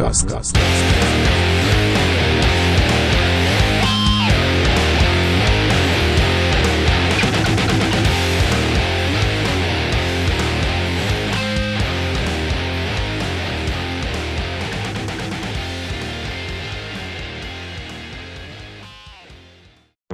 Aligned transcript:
Podcast. 0.00 0.56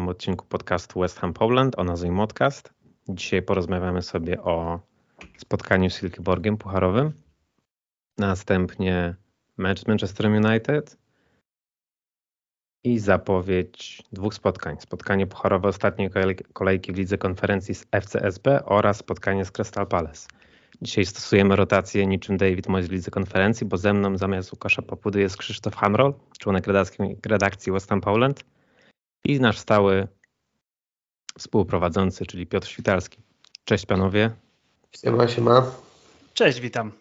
Odcinku 0.08 0.46
podcastu 0.46 1.00
West 1.00 1.18
Ham 1.18 1.32
Poland 1.32 1.78
o 1.78 1.84
nazwie 1.84 2.10
Modcast. 2.10 2.74
Dzisiaj 3.08 3.42
porozmawiamy 3.42 4.02
sobie 4.02 4.42
o 4.42 4.80
spotkaniu 5.38 5.90
z 5.90 5.94
Silkeborgiem 5.94 6.56
pucharowym. 6.56 7.12
Następnie 8.18 9.16
mecz 9.58 9.80
z 9.80 9.86
Manchesterem 9.86 10.44
United 10.44 10.96
i 12.84 12.98
zapowiedź 12.98 14.02
dwóch 14.12 14.34
spotkań. 14.34 14.76
Spotkanie 14.80 15.26
pucharowe 15.26 15.68
ostatniej 15.68 16.10
kolejki 16.52 16.92
w 16.92 16.96
lidze 16.96 17.18
konferencji 17.18 17.74
z 17.74 17.86
FCSB 18.02 18.64
oraz 18.64 18.96
spotkanie 18.96 19.44
z 19.44 19.50
Crystal 19.50 19.86
Palace. 19.86 20.28
Dzisiaj 20.82 21.06
stosujemy 21.06 21.56
rotację 21.56 22.06
niczym 22.06 22.36
David 22.36 22.68
Moyes 22.68 22.88
w 22.88 22.92
lidze 22.92 23.10
konferencji, 23.10 23.66
bo 23.66 23.76
ze 23.76 23.92
mną 23.92 24.18
zamiast 24.18 24.52
Łukasza 24.52 24.82
Papudy 24.82 25.20
jest 25.20 25.36
Krzysztof 25.36 25.76
Hamrol, 25.76 26.14
członek 26.38 26.66
redakcji, 26.66 27.16
redakcji 27.26 27.72
West 27.72 27.88
Ham 27.88 28.00
Poland 28.00 28.44
i 29.24 29.40
nasz 29.40 29.58
stały 29.58 30.08
współprowadzący, 31.38 32.26
czyli 32.26 32.46
Piotr 32.46 32.68
Świtalski. 32.68 33.18
Cześć 33.64 33.86
panowie. 33.86 34.30
Siema, 35.02 35.28
siema. 35.28 35.72
Cześć, 36.34 36.60
witam. 36.60 36.92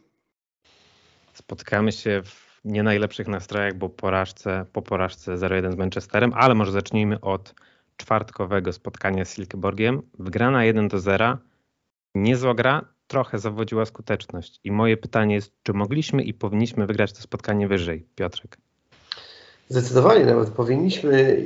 Spotkamy 1.33 1.91
się 1.91 2.21
w 2.25 2.45
nie 2.66 2.84
najlepszych 2.84 3.27
nastrojach, 3.27 3.74
bo 3.74 3.90
porażce, 3.90 4.66
po 4.74 4.82
porażce 4.82 5.35
0-1 5.35 5.71
z 5.71 5.76
Manchesterem, 5.76 6.34
ale 6.35 6.55
może 6.55 6.71
zacznijmy 6.71 7.21
od 7.21 7.54
czwartkowego 7.98 8.74
spotkania 8.74 9.26
z 9.26 9.35
Silkeborgiem. 9.35 10.02
Wgrana 10.20 10.63
1 10.63 10.88
do 10.88 10.99
0. 10.99 11.38
Niezła 12.16 12.54
gra, 12.54 12.86
trochę 13.08 13.40
zawodziła 13.40 13.86
skuteczność. 13.86 14.60
I 14.63 14.71
moje 14.71 14.98
pytanie 14.98 15.36
jest, 15.36 15.52
czy 15.63 15.74
mogliśmy 15.74 16.24
i 16.24 16.34
powinniśmy 16.34 16.86
wygrać 16.86 17.13
to 17.13 17.21
spotkanie 17.21 17.68
wyżej? 17.68 18.05
Piotrek. 18.16 18.58
Zdecydowanie 19.70 20.26
nawet 20.26 20.49
powinniśmy 20.49 21.46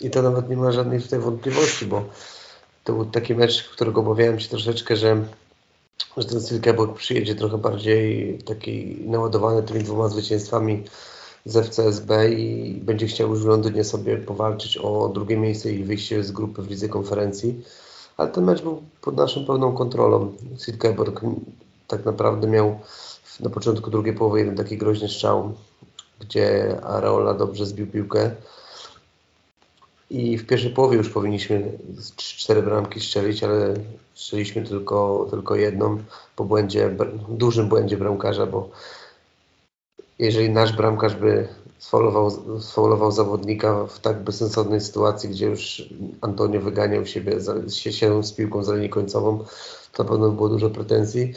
i 0.00 0.10
to 0.10 0.22
nawet 0.22 0.48
nie 0.48 0.56
ma 0.56 0.72
żadnej 0.72 1.02
tutaj 1.02 1.18
wątpliwości, 1.18 1.86
bo 1.86 2.08
to 2.84 2.92
był 2.92 3.04
taki 3.04 3.34
mecz, 3.34 3.68
którego 3.68 4.00
obawiałem 4.00 4.40
się 4.40 4.48
troszeczkę, 4.48 4.96
że, 4.96 5.24
że 6.16 6.24
ten 6.24 6.40
Silkeborg 6.40 6.96
przyjedzie 6.96 7.34
trochę 7.34 7.58
bardziej 7.58 8.38
taki 8.38 8.96
naładowany 9.06 9.62
tymi 9.62 9.84
dwoma 9.84 10.08
zwycięstwami 10.08 10.84
z 11.44 11.66
FCSB 11.66 12.30
i 12.30 12.74
będzie 12.82 13.06
chciał 13.06 13.30
już 13.30 13.42
w 13.42 13.46
Londynie 13.46 13.84
sobie 13.84 14.16
powalczyć 14.16 14.76
o 14.76 15.08
drugie 15.08 15.36
miejsce 15.36 15.72
i 15.72 15.84
wyjście 15.84 16.24
z 16.24 16.32
grupy 16.32 16.62
w 16.62 16.70
lidze 16.70 16.88
konferencji. 16.88 17.64
Ale 18.16 18.30
ten 18.30 18.44
mecz 18.44 18.62
był 18.62 18.82
pod 19.00 19.16
naszą 19.16 19.46
pełną 19.46 19.72
kontrolą. 19.72 20.32
Silkeborg 20.64 21.20
tak 21.86 22.04
naprawdę 22.04 22.46
miał 22.46 22.78
na 23.40 23.50
początku 23.50 23.90
drugiej 23.90 24.14
połowy 24.14 24.38
jeden 24.38 24.56
taki 24.56 24.78
groźny 24.78 25.08
strzał, 25.08 25.52
gdzie 26.20 26.76
Areola 26.82 27.34
dobrze 27.34 27.66
zbił 27.66 27.86
piłkę 27.86 28.30
i 30.14 30.38
w 30.38 30.46
pierwszej 30.46 30.70
połowie 30.70 30.96
już 30.96 31.10
powinniśmy 31.10 31.78
cztery 32.16 32.62
bramki 32.62 33.00
strzelić, 33.00 33.44
ale 33.44 33.74
strzeliśmy 34.14 34.62
tylko, 34.62 35.26
tylko 35.30 35.56
jedną 35.56 35.98
po 36.36 36.44
błędzie, 36.44 36.96
dużym 37.28 37.68
błędzie 37.68 37.96
bramkarza, 37.96 38.46
bo 38.46 38.70
jeżeli 40.18 40.50
nasz 40.50 40.72
bramkarz 40.72 41.14
by 41.14 41.48
sfaulował, 41.78 42.30
sfaulował 42.60 43.12
zawodnika 43.12 43.86
w 43.86 44.00
tak 44.00 44.22
bezsensownej 44.22 44.80
sytuacji, 44.80 45.28
gdzie 45.28 45.46
już 45.46 45.88
Antonio 46.20 46.60
wyganiał 46.60 47.06
siebie, 47.06 47.32
się 47.68 48.24
z 48.24 48.32
piłką 48.32 48.64
za 48.64 48.74
linię 48.74 48.88
końcową, 48.88 49.44
to 49.92 50.02
na 50.02 50.08
pewno 50.08 50.30
było 50.30 50.48
dużo 50.48 50.70
pretensji. 50.70 51.34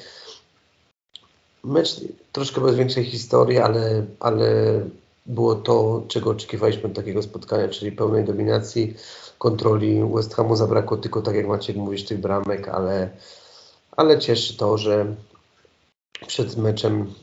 Mecz 1.63 2.01
troszkę 2.31 2.61
bez 2.61 2.75
większej 2.75 3.05
historii, 3.05 3.57
ale, 3.57 4.05
ale 4.19 4.45
było 5.27 5.55
to, 5.55 6.03
czego 6.07 6.29
oczekiwaliśmy 6.29 6.83
od 6.83 6.93
takiego 6.93 7.21
spotkania, 7.21 7.67
czyli 7.67 7.91
pełnej 7.91 8.23
dominacji, 8.23 8.93
kontroli. 9.38 10.03
West 10.15 10.35
Hamu 10.35 10.55
zabrakło 10.55 10.97
tylko, 10.97 11.21
tak 11.21 11.35
jak 11.35 11.47
Maciek 11.47 11.75
mówisz, 11.75 12.05
tych 12.05 12.19
bramek, 12.19 12.67
ale, 12.67 13.09
ale 13.91 14.19
cieszy 14.19 14.57
to, 14.57 14.77
że 14.77 15.15
przed 16.27 16.57
meczem 16.57 17.13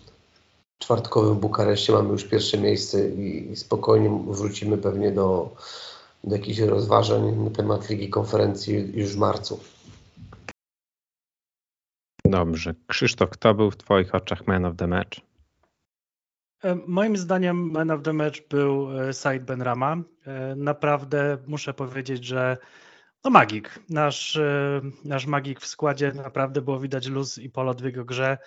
czwartkowym 0.78 1.34
w 1.34 1.40
Bukareszcie 1.40 1.92
mamy 1.92 2.08
już 2.08 2.24
pierwsze 2.24 2.58
miejsce 2.58 3.08
i, 3.08 3.56
spokojnie 3.56 4.20
wrócimy 4.28 4.78
pewnie 4.78 5.12
do, 5.12 5.50
do 6.24 6.36
jakichś 6.36 6.58
rozważań 6.58 7.36
na 7.44 7.50
temat 7.50 7.90
Ligi 7.90 8.08
Konferencji 8.08 8.98
już 8.98 9.14
w 9.14 9.18
marcu. 9.18 9.60
Dobrze. 12.24 12.74
Krzysztof, 12.86 13.30
kto 13.30 13.54
był 13.54 13.70
w 13.70 13.76
Twoich 13.76 14.14
oczach 14.14 14.46
man 14.46 14.64
of 14.64 14.76
the 14.76 14.86
match? 14.86 15.33
E, 16.64 16.74
moim 16.86 17.16
zdaniem 17.16 17.70
man 17.72 17.90
of 17.90 18.02
the 18.02 18.12
match 18.12 18.48
był 18.48 19.00
e, 19.00 19.12
Said 19.12 19.44
Benrama. 19.44 19.96
E, 20.26 20.56
naprawdę 20.56 21.38
muszę 21.46 21.74
powiedzieć, 21.74 22.24
że 22.24 22.56
no 23.24 23.30
magik. 23.30 23.78
Nasz, 23.88 24.38
nasz 25.04 25.26
magik 25.26 25.60
w 25.60 25.66
składzie 25.66 26.12
naprawdę 26.12 26.62
było 26.62 26.80
widać 26.80 27.08
luz 27.08 27.38
i 27.38 27.50
polot 27.50 27.82
w 27.82 27.84
jego 27.84 28.04
grze. 28.04 28.38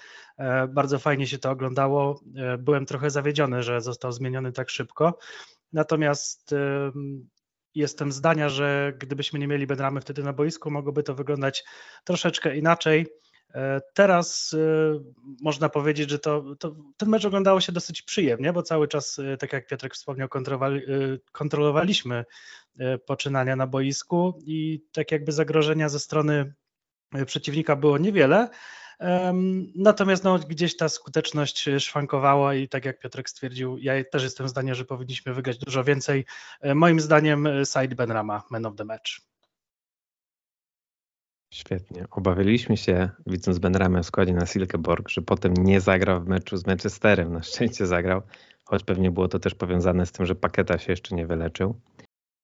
Bardzo 0.69 0.99
fajnie 0.99 1.27
się 1.27 1.37
to 1.37 1.51
oglądało. 1.51 2.21
Byłem 2.59 2.85
trochę 2.85 3.09
zawiedziony, 3.09 3.63
że 3.63 3.81
został 3.81 4.11
zmieniony 4.11 4.51
tak 4.51 4.69
szybko. 4.69 5.17
Natomiast 5.73 6.55
jestem 7.75 8.11
zdania, 8.11 8.49
że 8.49 8.93
gdybyśmy 8.97 9.39
nie 9.39 9.47
mieli 9.47 9.67
Benramy 9.67 10.01
wtedy 10.01 10.23
na 10.23 10.33
boisku, 10.33 10.71
mogłoby 10.71 11.03
to 11.03 11.15
wyglądać 11.15 11.63
troszeczkę 12.03 12.57
inaczej. 12.57 13.07
E, 13.55 13.81
teraz 13.93 14.53
e, 14.53 14.99
można 15.41 15.69
powiedzieć, 15.69 16.09
że 16.09 16.19
to, 16.19 16.55
to, 16.59 16.75
ten 16.97 17.09
mecz 17.09 17.25
oglądało 17.25 17.61
się 17.61 17.71
dosyć 17.71 18.01
przyjemnie, 18.01 18.53
bo 18.53 18.63
cały 18.63 18.87
czas, 18.87 19.19
e, 19.19 19.37
tak 19.37 19.53
jak 19.53 19.67
Piotrek 19.67 19.93
wspomniał, 19.93 20.29
kontrolowaliśmy 21.31 22.25
poczynania 23.05 23.55
na 23.55 23.67
boisku 23.67 24.39
i 24.45 24.81
tak 24.91 25.11
jakby 25.11 25.31
zagrożenia 25.31 25.89
ze 25.89 25.99
strony 25.99 26.53
przeciwnika 27.25 27.75
było 27.75 27.97
niewiele. 27.97 28.49
Natomiast 29.75 30.23
no, 30.23 30.39
gdzieś 30.39 30.77
ta 30.77 30.89
skuteczność 30.89 31.65
szwankowała 31.79 32.55
i 32.55 32.67
tak 32.67 32.85
jak 32.85 32.99
Piotrek 32.99 33.29
stwierdził, 33.29 33.77
ja 33.77 34.03
też 34.03 34.23
jestem 34.23 34.47
zdania, 34.47 34.73
że 34.73 34.85
powinniśmy 34.85 35.33
wygrać 35.33 35.57
dużo 35.57 35.83
więcej. 35.83 36.25
Moim 36.75 36.99
zdaniem 36.99 37.47
Said 37.65 37.93
Benrama, 37.93 38.43
man 38.49 38.65
of 38.65 38.75
the 38.75 38.85
match. 38.85 39.21
Świetnie. 41.49 42.05
Obawialiśmy 42.11 42.77
się, 42.77 43.09
widząc 43.27 43.59
Benramę 43.59 44.03
w 44.03 44.05
składzie 44.05 44.33
na 44.33 44.45
Silkeborg, 44.45 45.09
że 45.09 45.21
potem 45.21 45.53
nie 45.53 45.81
zagrał 45.81 46.21
w 46.21 46.27
meczu 46.27 46.57
z 46.57 46.67
Manchesterem. 46.67 47.33
Na 47.33 47.43
szczęście 47.43 47.87
zagrał, 47.87 48.21
choć 48.65 48.83
pewnie 48.83 49.11
było 49.11 49.27
to 49.27 49.39
też 49.39 49.55
powiązane 49.55 50.05
z 50.05 50.11
tym, 50.11 50.25
że 50.25 50.35
Paketa 50.35 50.77
się 50.77 50.91
jeszcze 50.91 51.15
nie 51.15 51.27
wyleczył. 51.27 51.79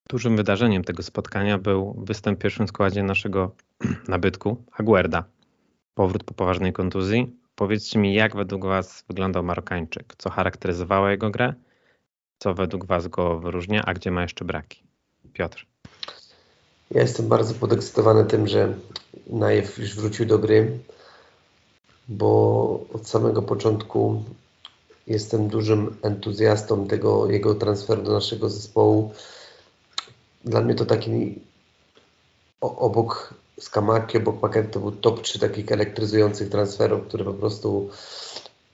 Dużym 0.09 0.37
wydarzeniem 0.37 0.83
tego 0.83 1.03
spotkania 1.03 1.57
był 1.57 2.03
występ 2.07 2.39
w 2.39 2.41
pierwszym 2.41 2.67
składzie 2.67 3.03
naszego 3.03 3.55
nabytku, 4.07 4.63
Aguerda. 4.71 5.23
Powrót 5.93 6.23
po 6.23 6.33
poważnej 6.33 6.73
kontuzji. 6.73 7.35
Powiedzcie 7.55 7.99
mi, 7.99 8.13
jak 8.13 8.35
według 8.35 8.65
Was 8.65 9.05
wyglądał 9.07 9.43
Marokańczyk? 9.43 10.13
Co 10.17 10.29
charakteryzowało 10.29 11.09
jego 11.09 11.29
grę? 11.29 11.53
Co 12.39 12.53
według 12.53 12.85
Was 12.85 13.07
go 13.07 13.39
wyróżnia, 13.39 13.83
a 13.85 13.93
gdzie 13.93 14.11
ma 14.11 14.21
jeszcze 14.21 14.45
braki? 14.45 14.83
Piotr. 15.33 15.67
Ja 16.93 17.01
jestem 17.01 17.27
bardzo 17.27 17.53
podekscytowany 17.53 18.25
tym, 18.25 18.47
że 18.47 18.73
Najew 19.27 19.77
już 19.77 19.95
wrócił 19.95 20.25
do 20.25 20.39
gry, 20.39 20.79
bo 22.07 22.85
od 22.93 23.07
samego 23.07 23.41
początku 23.41 24.23
jestem 25.07 25.47
dużym 25.47 25.97
entuzjastą 26.01 26.87
tego 26.87 27.29
jego 27.29 27.55
transferu 27.55 28.03
do 28.03 28.11
naszego 28.11 28.49
zespołu. 28.49 29.13
Dla 30.45 30.61
mnie 30.61 30.75
to 30.75 30.85
taki 30.85 31.39
obok 32.61 33.33
Skamaki, 33.59 34.17
obok 34.17 34.39
Paket 34.39 34.71
to 34.71 34.79
był 34.79 34.91
top 34.91 35.21
3 35.21 35.39
takich 35.39 35.71
elektryzujących 35.71 36.49
transferów, 36.49 37.07
które 37.07 37.25
po 37.25 37.33
prostu 37.33 37.89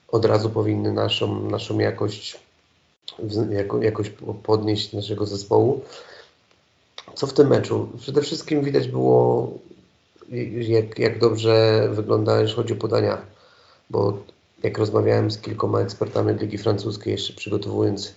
od 0.08 0.26
razu 0.26 0.50
powinny 0.50 0.94
naszą, 0.94 1.50
naszą 1.50 1.80
jakość, 1.80 2.40
jakoś 3.82 4.10
podnieść 4.44 4.94
naszego 4.94 5.26
zespołu. 5.26 5.82
Co 7.16 7.28
w 7.28 7.34
tym 7.34 7.48
meczu? 7.48 7.90
Przede 7.98 8.22
wszystkim 8.22 8.64
widać 8.64 8.88
było, 8.88 9.52
jak, 10.60 11.00
jak 11.00 11.20
dobrze 11.20 11.88
wygląda, 11.92 12.42
jeśli 12.42 12.56
chodzi 12.56 12.74
o 12.74 12.76
podania, 12.76 13.18
bo 13.90 14.18
jak 14.64 14.78
rozmawiałem 14.78 15.32
z 15.32 15.42
kilkoma 15.42 15.80
ekspertami 15.80 16.34
Ligi 16.34 16.58
Francuskiej, 16.58 17.12
jeszcze 17.12 17.34
przygotowując 17.34 18.14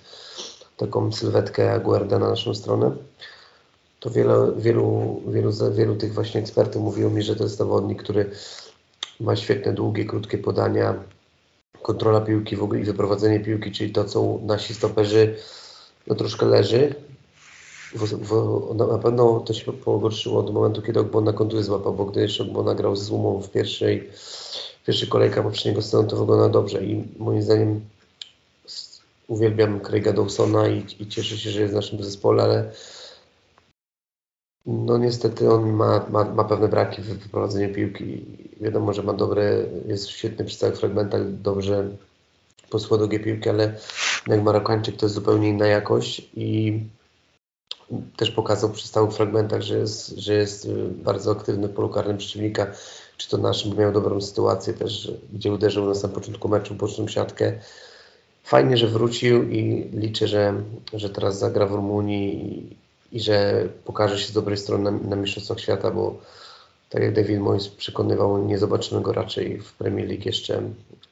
taką 0.76 1.12
sylwetkę 1.12 1.72
Aguarda 1.72 2.18
na 2.18 2.28
naszą 2.28 2.54
stronę, 2.54 2.96
to 4.00 4.10
wielu, 4.10 4.60
wielu, 5.26 5.52
wielu 5.72 5.96
tych 5.96 6.14
właśnie 6.14 6.40
ekspertów 6.40 6.82
mówiło 6.82 7.10
mi, 7.10 7.22
że 7.22 7.36
to 7.36 7.44
jest 7.44 7.56
zawodnik, 7.56 8.02
który 8.02 8.30
ma 9.20 9.36
świetne, 9.36 9.72
długie, 9.72 10.04
krótkie 10.04 10.38
podania, 10.38 10.94
kontrola 11.82 12.20
piłki 12.20 12.56
w 12.56 12.62
ogóle 12.62 12.80
i 12.80 12.84
wyprowadzenie 12.84 13.40
piłki, 13.40 13.72
czyli 13.72 13.92
to, 13.92 14.04
co 14.04 14.38
nasi 14.42 14.74
stoperzy 14.74 15.36
no, 16.06 16.14
troszkę 16.14 16.46
leży. 16.46 16.94
W, 17.94 18.04
w, 18.04 18.74
na 18.74 18.98
pewno 18.98 19.40
to 19.40 19.54
się 19.54 19.72
pogorszyło 19.72 20.42
do 20.42 20.52
momentu, 20.52 20.82
kiedy 20.82 21.00
Ogbona 21.00 21.32
kontuzję 21.32 21.64
złapał, 21.64 21.94
bo 21.94 22.04
gdy 22.04 22.20
jeszcze 22.20 22.42
Ogbona 22.42 22.74
grał 22.74 22.96
z 22.96 23.02
Zumą 23.02 23.42
w 23.42 23.50
pierwszej, 23.50 24.10
pierwszej 24.86 25.08
kolejce 25.08 25.42
poprzedniego 25.42 25.82
sezonu, 25.82 26.08
to 26.08 26.16
wygląda 26.16 26.48
dobrze 26.48 26.84
i 26.84 27.04
moim 27.18 27.42
zdaniem 27.42 27.80
uwielbiam 29.28 29.80
Craiga 29.80 30.12
Dawsona 30.12 30.68
i, 30.68 30.86
i 30.98 31.08
cieszę 31.08 31.38
się, 31.38 31.50
że 31.50 31.60
jest 31.60 31.72
w 31.72 31.76
naszym 31.76 32.02
zespole, 32.02 32.42
ale 32.42 32.72
no 34.66 34.98
niestety 34.98 35.52
on 35.52 35.72
ma, 35.72 36.06
ma, 36.10 36.24
ma 36.24 36.44
pewne 36.44 36.68
braki 36.68 37.02
w 37.02 37.04
wyprowadzeniu 37.04 37.74
piłki. 37.74 38.24
Wiadomo, 38.60 38.92
że 38.92 39.02
ma 39.02 39.12
dobre, 39.12 39.64
jest 39.86 40.08
świetny 40.08 40.44
przy 40.44 40.56
całych 40.56 40.78
fragmentach, 40.78 41.32
dobrze 41.32 41.88
posła 42.70 42.98
długie 42.98 43.20
piłki, 43.20 43.48
ale 43.48 43.74
jak 44.26 44.42
Marokańczyk 44.42 44.96
to 44.96 45.06
jest 45.06 45.14
zupełnie 45.14 45.48
inna 45.48 45.66
jakość 45.66 46.30
i 46.36 46.80
też 48.16 48.30
pokazał 48.30 48.70
przy 48.70 48.88
stałych 48.88 49.12
fragmentach, 49.12 49.62
że 49.62 49.78
jest, 49.78 50.08
że 50.08 50.34
jest 50.34 50.72
bardzo 50.90 51.32
aktywny 51.32 51.68
w 51.68 51.74
polu 51.74 51.88
karnym 51.88 52.18
przeciwnika. 52.18 52.66
Czy 53.16 53.28
to 53.28 53.38
naszym 53.38 53.76
miał 53.76 53.92
dobrą 53.92 54.20
sytuację 54.20 54.74
też, 54.74 55.12
gdzie 55.32 55.52
uderzył 55.52 55.86
na 55.86 55.94
samym 55.94 56.14
początku 56.14 56.48
meczu, 56.48 56.74
boczną 56.74 57.08
siatkę. 57.08 57.52
Fajnie, 58.44 58.76
że 58.76 58.88
wrócił 58.88 59.50
i 59.50 59.90
liczę, 59.92 60.28
że, 60.28 60.54
że 60.92 61.10
teraz 61.10 61.38
zagra 61.38 61.66
w 61.66 61.72
Rumunii 61.72 62.76
i 63.12 63.20
że 63.20 63.68
pokaże 63.84 64.18
się 64.18 64.28
z 64.28 64.32
dobrej 64.32 64.56
strony 64.56 64.90
na, 64.90 65.08
na 65.08 65.16
Mistrzostwach 65.16 65.60
Świata, 65.60 65.90
bo 65.90 66.18
tak 66.90 67.02
jak 67.02 67.14
David 67.14 67.40
Moyes 67.40 67.68
przekonywał, 67.68 68.46
nie 68.46 68.58
zobaczymy 68.58 69.00
go 69.00 69.12
raczej 69.12 69.60
w 69.60 69.72
Premier 69.72 70.08
League 70.08 70.22
jeszcze, 70.26 70.62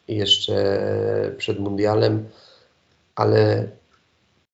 jeszcze 0.09 1.35
przed 1.39 1.59
Mundialem, 1.59 2.29
ale 3.15 3.69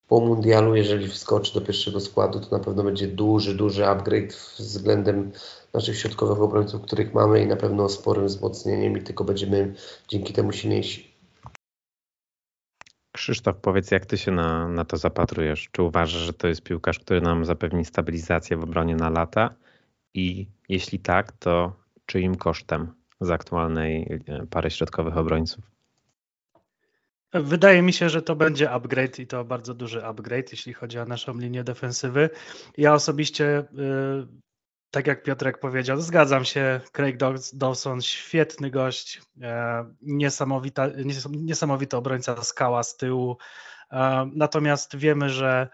po 0.09 0.21
Mundialu, 0.21 0.75
jeżeli 0.75 1.09
wskoczy 1.09 1.55
do 1.55 1.61
pierwszego 1.61 2.01
składu, 2.01 2.41
to 2.41 2.59
na 2.59 2.65
pewno 2.65 2.83
będzie 2.83 3.09
duży, 3.09 3.55
duży 3.55 3.87
upgrade 3.87 4.35
względem 4.59 5.33
naszych 5.75 5.99
środkowych 5.99 6.41
obrońców, 6.41 6.83
których 6.83 7.15
mamy 7.15 7.43
i 7.43 7.47
na 7.47 7.57
pewno 7.57 7.89
sporym 7.89 8.27
wzmocnieniem 8.27 8.99
i 8.99 9.03
tylko 9.03 9.25
będziemy 9.25 9.75
dzięki 10.09 10.33
temu 10.33 10.53
silniejsi. 10.53 11.17
Krzysztof, 13.13 13.57
powiedz, 13.57 13.91
jak 13.91 14.07
ty 14.07 14.19
się 14.19 14.31
na, 14.31 14.69
na 14.69 14.85
to 14.85 14.97
zapatrujesz? 14.97 15.69
Czy 15.73 15.83
uważasz, 15.83 16.23
że 16.23 16.33
to 16.33 16.49
jest 16.49 16.63
piłkarz, 16.63 16.99
który 16.99 17.21
nam 17.21 17.45
zapewni 17.45 17.85
stabilizację 17.85 18.57
w 18.57 18.65
obronie 18.65 18.97
na 18.97 19.11
lata? 19.11 19.55
I 20.15 20.47
jeśli 20.69 20.99
tak, 20.99 21.33
to 21.33 21.73
czyim 22.07 22.35
kosztem 22.35 22.93
z 23.21 23.31
aktualnej 23.31 24.21
e, 24.27 24.47
pary 24.47 24.71
środkowych 24.71 25.17
obrońców? 25.17 25.76
Wydaje 27.41 27.83
mi 27.83 27.93
się, 27.93 28.09
że 28.09 28.23
to 28.23 28.37
będzie 28.37 28.71
upgrade 28.71 29.19
i 29.19 29.27
to 29.27 29.45
bardzo 29.45 29.75
duży 29.75 30.05
upgrade, 30.05 30.53
jeśli 30.53 30.75
chodzi 30.75 30.99
o 30.99 31.05
naszą 31.05 31.39
linię 31.39 31.65
defensywy. 31.65 32.31
Ja 32.77 32.95
osobiście 32.95 33.59
y, 33.61 33.67
tak 34.91 35.07
jak 35.07 35.23
Piotrek 35.23 35.59
powiedział, 35.59 36.01
zgadzam 36.01 36.45
się. 36.45 36.81
Craig 36.93 37.17
Dawson, 37.53 38.03
świetny 38.03 38.71
gość, 38.71 39.21
e, 39.43 39.85
niesamowita, 40.03 40.87
niesamowity 41.31 41.97
obrońca 41.97 42.43
skała 42.43 42.83
z 42.83 42.97
tyłu. 42.97 43.37
E, 43.93 44.31
natomiast 44.35 44.97
wiemy, 44.97 45.31
że 45.31 45.69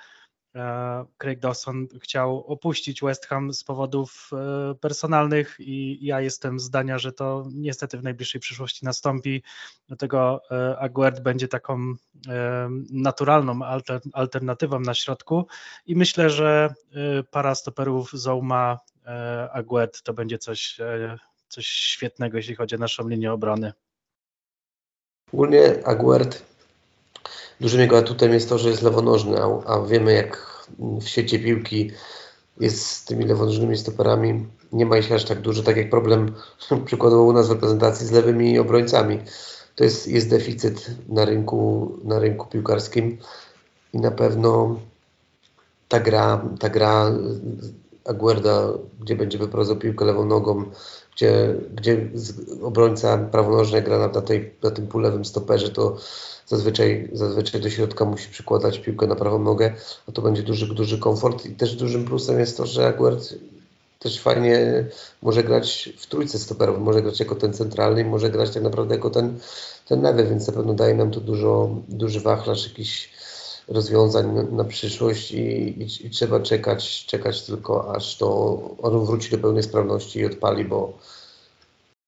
Craig 1.18 1.38
Dawson 1.38 1.86
chciał 2.02 2.44
opuścić 2.46 3.00
West 3.02 3.26
Ham 3.26 3.52
z 3.52 3.64
powodów 3.64 4.30
personalnych 4.80 5.56
i 5.58 6.06
ja 6.06 6.20
jestem 6.20 6.60
zdania, 6.60 6.98
że 6.98 7.12
to 7.12 7.46
niestety 7.52 7.98
w 7.98 8.02
najbliższej 8.02 8.40
przyszłości 8.40 8.84
nastąpi. 8.84 9.42
Dlatego 9.88 10.40
Aguerd 10.78 11.20
będzie 11.20 11.48
taką 11.48 11.94
naturalną 12.90 13.60
alternatywą 14.12 14.80
na 14.80 14.94
środku 14.94 15.46
i 15.86 15.96
myślę, 15.96 16.30
że 16.30 16.74
para 17.30 17.54
stoperów 17.54 18.10
Zouma 18.12 18.78
E, 19.06 19.48
Aguet 19.52 20.02
to 20.02 20.14
będzie 20.14 20.38
coś, 20.38 20.80
e, 20.80 21.18
coś 21.48 21.66
świetnego, 21.66 22.36
jeśli 22.36 22.54
chodzi 22.54 22.74
o 22.74 22.78
naszą 22.78 23.08
linię 23.08 23.32
obrony. 23.32 23.72
Ogólnie 25.32 25.86
Aguert 25.86 26.42
dużym 27.60 27.80
jego 27.80 27.98
atutem 27.98 28.32
jest 28.32 28.48
to, 28.48 28.58
że 28.58 28.68
jest 28.68 28.82
lewonożny, 28.82 29.42
a, 29.42 29.62
a 29.66 29.86
wiemy 29.86 30.12
jak 30.12 30.62
w 30.78 31.08
świecie 31.08 31.38
piłki 31.38 31.90
jest 32.60 32.86
z 32.86 33.04
tymi 33.04 33.24
lewonożnymi 33.24 33.76
stoperami. 33.76 34.46
Nie 34.72 34.86
ma 34.86 34.98
ich 34.98 35.12
aż 35.12 35.24
tak 35.24 35.40
dużo, 35.40 35.62
tak 35.62 35.76
jak 35.76 35.90
problem 35.90 36.34
przykładowo 36.86 37.22
u 37.22 37.32
nas 37.32 37.48
w 37.48 37.50
reprezentacji 37.50 38.06
z 38.06 38.10
lewymi 38.10 38.58
obrońcami. 38.58 39.18
To 39.76 39.84
jest, 39.84 40.08
jest 40.08 40.30
deficyt 40.30 40.90
na 41.08 41.24
rynku, 41.24 41.92
na 42.04 42.18
rynku 42.18 42.46
piłkarskim 42.46 43.18
i 43.92 43.98
na 43.98 44.10
pewno 44.10 44.80
ta 45.88 46.00
gra, 46.00 46.44
ta 46.60 46.68
gra 46.68 47.12
Aguerda, 48.04 48.68
gdzie 49.00 49.16
będzie 49.16 49.38
wyprowadzał 49.38 49.76
piłkę 49.76 50.04
lewą 50.04 50.24
nogą, 50.24 50.64
gdzie, 51.16 51.54
gdzie 51.74 52.08
obrońca 52.62 53.18
prawonożny 53.18 53.82
gra 53.82 53.98
na, 53.98 54.20
tej, 54.20 54.54
na 54.62 54.70
tym 54.70 54.86
pólewym 54.86 55.24
stoperze, 55.24 55.70
to 55.70 55.96
zazwyczaj, 56.46 57.08
zazwyczaj 57.12 57.60
do 57.60 57.70
środka 57.70 58.04
musi 58.04 58.28
przykładać 58.28 58.78
piłkę 58.78 59.06
na 59.06 59.16
prawą 59.16 59.38
nogę, 59.38 59.74
a 60.08 60.12
to 60.12 60.22
będzie 60.22 60.42
duży, 60.42 60.74
duży 60.74 60.98
komfort. 60.98 61.46
I 61.46 61.54
też 61.54 61.76
dużym 61.76 62.04
plusem 62.04 62.38
jest 62.40 62.56
to, 62.56 62.66
że 62.66 62.86
Aguerd 62.86 63.34
też 63.98 64.20
fajnie 64.20 64.84
może 65.22 65.44
grać 65.44 65.92
w 65.98 66.06
trójce 66.06 66.38
stoperów, 66.38 66.78
może 66.78 67.02
grać 67.02 67.20
jako 67.20 67.34
ten 67.34 67.52
centralny, 67.52 68.04
może 68.04 68.30
grać 68.30 68.50
tak 68.50 68.62
naprawdę 68.62 68.94
jako 68.94 69.10
ten, 69.10 69.38
ten 69.88 70.02
lewy, 70.02 70.24
więc 70.24 70.46
na 70.46 70.52
pewno 70.52 70.74
daje 70.74 70.94
nam 70.94 71.10
to 71.10 71.20
dużo, 71.20 71.76
duży 71.88 72.20
wachlarz 72.20 72.68
jakiś 72.68 73.10
rozwiązań 73.68 74.46
na, 74.52 74.64
przyszłość 74.64 75.32
i, 75.32 75.38
i, 75.82 76.06
i, 76.06 76.10
trzeba 76.10 76.40
czekać, 76.40 77.06
czekać 77.06 77.42
tylko 77.42 77.96
aż 77.96 78.16
to 78.16 78.58
on 78.82 79.04
wróci 79.04 79.30
do 79.30 79.38
pełnej 79.38 79.62
sprawności 79.62 80.18
i 80.18 80.26
odpali, 80.26 80.64
bo 80.64 80.98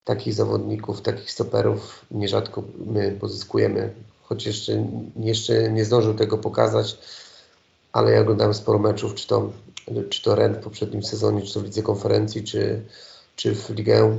takich 0.03 0.33
zawodników, 0.33 1.01
takich 1.01 1.31
stoperów 1.31 2.05
nierzadko 2.11 2.63
my 2.85 3.17
pozyskujemy, 3.19 3.93
choć 4.23 4.45
jeszcze, 4.45 4.87
jeszcze 5.15 5.71
nie 5.71 5.85
zdążył 5.85 6.13
tego 6.13 6.37
pokazać, 6.37 6.97
ale 7.91 8.11
ja 8.11 8.21
oglądałem 8.21 8.53
sporo 8.53 8.79
meczów, 8.79 9.15
czy 9.15 9.27
to, 9.27 9.51
czy 10.09 10.23
to 10.23 10.35
Ren 10.35 10.53
w 10.53 10.63
poprzednim 10.63 11.03
sezonie, 11.03 11.41
czy 11.41 11.53
to 11.53 11.59
w 11.59 11.63
Lidze 11.63 11.81
Konferencji, 11.81 12.43
czy, 12.43 12.81
czy 13.35 13.55
w 13.55 13.69
Ligę. 13.69 14.17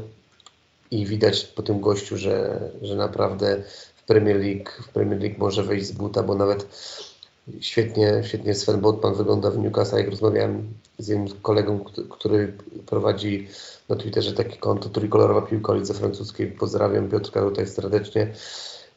I 0.91 1.07
widać 1.07 1.45
po 1.45 1.63
tym 1.63 1.81
gościu, 1.81 2.17
że, 2.17 2.61
że 2.83 2.97
naprawdę 2.97 3.63
Premier 4.07 4.37
League, 4.37 4.71
w 4.83 4.89
Premier 4.89 5.21
League 5.21 5.39
może 5.39 5.63
wejść 5.63 5.87
z 5.87 5.93
buta, 5.93 6.23
bo 6.23 6.35
nawet 6.35 6.67
Świetnie, 7.61 8.23
świetnie 8.25 8.55
Sven 8.55 8.81
Botman 8.81 9.15
wygląda 9.15 9.51
w 9.51 9.59
Newcastle. 9.59 9.97
Jak 9.97 10.11
rozmawiałem 10.11 10.75
z 10.99 11.09
jednym 11.09 11.29
kolegą, 11.43 11.85
który 12.11 12.53
prowadzi 12.87 13.49
na 13.89 13.97
Twitterze 13.97 14.33
takie 14.33 14.57
konto 14.57 14.89
Trikolorowa 14.89 15.43
Piłka 15.43 15.75
Lidze 15.75 15.95
Francuskiej, 15.95 16.47
pozdrawiam 16.47 17.09
Piotrka 17.09 17.41
tutaj 17.41 17.67
serdecznie, 17.67 18.33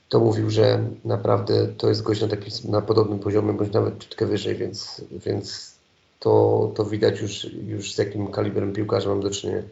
to 0.10 0.20
mówił, 0.20 0.50
że 0.50 0.90
naprawdę 1.06 1.68
to 1.68 1.90
jest 1.90 2.04
gość 2.04 2.22
na, 2.22 2.28
takim, 2.28 2.72
na 2.72 2.82
podobnym 2.82 3.20
poziomie, 3.20 3.54
bądź 3.54 3.74
nawet 3.74 4.00
czutkę 4.00 4.26
wyżej, 4.26 4.56
więc, 4.56 5.02
więc 5.12 5.76
to, 6.20 6.72
to 6.76 6.86
widać 6.86 7.22
już, 7.22 7.44
już 7.44 7.94
z 7.94 7.98
jakim 7.98 8.28
kalibrem 8.28 8.74
piłkarza 8.74 9.10
mam 9.10 9.22
do 9.22 9.30
czynienia. 9.30 9.64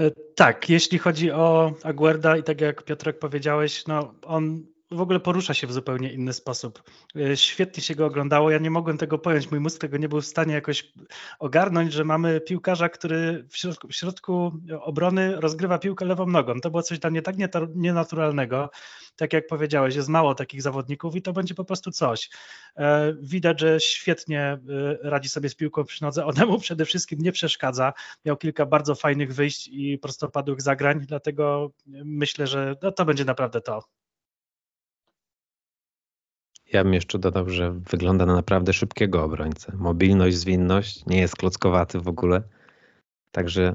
E, 0.00 0.10
tak, 0.34 0.70
jeśli 0.70 0.98
chodzi 0.98 1.30
o 1.30 1.72
Aguerda 1.82 2.36
i 2.36 2.42
tak 2.42 2.60
jak 2.60 2.82
Piotrek 2.82 3.18
powiedziałeś, 3.18 3.86
no 3.86 4.14
on 4.24 4.71
w 4.92 5.00
ogóle 5.00 5.20
porusza 5.20 5.54
się 5.54 5.66
w 5.66 5.72
zupełnie 5.72 6.12
inny 6.12 6.32
sposób. 6.32 6.82
E, 7.16 7.36
świetnie 7.36 7.82
się 7.82 7.94
go 7.94 8.06
oglądało. 8.06 8.50
Ja 8.50 8.58
nie 8.58 8.70
mogłem 8.70 8.98
tego 8.98 9.18
pojąć. 9.18 9.50
Mój 9.50 9.60
mózg 9.60 9.80
tego 9.80 9.96
nie 9.96 10.08
był 10.08 10.20
w 10.20 10.26
stanie 10.26 10.54
jakoś 10.54 10.92
ogarnąć, 11.38 11.92
że 11.92 12.04
mamy 12.04 12.40
piłkarza, 12.40 12.88
który 12.88 13.46
w 13.50 13.56
środku, 13.56 13.88
w 13.88 13.92
środku 13.92 14.52
obrony 14.80 15.40
rozgrywa 15.40 15.78
piłkę 15.78 16.04
lewą 16.04 16.26
nogą. 16.26 16.60
To 16.60 16.70
było 16.70 16.82
coś 16.82 16.98
dla 16.98 17.10
mnie 17.10 17.22
tak 17.22 17.36
nienaturalnego. 17.74 18.70
Tak 19.16 19.32
jak 19.32 19.46
powiedziałeś, 19.46 19.96
jest 19.96 20.08
mało 20.08 20.34
takich 20.34 20.62
zawodników 20.62 21.16
i 21.16 21.22
to 21.22 21.32
będzie 21.32 21.54
po 21.54 21.64
prostu 21.64 21.90
coś. 21.90 22.30
E, 22.76 23.14
widać, 23.20 23.60
że 23.60 23.80
świetnie 23.80 24.40
e, 24.42 24.58
radzi 25.02 25.28
sobie 25.28 25.48
z 25.48 25.54
piłką 25.54 25.84
przy 25.84 26.02
nodze. 26.02 26.26
Ona 26.26 26.46
mu 26.46 26.58
przede 26.58 26.84
wszystkim 26.84 27.18
nie 27.22 27.32
przeszkadza. 27.32 27.92
Miał 28.24 28.36
kilka 28.36 28.66
bardzo 28.66 28.94
fajnych 28.94 29.34
wyjść 29.34 29.68
i 29.68 29.98
prostopadłych 29.98 30.62
zagrań, 30.62 31.00
dlatego 31.00 31.70
myślę, 32.04 32.46
że 32.46 32.76
no, 32.82 32.92
to 32.92 33.04
będzie 33.04 33.24
naprawdę 33.24 33.60
to. 33.60 33.82
Ja 36.72 36.84
bym 36.84 36.94
jeszcze 36.94 37.18
dodał, 37.18 37.50
że 37.50 37.72
wygląda 37.72 38.26
na 38.26 38.34
naprawdę 38.34 38.72
szybkiego 38.72 39.24
obrońcę. 39.24 39.72
Mobilność, 39.76 40.36
zwinność, 40.36 41.06
nie 41.06 41.20
jest 41.20 41.36
klockowaty 41.36 42.00
w 42.00 42.08
ogóle. 42.08 42.42
Także 43.32 43.74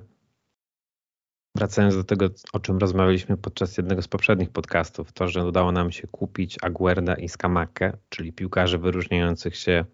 wracając 1.56 1.96
do 1.96 2.04
tego, 2.04 2.30
o 2.54 2.60
czym 2.60 2.78
rozmawialiśmy 2.78 3.38
podczas 3.38 3.78
jednego 3.78 4.02
z 4.02 4.08
poprzednich 4.08 4.50
podcastów, 4.50 5.12
to, 5.12 5.28
że 5.28 5.46
udało 5.46 5.72
nam 5.72 5.92
się 5.92 6.08
kupić 6.08 6.58
Aguerda 6.62 7.16
i 7.16 7.30
Skamakę, 7.30 7.98
czyli 8.10 8.34
piłkarzy 8.34 8.78
wyróżniających 8.78 9.56
się, 9.56 9.86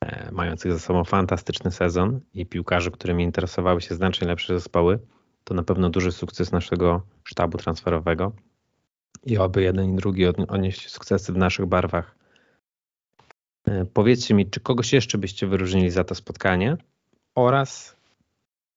e, 0.00 0.32
mających 0.32 0.72
ze 0.72 0.80
sobą 0.80 1.04
fantastyczny 1.04 1.70
sezon 1.70 2.20
i 2.34 2.46
piłkarzy, 2.46 2.90
którymi 2.90 3.24
interesowały 3.24 3.80
się 3.80 3.94
znacznie 3.94 4.28
lepsze 4.28 4.54
zespoły, 4.54 4.98
to 5.44 5.54
na 5.54 5.62
pewno 5.62 5.90
duży 5.90 6.12
sukces 6.12 6.52
naszego 6.52 7.02
sztabu 7.24 7.58
transferowego 7.58 8.32
i 9.24 9.38
oby 9.38 9.62
jeden 9.62 9.92
i 9.92 9.96
drugi 9.96 10.26
odnieść 10.26 10.90
sukcesy 10.90 11.32
w 11.32 11.36
naszych 11.36 11.66
barwach. 11.66 12.15
E, 13.66 13.84
powiedzcie 13.84 14.34
mi, 14.34 14.50
czy 14.50 14.60
kogoś 14.60 14.92
jeszcze 14.92 15.18
byście 15.18 15.46
wyróżnili 15.46 15.90
za 15.90 16.04
to 16.04 16.14
spotkanie 16.14 16.76
oraz 17.34 17.96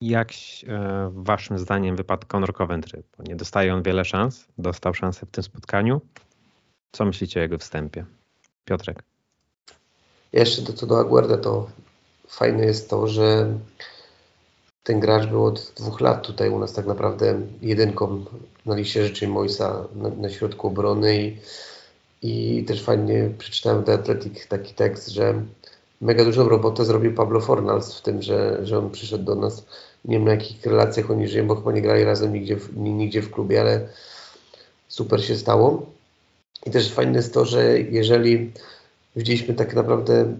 jak 0.01 0.29
e, 0.67 1.11
waszym 1.13 1.59
zdaniem 1.59 1.95
wypadł 1.95 2.27
Conor 2.27 2.53
Coventry? 2.53 3.03
Bo 3.17 3.23
nie 3.23 3.35
dostaje 3.35 3.73
on 3.73 3.83
wiele 3.83 4.05
szans, 4.05 4.45
dostał 4.57 4.93
szansę 4.93 5.25
w 5.25 5.31
tym 5.31 5.43
spotkaniu. 5.43 6.01
Co 6.91 7.05
myślicie 7.05 7.39
o 7.39 7.43
jego 7.43 7.57
wstępie? 7.57 8.05
Piotrek. 8.65 9.03
Jeszcze 10.33 10.61
do, 10.61 10.73
co 10.73 10.87
do 10.87 10.99
Aguerda, 10.99 11.37
to 11.37 11.69
fajne 12.27 12.65
jest 12.65 12.89
to, 12.89 13.07
że 13.07 13.53
ten 14.83 14.99
gracz 14.99 15.27
był 15.27 15.45
od 15.45 15.73
dwóch 15.77 16.01
lat 16.01 16.27
tutaj 16.27 16.49
u 16.49 16.59
nas 16.59 16.73
tak 16.73 16.85
naprawdę 16.85 17.41
jedynką 17.61 18.25
na 18.65 18.75
liście 18.75 19.07
rzeczy 19.07 19.27
Moisa 19.27 19.85
na, 19.95 20.09
na 20.09 20.29
środku 20.29 20.67
obrony 20.67 21.21
i, 21.21 21.37
i 22.21 22.63
też 22.67 22.83
fajnie 22.83 23.29
przeczytałem 23.37 23.83
The 23.83 23.93
Athletic 23.93 24.47
taki 24.47 24.73
tekst, 24.73 25.07
że 25.07 25.43
mega 26.01 26.25
dużą 26.25 26.49
robotę 26.49 26.85
zrobił 26.85 27.13
Pablo 27.13 27.41
Fornals 27.41 27.95
w 27.95 28.01
tym, 28.01 28.21
że, 28.21 28.65
że 28.65 28.77
on 28.77 28.91
przyszedł 28.91 29.23
do 29.23 29.35
nas. 29.35 29.65
Nie 30.05 30.15
wiem 30.17 30.25
na 30.25 30.31
jakich 30.31 30.65
relacjach 30.65 31.11
oni 31.11 31.27
żyją, 31.27 31.47
bo 31.47 31.55
chyba 31.55 31.71
nie 31.71 31.81
grali 31.81 32.03
razem 32.03 32.33
nigdzie 32.33 32.55
w, 32.55 32.77
nigdzie 32.77 33.21
w 33.21 33.31
klubie, 33.31 33.61
ale 33.61 33.87
super 34.87 35.25
się 35.25 35.35
stało. 35.35 35.85
I 36.65 36.71
też 36.71 36.91
fajne 36.91 37.17
jest 37.17 37.33
to, 37.33 37.45
że 37.45 37.79
jeżeli 37.79 38.51
widzieliśmy 39.15 39.53
tak 39.53 39.73
naprawdę 39.73 40.37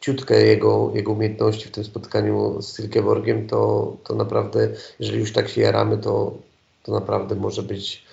ciutkę 0.00 0.46
jego, 0.46 0.92
jego 0.94 1.12
umiejętności 1.12 1.68
w 1.68 1.70
tym 1.70 1.84
spotkaniu 1.84 2.62
z 2.62 2.76
Silkeborgiem, 2.76 3.46
to, 3.46 3.96
to 4.04 4.14
naprawdę, 4.14 4.68
jeżeli 5.00 5.18
już 5.18 5.32
tak 5.32 5.48
się 5.48 5.60
jaramy, 5.60 5.98
to, 5.98 6.34
to 6.82 6.92
naprawdę 6.92 7.34
może 7.34 7.62
być 7.62 8.04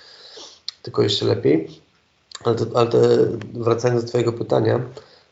tylko 0.82 1.04
jeszcze 1.04 1.26
lepiej. 1.26 1.85
Ale, 2.46 2.56
to, 2.56 2.66
ale 2.74 2.88
to, 2.90 2.98
wracając 3.54 4.02
do 4.02 4.08
Twojego 4.08 4.34
pytania, 4.34 4.82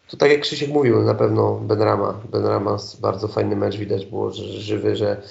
to 0.08 0.18
tak 0.18 0.32
jak 0.32 0.42
Krzysiek 0.42 0.70
mówił, 0.70 1.02
na 1.02 1.16
pewno 1.16 1.56
Benrama. 1.56 2.22
Benrama 2.32 2.78
bardzo 3.02 3.28
fajny 3.28 3.56
mecz, 3.56 3.78
widać 3.78 4.06
było, 4.06 4.32
że, 4.32 4.44
żywy, 4.44 4.96
że 4.96 5.22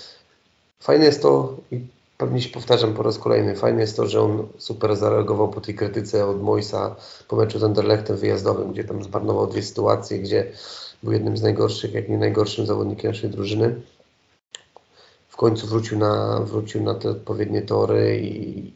fajne 0.81 1.05
jest 1.05 1.23
to 1.23 1.57
i 1.71 1.81
pewnie 2.19 2.43
się 2.43 2.49
powtarzam 2.49 2.95
po 2.95 3.03
raz 3.03 3.19
kolejny, 3.19 3.57
fajne 3.57 3.81
jest 3.81 3.97
to, 3.97 4.07
że 4.07 4.21
on 4.21 4.49
super 4.59 4.97
zareagował 4.97 5.49
po 5.49 5.61
tej 5.61 5.75
krytyce 5.75 6.27
od 6.27 6.43
Moisa 6.43 6.97
po 7.29 7.37
meczu 7.37 7.59
z 7.59 7.65
Anderlechtem 7.65 8.17
wyjazdowym, 8.17 8.73
gdzie 8.73 8.85
tam 8.85 9.05
zmarnował 9.05 9.47
dwie 9.47 9.63
sytuacje, 9.63 10.19
gdzie 10.19 10.53
był 11.03 11.13
jednym 11.13 11.37
z 11.37 11.43
najgorszych, 11.43 11.95
jak 11.95 12.09
nie 12.09 12.19
najgorszym 12.19 12.67
zawodnikiem 12.67 13.11
naszej 13.11 13.31
drużyny. 13.31 13.81
W 15.29 15.37
końcu 15.37 15.67
wrócił 15.67 15.99
na, 15.99 16.41
wrócił 16.41 16.83
na 16.83 16.95
te 16.95 17.11
odpowiednie 17.11 17.63
tory 17.63 18.21
i, 18.21 18.73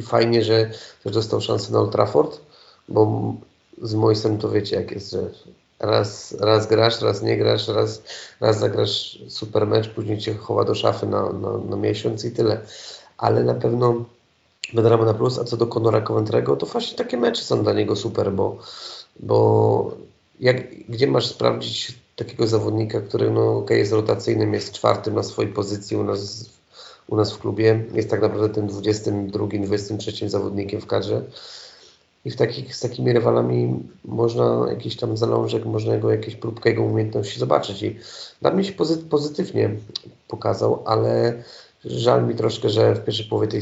i 0.00 0.02
fajnie, 0.02 0.44
że 0.44 0.70
też 1.04 1.12
dostał 1.12 1.40
szansę 1.40 1.72
na 1.72 1.78
Old 1.78 1.92
Trafford, 1.92 2.40
bo 2.88 3.34
z 3.82 3.94
Moisem 3.94 4.38
to 4.38 4.50
wiecie 4.50 4.76
jak 4.76 4.90
jest, 4.90 5.10
że 5.10 5.30
raz, 5.78 6.36
raz 6.40 6.66
grasz, 6.66 7.00
raz 7.00 7.22
nie 7.22 7.36
grasz, 7.36 7.68
raz, 7.68 8.02
raz 8.40 8.58
zagrasz 8.58 9.18
super 9.28 9.66
mecz, 9.66 9.88
później 9.88 10.18
cię 10.18 10.34
chowa 10.34 10.64
do 10.64 10.74
szafy 10.74 11.06
na, 11.06 11.32
na, 11.32 11.58
na 11.58 11.76
miesiąc 11.76 12.24
i 12.24 12.32
tyle. 12.32 12.60
Ale 13.18 13.44
na 13.44 13.54
pewno 13.54 14.04
Bedrama 14.74 15.04
na 15.04 15.14
plus, 15.14 15.38
a 15.38 15.44
co 15.44 15.56
do 15.56 15.66
Conora 15.66 16.00
Coventry'ego, 16.00 16.56
to 16.56 16.66
właśnie 16.66 16.98
takie 16.98 17.16
mecze 17.16 17.42
są 17.42 17.62
dla 17.62 17.72
niego 17.72 17.96
super, 17.96 18.32
bo, 18.32 18.58
bo 19.20 19.96
jak, 20.40 20.86
gdzie 20.88 21.06
masz 21.06 21.26
sprawdzić 21.26 21.98
takiego 22.16 22.46
zawodnika, 22.46 23.00
który 23.00 23.30
no, 23.30 23.58
okay, 23.58 23.78
jest 23.78 23.92
rotacyjnym, 23.92 24.54
jest 24.54 24.72
czwartym 24.72 25.14
na 25.14 25.22
swojej 25.22 25.52
pozycji 25.52 25.96
u 25.96 26.04
nas, 26.04 26.50
u 27.10 27.16
nas 27.16 27.32
w 27.32 27.38
klubie, 27.38 27.84
jest 27.94 28.10
tak 28.10 28.20
naprawdę 28.20 28.48
tym 28.48 28.66
22, 28.66 29.46
23 29.62 30.30
zawodnikiem 30.30 30.80
w 30.80 30.86
kadrze. 30.86 31.22
I 32.24 32.30
w 32.30 32.36
takich, 32.36 32.76
z 32.76 32.80
takimi 32.80 33.12
rywalami 33.12 33.88
można 34.04 34.66
jakiś 34.68 34.96
tam 34.96 35.16
zalążek, 35.16 35.64
można 35.64 35.94
jego 35.94 36.10
jakieś 36.10 36.36
próbkę 36.36 36.70
jego 36.70 36.82
umiejętności 36.82 37.40
zobaczyć. 37.40 37.82
I 37.82 37.98
dla 38.40 38.50
mnie 38.50 38.64
się 38.64 38.72
pozytywnie 39.10 39.70
pokazał, 40.28 40.82
ale 40.86 41.42
żal 41.84 42.26
mi 42.26 42.34
troszkę, 42.34 42.70
że 42.70 42.94
w 42.94 43.04
pierwszej 43.04 43.26
połowie 43.26 43.48
tej, 43.48 43.60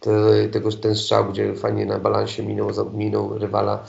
te, 0.00 0.48
tego, 0.48 0.72
ten 0.72 0.94
strzał, 0.94 1.32
gdzie 1.32 1.54
fajnie 1.54 1.86
na 1.86 1.98
balansie 1.98 2.42
minął, 2.42 2.70
minął 2.92 3.38
rywala, 3.38 3.84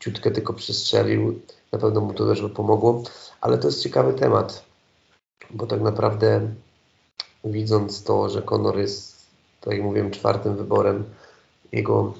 ciutkę 0.00 0.30
tylko 0.30 0.52
przestrzelił, 0.52 1.40
na 1.72 1.78
pewno 1.78 2.00
mu 2.00 2.14
to 2.14 2.26
też 2.26 2.42
by 2.42 2.48
pomogło, 2.48 3.02
ale 3.40 3.58
to 3.58 3.68
jest 3.68 3.82
ciekawy 3.82 4.12
temat, 4.12 4.64
bo 5.50 5.66
tak 5.66 5.80
naprawdę 5.80 6.40
widząc 7.44 8.02
to, 8.02 8.28
że 8.28 8.42
Conor 8.42 8.78
jest, 8.78 9.26
tak 9.60 9.74
jak 9.74 9.82
mówiłem, 9.82 10.10
czwartym 10.10 10.56
wyborem, 10.56 11.04
jego 11.72 12.14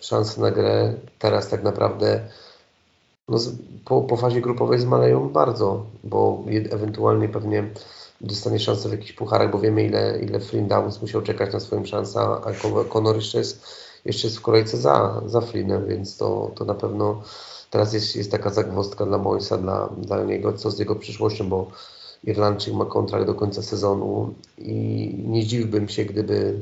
szanse 0.00 0.40
na 0.40 0.50
grę 0.50 0.94
teraz 1.18 1.48
tak 1.48 1.62
naprawdę 1.62 2.28
no, 3.28 3.38
po, 3.84 4.02
po 4.02 4.16
fazie 4.16 4.40
grupowej 4.40 4.80
zmaleją 4.80 5.28
bardzo, 5.28 5.86
bo 6.04 6.44
ewentualnie 6.70 7.28
pewnie 7.28 7.70
dostanie 8.20 8.58
szansę 8.60 8.88
w 8.88 8.92
jakichś 8.92 9.12
pucharach, 9.12 9.50
bo 9.50 9.58
wiemy 9.58 9.84
ile, 9.84 10.18
ile 10.22 10.40
Flynn 10.40 10.68
Downs 10.68 11.02
musiał 11.02 11.22
czekać 11.22 11.52
na 11.52 11.60
swoją 11.60 11.84
szansę, 11.84 12.20
a 12.20 12.52
Conor 12.88 13.16
jeszcze 13.16 13.38
jest, 13.38 13.66
jeszcze 14.04 14.26
jest 14.26 14.38
w 14.38 14.42
kolejce 14.42 14.76
za, 14.76 15.22
za 15.26 15.40
Flynnem, 15.40 15.86
więc 15.86 16.16
to, 16.16 16.50
to 16.54 16.64
na 16.64 16.74
pewno 16.74 17.22
teraz 17.70 17.92
jest, 17.92 18.16
jest 18.16 18.30
taka 18.30 18.50
zagwozdka 18.50 19.06
dla 19.06 19.18
Moisa, 19.18 19.58
dla, 19.58 19.88
dla 19.98 20.24
niego, 20.24 20.52
co 20.52 20.70
z 20.70 20.78
jego 20.78 20.96
przyszłością, 20.96 21.48
bo 21.48 21.66
Irlandczyk 22.24 22.74
ma 22.74 22.84
kontrakt 22.84 23.26
do 23.26 23.34
końca 23.34 23.62
sezonu 23.62 24.34
i 24.58 24.74
nie 25.26 25.42
zdziwiłbym 25.42 25.88
się, 25.88 26.04
gdyby, 26.04 26.60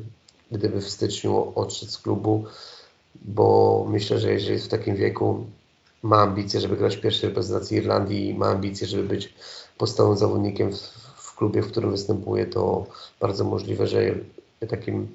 gdyby 0.53 0.81
w 0.81 0.91
styczniu 0.91 1.53
odszedł 1.55 1.93
z 1.93 1.99
klubu 1.99 2.45
bo 3.25 3.87
myślę, 3.89 4.19
że 4.19 4.33
jeżeli 4.33 4.53
jest 4.53 4.67
w 4.67 4.69
takim 4.69 4.97
wieku, 4.97 5.47
ma 6.03 6.17
ambicje, 6.23 6.61
żeby 6.61 6.77
grać 6.77 6.97
w 6.97 7.01
pierwszej 7.01 7.29
reprezentacji 7.29 7.77
Irlandii, 7.77 8.35
ma 8.35 8.47
ambicje, 8.47 8.87
żeby 8.87 9.03
być 9.03 9.35
podstawowym 9.79 10.19
zawodnikiem 10.19 10.73
w, 10.73 10.81
w 11.17 11.37
klubie, 11.37 11.63
w 11.63 11.71
którym 11.71 11.91
występuje, 11.91 12.47
to 12.47 12.87
bardzo 13.21 13.45
możliwe, 13.45 13.87
że 13.87 14.15
takim 14.69 15.09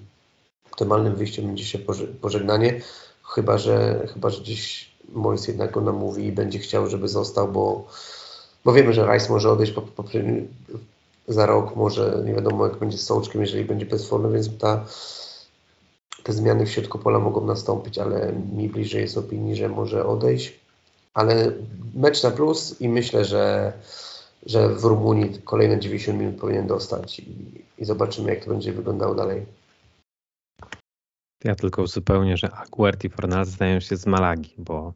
optymalnym 0.72 1.16
wyjściem 1.16 1.48
będzie 1.48 1.66
się 1.66 1.80
pożegnanie, 2.22 2.82
chyba 3.24 3.58
że, 3.58 4.08
chyba, 4.14 4.30
że 4.30 4.42
gdzieś 4.42 4.92
Mois 5.10 5.48
jednak 5.48 5.72
go 5.72 5.82
namówi 5.82 6.26
i 6.26 6.32
będzie 6.32 6.60
chciał, 6.60 6.88
żeby 6.88 7.08
został, 7.08 7.48
bo, 7.48 7.88
bo 8.66 8.74
wiemy, 8.74 8.94
że 8.94 9.14
Rice 9.14 9.30
może 9.30 9.52
odejść 9.52 9.72
po, 9.72 9.82
po, 9.82 10.04
za 11.28 11.46
rok, 11.46 11.76
może 11.76 12.24
nie 12.26 12.34
wiadomo 12.34 12.68
jak 12.68 12.78
będzie 12.78 12.98
z 12.98 13.06
Sołczkiem, 13.06 13.42
jeżeli 13.42 13.66
będzie 13.66 13.86
bez 13.86 14.08
formy, 14.08 14.34
więc 14.34 14.58
ta 14.58 14.86
te 16.24 16.34
zmiany 16.34 16.66
w 16.66 16.72
środku 16.72 17.00
pola 17.00 17.20
mogą 17.20 17.46
nastąpić, 17.46 17.98
ale 17.98 18.34
mi 18.34 18.70
bliżej 18.70 19.02
jest 19.02 19.18
opinii, 19.18 19.56
że 19.56 19.70
może 19.70 20.06
odejść. 20.06 20.60
Ale 21.14 21.52
mecz 21.94 22.24
na 22.24 22.32
plus 22.32 22.82
i 22.82 22.90
myślę, 22.90 23.26
że, 23.26 23.74
że 24.46 24.70
w 24.70 24.84
Rumunii 24.84 25.42
kolejne 25.44 25.80
90 25.80 26.20
minut 26.20 26.36
powinien 26.36 26.68
dostać 26.68 27.20
i, 27.20 27.26
i 27.78 27.86
zobaczymy, 27.86 28.30
jak 28.30 28.46
to 28.46 28.52
będzie 28.52 28.74
wyglądało 28.74 29.16
dalej. 29.16 29.46
Ja 31.44 31.56
tylko 31.56 31.82
uzupełnię, 31.82 32.38
że 32.38 32.52
Aguert 32.52 33.04
i 33.04 33.10
Fornals 33.10 33.50
zdają 33.50 33.80
się 33.80 33.98
z 33.98 34.06
Malagi, 34.06 34.54
bo 34.58 34.94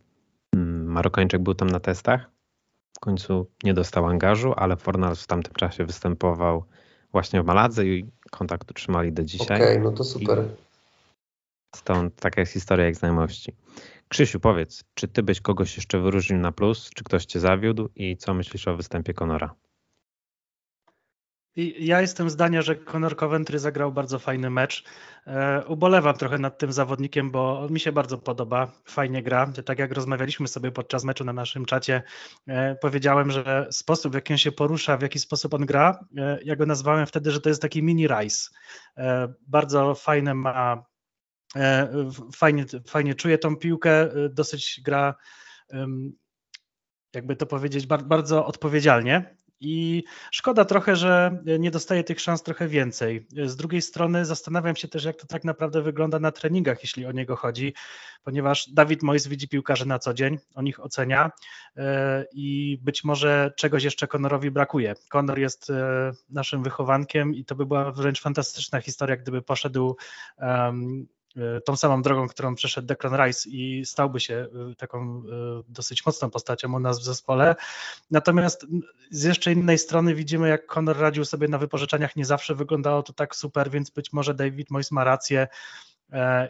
mm, 0.56 0.86
Marokańczyk 0.86 1.42
był 1.42 1.54
tam 1.54 1.70
na 1.70 1.80
testach. 1.80 2.35
W 2.96 3.00
końcu 3.00 3.48
nie 3.64 3.74
dostał 3.74 4.06
angażu, 4.06 4.54
ale 4.58 4.78
Fornals 4.78 5.24
w 5.24 5.28
tamtym 5.28 5.54
czasie 5.54 5.86
występował 5.86 6.66
właśnie 7.12 7.44
w 7.44 7.46
Maladze 7.46 7.86
i 7.86 8.06
kontakt 8.32 8.72
utrzymali 8.72 9.14
do 9.14 9.24
dzisiaj. 9.24 9.58
Okej, 9.58 9.72
okay, 9.72 9.84
no 9.84 9.92
to 9.92 10.04
super. 10.04 10.44
I 11.74 11.78
Stąd 11.78 12.16
taka 12.16 12.42
jest 12.42 12.54
historia 12.54 12.86
jak 12.86 12.96
znajomości. 12.96 13.56
Krzysiu, 14.08 14.40
powiedz, 14.40 14.84
czy 14.94 15.08
ty 15.08 15.24
byś 15.24 15.42
kogoś 15.42 15.76
jeszcze 15.76 16.00
wyróżnił 16.00 16.40
na 16.40 16.52
plus, 16.52 16.90
czy 16.96 17.04
ktoś 17.04 17.26
cię 17.26 17.40
zawiódł 17.40 17.90
i 17.96 18.18
co 18.18 18.34
myślisz 18.34 18.68
o 18.68 18.78
występie 18.78 19.14
Conora? 19.14 19.56
Ja 21.80 22.02
jestem 22.02 22.30
zdania, 22.30 22.62
że 22.62 22.76
Conor 22.76 23.16
Coventry 23.16 23.60
zagrał 23.60 23.92
bardzo 23.92 24.20
fajny 24.20 24.50
mecz. 24.50 24.84
E, 25.28 25.64
ubolewam 25.68 26.16
trochę 26.16 26.38
nad 26.38 26.58
tym 26.58 26.72
zawodnikiem, 26.72 27.32
bo 27.32 27.68
mi 27.70 27.80
się 27.80 27.92
bardzo 27.92 28.18
podoba, 28.18 28.72
fajnie 28.86 29.24
gra. 29.24 29.52
Tak 29.66 29.80
jak 29.80 29.92
rozmawialiśmy 29.92 30.48
sobie 30.48 30.72
podczas 30.72 31.04
meczu 31.04 31.24
na 31.24 31.34
naszym 31.34 31.66
czacie, 31.66 32.04
e, 32.48 32.76
powiedziałem, 32.76 33.32
że 33.32 33.68
sposób, 33.72 34.12
w 34.12 34.16
jaki 34.16 34.34
on 34.34 34.38
się 34.38 34.52
porusza, 34.52 34.98
w 34.98 35.02
jaki 35.02 35.20
sposób 35.20 35.54
on 35.54 35.66
gra, 35.66 36.00
e, 36.18 36.40
ja 36.44 36.56
go 36.56 36.66
nazwałem 36.66 37.06
wtedy, 37.06 37.32
że 37.32 37.42
to 37.42 37.50
jest 37.50 37.62
taki 37.62 37.84
mini 37.84 38.08
Rice. 38.08 38.50
Bardzo 39.48 39.96
fajne 39.96 40.34
ma 40.34 40.86
fajnie, 42.36 42.66
fajnie 42.88 43.16
czuje 43.16 43.38
tą 43.38 43.56
piłkę, 43.56 44.10
dosyć 44.30 44.82
gra, 44.84 45.16
jakby 47.14 47.36
to 47.36 47.46
powiedzieć, 47.46 47.86
bardzo 47.88 48.46
odpowiedzialnie. 48.46 49.36
I 49.60 50.04
szkoda 50.32 50.66
trochę, 50.66 50.96
że 50.96 51.40
nie 51.60 51.72
dostaje 51.72 52.04
tych 52.04 52.22
szans 52.22 52.44
trochę 52.44 52.68
więcej. 52.68 53.28
Z 53.46 53.56
drugiej 53.56 53.82
strony 53.82 54.26
zastanawiam 54.26 54.76
się 54.76 54.88
też, 54.88 55.04
jak 55.04 55.16
to 55.16 55.28
tak 55.28 55.44
naprawdę 55.44 55.82
wygląda 55.82 56.20
na 56.20 56.32
treningach, 56.32 56.84
jeśli 56.84 57.06
o 57.06 57.12
niego 57.12 57.36
chodzi, 57.36 57.74
ponieważ 58.24 58.70
Dawid 58.70 59.04
Mois 59.04 59.28
widzi 59.28 59.48
piłkarzy 59.48 59.86
na 59.88 60.00
co 60.00 60.14
dzień, 60.14 60.38
on 60.56 60.68
ich 60.68 60.80
ocenia 60.80 61.32
e, 61.78 62.26
i 62.34 62.78
być 62.82 63.04
może 63.04 63.54
czegoś 63.58 63.84
jeszcze 63.84 64.08
Conorowi 64.08 64.52
brakuje. 64.52 64.96
Conor 65.10 65.40
jest 65.40 65.70
e, 65.70 66.12
naszym 66.30 66.64
wychowankiem 66.64 67.36
i 67.36 67.46
to 67.46 67.56
by 67.56 67.66
była 67.66 67.92
wręcz 67.92 68.22
fantastyczna 68.22 68.82
historia, 68.82 69.18
gdyby 69.18 69.42
poszedł 69.42 69.96
tą 71.66 71.76
samą 71.76 72.02
drogą, 72.02 72.28
którą 72.28 72.56
przeszedł 72.56 72.88
Declan 72.88 73.26
Rice 73.26 73.50
i 73.50 73.86
stałby 73.86 74.20
się 74.20 74.34
e, 74.72 74.76
taką 74.76 75.00
e, 75.00 75.22
dosyć 75.68 76.06
mocną 76.06 76.30
postacią 76.30 76.74
u 76.74 76.80
nas 76.80 77.00
w 77.00 77.04
zespole. 77.04 77.56
Natomiast 78.12 78.66
z 79.12 79.24
jeszcze 79.24 79.52
innej 79.52 79.78
strony 79.78 80.16
widzimy, 80.16 80.50
jak 80.50 80.66
Conor 80.66 80.98
radził 80.98 81.26
sobie 81.26 81.48
na 81.48 81.58
wypożyczeniach, 81.58 82.16
nie 82.16 82.26
zawsze 82.26 82.56
wyglądało 82.56 83.04
to 83.04 83.14
tak 83.14 83.36
super, 83.36 83.72
więc 83.72 83.90
być 83.90 84.14
może 84.14 84.34
David 84.34 84.72
Moyes 84.72 84.92
ma 84.92 85.04
rację 85.04 85.48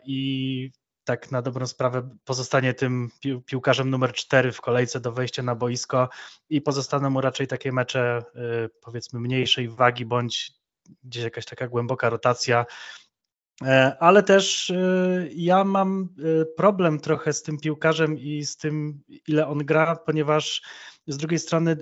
i 0.06 0.72
tak 1.04 1.32
na 1.32 1.42
dobrą 1.42 1.68
sprawę 1.68 2.10
pozostanie 2.26 2.74
tym 2.74 3.10
piłkarzem 3.46 3.90
numer 3.90 4.14
4 4.14 4.52
w 4.52 4.62
kolejce 4.62 5.00
do 5.00 5.12
wejścia 5.12 5.44
na 5.44 5.56
boisko 5.56 6.10
i 6.50 6.62
pozostaną 6.62 7.10
mu 7.10 7.22
raczej 7.22 7.48
takie 7.48 7.72
mecze 7.72 8.24
powiedzmy 8.82 9.20
mniejszej 9.20 9.70
wagi 9.70 10.06
bądź 10.06 10.54
gdzieś 11.04 11.24
jakaś 11.24 11.46
taka 11.46 11.68
głęboka 11.68 12.10
rotacja, 12.10 12.66
E, 12.66 13.05
ale 14.00 14.24
też 14.24 14.70
e, 14.70 14.76
ja 15.36 15.64
mam 15.64 16.10
e, 16.42 16.46
problem 16.46 17.00
trochę 17.00 17.34
z 17.34 17.44
tym 17.44 17.58
piłkarzem 17.58 18.20
i 18.20 18.46
z 18.46 18.58
tym, 18.58 19.02
ile 19.28 19.48
on 19.48 19.58
gra, 19.58 19.96
ponieważ 19.96 20.62
z 21.08 21.18
drugiej 21.18 21.40
strony 21.40 21.78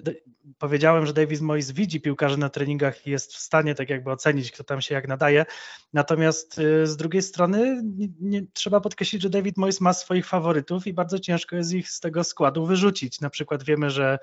powiedziałem, 0.58 1.06
że 1.06 1.13
Davis 1.13 1.42
Moyes 1.42 1.72
widzi 1.72 2.01
piłkarzy 2.01 2.38
na 2.38 2.50
treningach 2.50 3.08
i 3.08 3.12
jest 3.12 3.34
w 3.34 3.38
stanie 3.38 3.75
tak 3.75 3.89
jakby 3.89 4.12
ocenić, 4.12 4.51
kto 4.51 4.63
tam 4.63 4.82
się 4.82 4.96
jak 4.96 5.08
nadaje. 5.08 5.46
Natomiast 5.94 6.56
z 6.84 6.98
drugiej 6.98 7.22
strony 7.22 7.82
nie, 8.20 8.46
trzeba 8.53 8.80
podkreślić, 8.80 9.22
że 9.22 9.30
David 9.30 9.58
Moyes 9.58 9.82
ma 9.82 9.94
swoich 9.94 10.27
faworytów 10.27 10.88
i 10.88 10.94
bardzo 10.94 11.20
ciężko 11.20 11.56
jest 11.56 11.74
ich 11.74 11.89
z 11.89 12.00
tego 12.00 12.24
składu 12.24 12.65
wyrzucić. 12.65 13.22
Na 13.22 13.30
przykład 13.30 13.63
wiemy, 13.63 13.89
że 13.89 14.20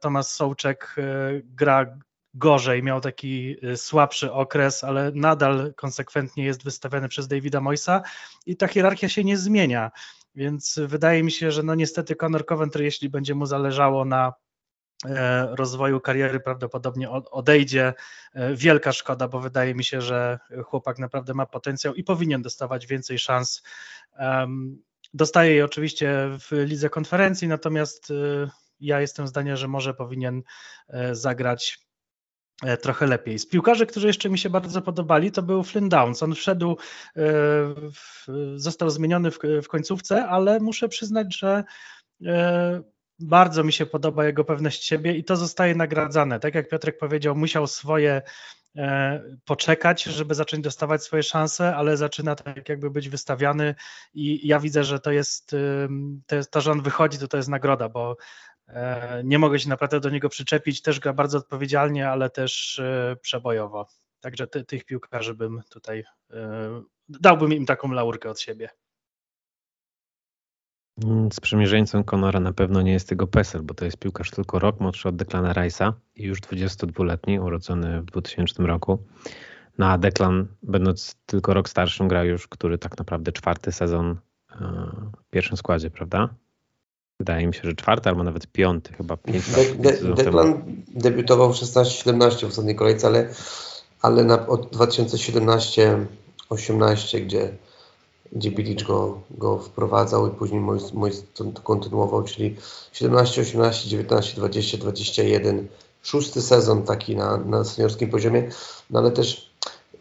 Tomasz 0.00 0.26
Sołczek 0.26 0.96
gra 1.44 1.98
gorzej, 2.36 2.82
miał 2.82 3.00
taki 3.00 3.56
y, 3.64 3.76
słabszy 3.76 4.32
okres, 4.32 4.84
ale 4.84 5.12
nadal 5.14 5.74
konsekwentnie 5.76 6.44
jest 6.44 6.64
wystawiany 6.64 7.08
przez 7.08 7.28
Davida 7.28 7.60
Moisa 7.60 8.02
i 8.46 8.56
ta 8.56 8.66
hierarchia 8.68 9.08
się 9.08 9.24
nie 9.24 9.36
zmienia. 9.36 9.90
Więc 10.34 10.80
wydaje 10.86 11.22
mi 11.22 11.32
się, 11.32 11.50
że 11.50 11.62
no 11.62 11.74
niestety 11.74 12.16
Conor 12.16 12.46
Coventry, 12.46 12.84
jeśli 12.84 13.08
będzie 13.08 13.34
mu 13.34 13.46
zależało 13.46 14.04
na 14.04 14.32
e, 15.04 15.48
rozwoju 15.56 16.00
kariery 16.00 16.40
prawdopodobnie 16.40 17.10
odejdzie. 17.10 17.94
E, 18.34 18.54
wielka 18.54 18.92
szkoda, 18.92 19.28
bo 19.28 19.40
wydaje 19.40 19.74
mi 19.74 19.84
się, 19.84 20.00
że 20.00 20.38
chłopak 20.64 20.98
naprawdę 20.98 21.34
ma 21.34 21.46
potencjał 21.46 21.94
i 21.94 22.04
powinien 22.04 22.42
dostawać 22.42 22.86
więcej 22.86 23.18
szans. 23.18 23.62
Dostaje 25.14 25.54
je 25.54 25.64
oczywiście 25.64 26.28
w 26.38 26.52
lidze 26.52 26.90
konferencji, 26.90 27.48
natomiast 27.48 28.10
y, 28.10 28.48
ja 28.80 29.00
jestem 29.00 29.26
zdania, 29.26 29.56
że 29.56 29.68
może 29.68 29.94
powinien 29.94 30.42
e, 30.88 31.14
zagrać 31.14 31.85
trochę 32.82 33.06
lepiej. 33.06 33.38
Z 33.38 33.46
piłkarzy, 33.48 33.86
którzy 33.86 34.06
jeszcze 34.06 34.30
mi 34.30 34.38
się 34.38 34.50
bardzo 34.50 34.82
podobali, 34.82 35.32
to 35.32 35.42
był 35.42 35.62
Flynn 35.62 35.88
Downs. 35.88 36.22
On 36.22 36.34
wszedł, 36.34 36.76
e, 37.16 37.22
został 38.56 38.90
zmieniony 38.90 39.30
w 39.62 39.68
końcówce, 39.68 40.26
ale 40.26 40.60
muszę 40.60 40.88
przyznać, 40.88 41.38
że 41.38 41.64
e, 42.26 42.82
bardzo 43.18 43.64
mi 43.64 43.72
się 43.72 43.86
podoba 43.86 44.26
jego 44.26 44.44
pewność 44.44 44.84
siebie 44.84 45.16
i 45.16 45.24
to 45.24 45.36
zostaje 45.36 45.74
nagradzane. 45.74 46.40
Tak 46.40 46.54
jak 46.54 46.68
Piotrek 46.68 46.98
powiedział, 46.98 47.36
musiał 47.36 47.66
swoje 47.66 48.22
poczekać, 49.44 50.02
żeby 50.02 50.34
zacząć 50.34 50.64
dostawać 50.64 51.02
swoje 51.02 51.22
szanse, 51.22 51.76
ale 51.76 51.96
zaczyna 51.96 52.34
tak 52.34 52.68
jakby 52.68 52.90
być 52.90 53.08
wystawiany 53.08 53.74
i 54.14 54.48
ja 54.48 54.60
widzę, 54.60 54.84
że 54.84 55.00
to 55.00 55.10
jest, 55.10 55.56
to, 56.26 56.36
jest, 56.36 56.50
to 56.50 56.60
że 56.60 56.72
on 56.72 56.82
wychodzi, 56.82 57.18
to 57.18 57.28
to 57.28 57.36
jest 57.36 57.48
nagroda, 57.48 57.88
bo 57.88 58.16
E, 58.55 58.55
nie 59.24 59.38
mogę 59.38 59.58
się 59.58 59.68
naprawdę 59.68 60.00
do 60.00 60.10
niego 60.10 60.28
przyczepić, 60.28 60.82
też 60.82 61.00
gra 61.00 61.12
bardzo 61.12 61.38
odpowiedzialnie, 61.38 62.10
ale 62.10 62.30
też 62.30 62.78
e, 62.78 63.16
przebojowo. 63.20 63.86
Także 64.20 64.46
ty, 64.46 64.64
tych 64.64 64.84
piłkarzy 64.84 65.34
bym 65.34 65.62
tutaj 65.70 66.04
e, 66.30 66.82
dałbym 67.08 67.52
im 67.52 67.66
taką 67.66 67.92
laurkę 67.92 68.30
od 68.30 68.40
siebie. 68.40 68.68
Sprzymierzeńcem 71.32 72.04
Conora 72.04 72.40
na 72.40 72.52
pewno 72.52 72.82
nie 72.82 72.92
jest 72.92 73.10
jego 73.10 73.26
PESEL, 73.26 73.62
bo 73.62 73.74
to 73.74 73.84
jest 73.84 73.96
piłkarz 73.96 74.30
tylko 74.30 74.58
rok 74.58 74.80
młodszy 74.80 75.08
od 75.08 75.16
Declana 75.16 75.52
Rice'a 75.52 75.92
i 76.14 76.22
już 76.22 76.40
22-letni, 76.40 77.40
urodzony 77.40 78.02
w 78.02 78.04
2000 78.04 78.62
roku. 78.62 79.06
No 79.78 79.98
Declan, 79.98 80.46
będąc 80.62 81.16
tylko 81.26 81.54
rok 81.54 81.68
starszym, 81.68 82.08
gra 82.08 82.24
już, 82.24 82.48
który 82.48 82.78
tak 82.78 82.98
naprawdę 82.98 83.32
czwarty 83.32 83.72
sezon 83.72 84.16
w 85.16 85.30
pierwszym 85.30 85.56
składzie, 85.56 85.90
prawda? 85.90 86.34
Wydaje 87.20 87.46
mi 87.46 87.54
się, 87.54 87.60
że 87.64 87.74
czwarty 87.74 88.08
albo 88.08 88.24
nawet 88.24 88.46
piąty, 88.46 88.92
chyba 88.92 89.16
pięć 89.16 89.44
de, 89.50 89.92
de, 89.92 90.14
Declan 90.14 90.62
debiutował 90.88 91.52
w 91.52 91.56
16-17 91.56 92.46
w 92.46 92.48
ostatniej 92.48 92.76
kolejce, 92.76 93.06
ale, 93.06 93.34
ale 94.02 94.24
na, 94.24 94.46
od 94.46 94.76
2017-18, 94.76 97.24
gdzie, 97.24 97.56
gdzie 98.32 98.50
Bilic 98.50 98.82
go, 98.82 99.20
go 99.30 99.58
wprowadzał 99.58 100.28
i 100.28 100.30
później 100.30 100.60
mój, 100.60 100.78
mój 100.94 101.10
to 101.34 101.44
kontynuował, 101.62 102.22
czyli 102.22 102.56
17, 102.92 103.42
18, 103.42 103.88
19, 103.88 104.36
20, 104.36 104.78
21, 104.78 105.66
szósty 106.02 106.42
sezon 106.42 106.82
taki 106.82 107.16
na, 107.16 107.36
na 107.36 107.64
seniorskim 107.64 108.10
poziomie, 108.10 108.50
no 108.90 108.98
ale 108.98 109.10
też 109.10 109.45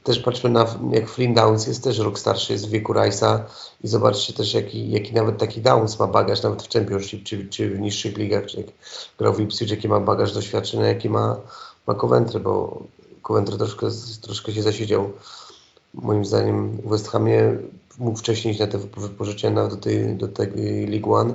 też 0.06 0.20
patrzmy 0.20 0.50
na, 0.50 0.66
jak 0.92 1.10
Flynn 1.10 1.34
Downs 1.34 1.68
jest 1.68 1.84
też 1.84 2.00
rok 2.00 2.20
starszy, 2.20 2.54
jest 2.54 2.68
w 2.68 2.70
wieku 2.70 2.94
Rice'a 2.94 3.40
i 3.84 3.88
zobaczcie 3.88 4.34
też, 4.34 4.54
jaki, 4.54 4.92
jaki 4.92 5.14
nawet 5.14 5.38
taki 5.38 5.62
Downs 5.62 6.00
ma 6.00 6.08
bagaż, 6.08 6.44
nawet 6.44 6.64
w 6.64 6.70
Championship, 6.70 7.24
czy, 7.24 7.48
czy 7.48 7.70
w 7.70 7.80
niższych 7.80 8.18
ligach, 8.18 8.46
czy 8.46 8.58
jak 8.58 8.68
grał 9.18 9.34
w 9.34 9.40
Ipswich, 9.40 9.72
jaki 9.72 9.88
ma 9.88 10.00
bagaż 10.00 10.34
doświadczenia, 10.34 10.88
jaki 10.88 11.10
ma, 11.10 11.38
ma 11.88 11.94
Coventry, 11.94 12.40
bo 12.40 12.84
Coventry 13.22 13.58
troszkę, 13.58 13.88
troszkę 14.22 14.54
się 14.54 14.64
zasiedział. 14.64 15.12
Moim 15.94 16.26
zdaniem 16.26 16.78
w 16.78 16.90
West 16.90 17.08
Hamie 17.08 17.58
mógł 17.98 18.20
wcześniej 18.20 18.52
iść 18.52 18.60
na 18.60 18.68
te 18.68 18.78
wypożyczenia 18.78 19.56
nawet 19.56 19.74
do 19.74 19.78
tej, 19.78 20.16
do 20.16 20.28
tej 20.28 20.88
League 20.88 21.14
One, 21.14 21.34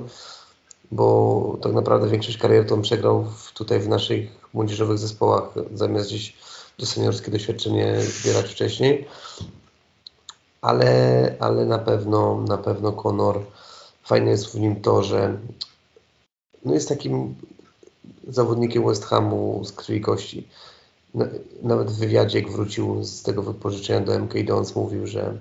bo 0.91 1.57
tak 1.61 1.73
naprawdę 1.73 2.09
większość 2.09 2.37
kariery 2.37 2.73
on 2.73 2.81
przegrał 2.81 3.25
w, 3.25 3.51
tutaj 3.53 3.79
w 3.79 3.89
naszych 3.89 4.29
młodzieżowych 4.53 4.97
zespołach, 4.97 5.43
zamiast 5.73 6.09
gdzieś 6.09 6.33
to 6.81 6.85
seniorskie 6.85 7.31
doświadczenie 7.31 8.01
zbierać 8.01 8.51
wcześniej. 8.51 9.07
Ale, 10.61 11.35
ale 11.39 11.65
na 11.65 11.79
pewno 11.79 12.41
na 12.41 12.57
pewno 12.57 12.91
Conor 12.91 13.45
fajne 14.03 14.31
jest 14.31 14.51
w 14.51 14.59
nim 14.59 14.81
to, 14.81 15.03
że 15.03 15.37
no 16.65 16.73
jest 16.73 16.89
takim 16.89 17.35
zawodnikiem 18.27 18.85
West 18.87 19.05
Hamu 19.05 19.61
z 19.65 19.71
krwi 19.71 20.01
kości. 20.01 20.47
Nawet 21.63 21.91
w 21.91 21.99
wywiadzie, 21.99 22.39
jak 22.39 22.51
wrócił 22.51 23.03
z 23.03 23.23
tego 23.23 23.43
wypożyczenia 23.43 24.01
do 24.01 24.19
MK 24.19 24.33
Dons, 24.43 24.75
mówił, 24.75 25.07
że 25.07 25.37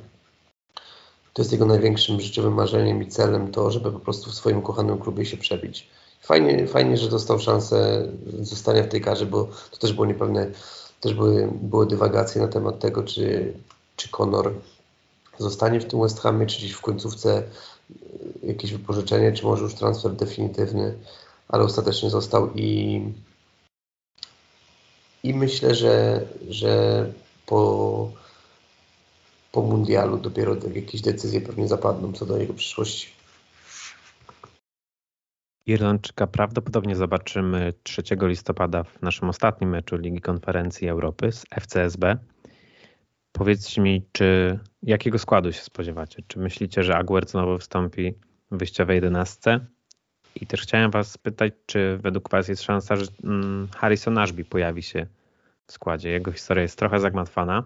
to 1.33 1.43
jest 1.43 1.53
jego 1.53 1.67
największym 1.67 2.21
życiowym 2.21 2.55
marzeniem 2.55 3.03
i 3.03 3.07
celem 3.07 3.53
to, 3.53 3.71
żeby 3.71 3.93
po 3.93 4.01
prostu 4.01 4.31
w 4.31 4.35
swoim 4.35 4.63
kochanym 4.63 4.99
klubie 4.99 5.27
się 5.27 5.37
przebić. 5.37 5.89
Fajnie, 6.21 6.67
fajnie 6.67 6.97
że 6.97 7.09
dostał 7.09 7.39
szansę 7.39 8.09
zostania 8.41 8.83
w 8.83 8.89
tej 8.89 9.01
karze, 9.01 9.27
bo 9.27 9.49
to 9.71 9.77
też 9.77 9.93
było 9.93 10.07
niepewne 10.07 10.47
też 11.01 11.15
były, 11.15 11.49
były 11.63 11.87
dywagacje 11.87 12.43
na 12.43 12.49
temat 12.49 12.79
tego, 12.79 13.03
czy, 13.03 13.53
czy 13.97 14.09
Conor 14.09 14.53
zostanie 15.39 15.81
w 15.81 15.85
tym 15.85 16.01
West 16.01 16.21
Hamie, 16.21 16.47
czy 16.47 16.59
gdzieś 16.59 16.73
w 16.73 16.81
końcówce 16.81 17.43
jakieś 18.43 18.73
wypożyczenie, 18.73 19.33
czy 19.33 19.45
może 19.45 19.65
już 19.65 19.75
transfer 19.75 20.13
definitywny, 20.13 20.95
ale 21.49 21.65
ostatecznie 21.65 22.11
został 22.11 22.55
i, 22.55 23.03
i 25.23 25.35
myślę, 25.35 25.75
że, 25.75 26.27
że 26.49 27.07
po, 27.47 28.11
po 29.53 29.63
mundialu 29.63 30.17
dopiero 30.17 30.57
jakieś 30.75 31.01
decyzje 31.01 31.41
pewnie 31.41 31.69
zapadną 31.69 32.13
co 32.13 32.27
do 32.27 32.37
jego 32.37 32.55
przyszłości. 32.55 33.20
Irlandczyka 35.71 36.27
prawdopodobnie 36.27 36.97
zobaczymy 36.97 37.73
3 37.83 38.03
listopada 38.23 38.85
w 38.85 39.03
naszym 39.03 39.29
ostatnim 39.29 39.71
meczu 39.71 39.97
Ligi 39.97 40.21
Konferencji 40.21 40.89
Europy 40.89 41.33
z 41.33 41.45
FCSB. 41.61 42.17
Powiedzcie 43.33 43.81
mi, 43.81 44.07
czy 44.13 44.59
jakiego 44.83 45.19
składu 45.19 45.53
się 45.53 45.63
spodziewacie? 45.63 46.23
Czy 46.29 46.39
myślicie, 46.39 46.83
że 46.83 46.97
Aguert 46.97 47.31
znowu 47.31 47.59
wstąpi 47.59 48.15
w 48.51 48.59
wyjściowej 48.59 48.95
11? 48.95 49.61
I 50.35 50.47
też 50.47 50.63
chciałem 50.63 50.91
was 50.91 51.11
spytać, 51.11 51.53
czy 51.67 51.99
według 52.03 52.31
was 52.31 52.49
jest 52.49 52.63
szansa, 52.63 52.97
że 52.97 53.07
mm, 53.25 53.69
Harrison 53.77 54.19
Ashby 54.19 54.45
pojawi 54.45 54.83
się 54.83 55.07
w 55.67 55.73
składzie? 55.73 56.09
Jego 56.11 56.33
historia 56.33 56.63
jest 56.63 56.79
trochę 56.79 57.01
zagmatwana. 57.01 57.63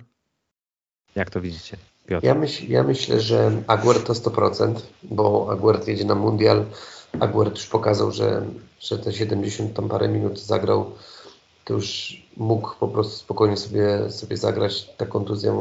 Jak 1.15 1.31
to 1.31 1.41
widzicie? 1.41 1.77
Piotr? 2.07 2.27
Ja, 2.27 2.35
myśl, 2.35 2.65
ja 2.69 2.83
myślę, 2.83 3.21
że 3.21 3.63
Aguert 3.67 4.07
to 4.07 4.13
100%, 4.13 4.75
bo 5.03 5.49
Aguert 5.53 5.89
jedzie 5.89 6.05
na 6.05 6.15
mundial 6.15 6.65
Aguert 7.21 7.57
już 7.57 7.67
pokazał, 7.67 8.13
że, 8.13 8.47
że 8.81 8.99
te 8.99 9.13
70 9.13 9.75
tam 9.75 9.89
parę 9.89 10.09
minut 10.09 10.41
zagrał 10.41 10.93
to 11.65 11.75
już 11.75 12.17
mógł 12.37 12.75
po 12.81 12.89
prostu 12.89 13.17
spokojnie 13.17 13.57
sobie, 13.57 14.11
sobie 14.11 14.37
zagrać. 14.37 14.89
Ta 14.97 15.07
kontuzja, 15.07 15.53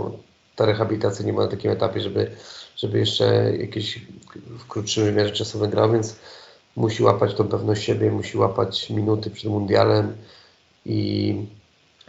ta 0.55 0.65
rehabilitacja 0.65 1.25
nie 1.25 1.33
była 1.33 1.45
na 1.45 1.51
takim 1.51 1.71
etapie, 1.71 2.01
żeby, 2.01 2.31
żeby 2.75 2.99
jeszcze 2.99 3.57
jakieś 3.57 4.05
w 4.35 4.67
krótszym 4.67 5.03
wymiarze 5.03 5.31
czasowym 5.31 5.71
grał, 5.71 5.91
więc 5.91 6.15
musi 6.75 7.03
łapać 7.03 7.33
tą 7.33 7.47
pewność 7.47 7.83
siebie, 7.83 8.11
musi 8.11 8.37
łapać 8.37 8.89
minuty 8.89 9.29
przed 9.29 9.51
mundialem 9.51 10.15
i 10.85 11.35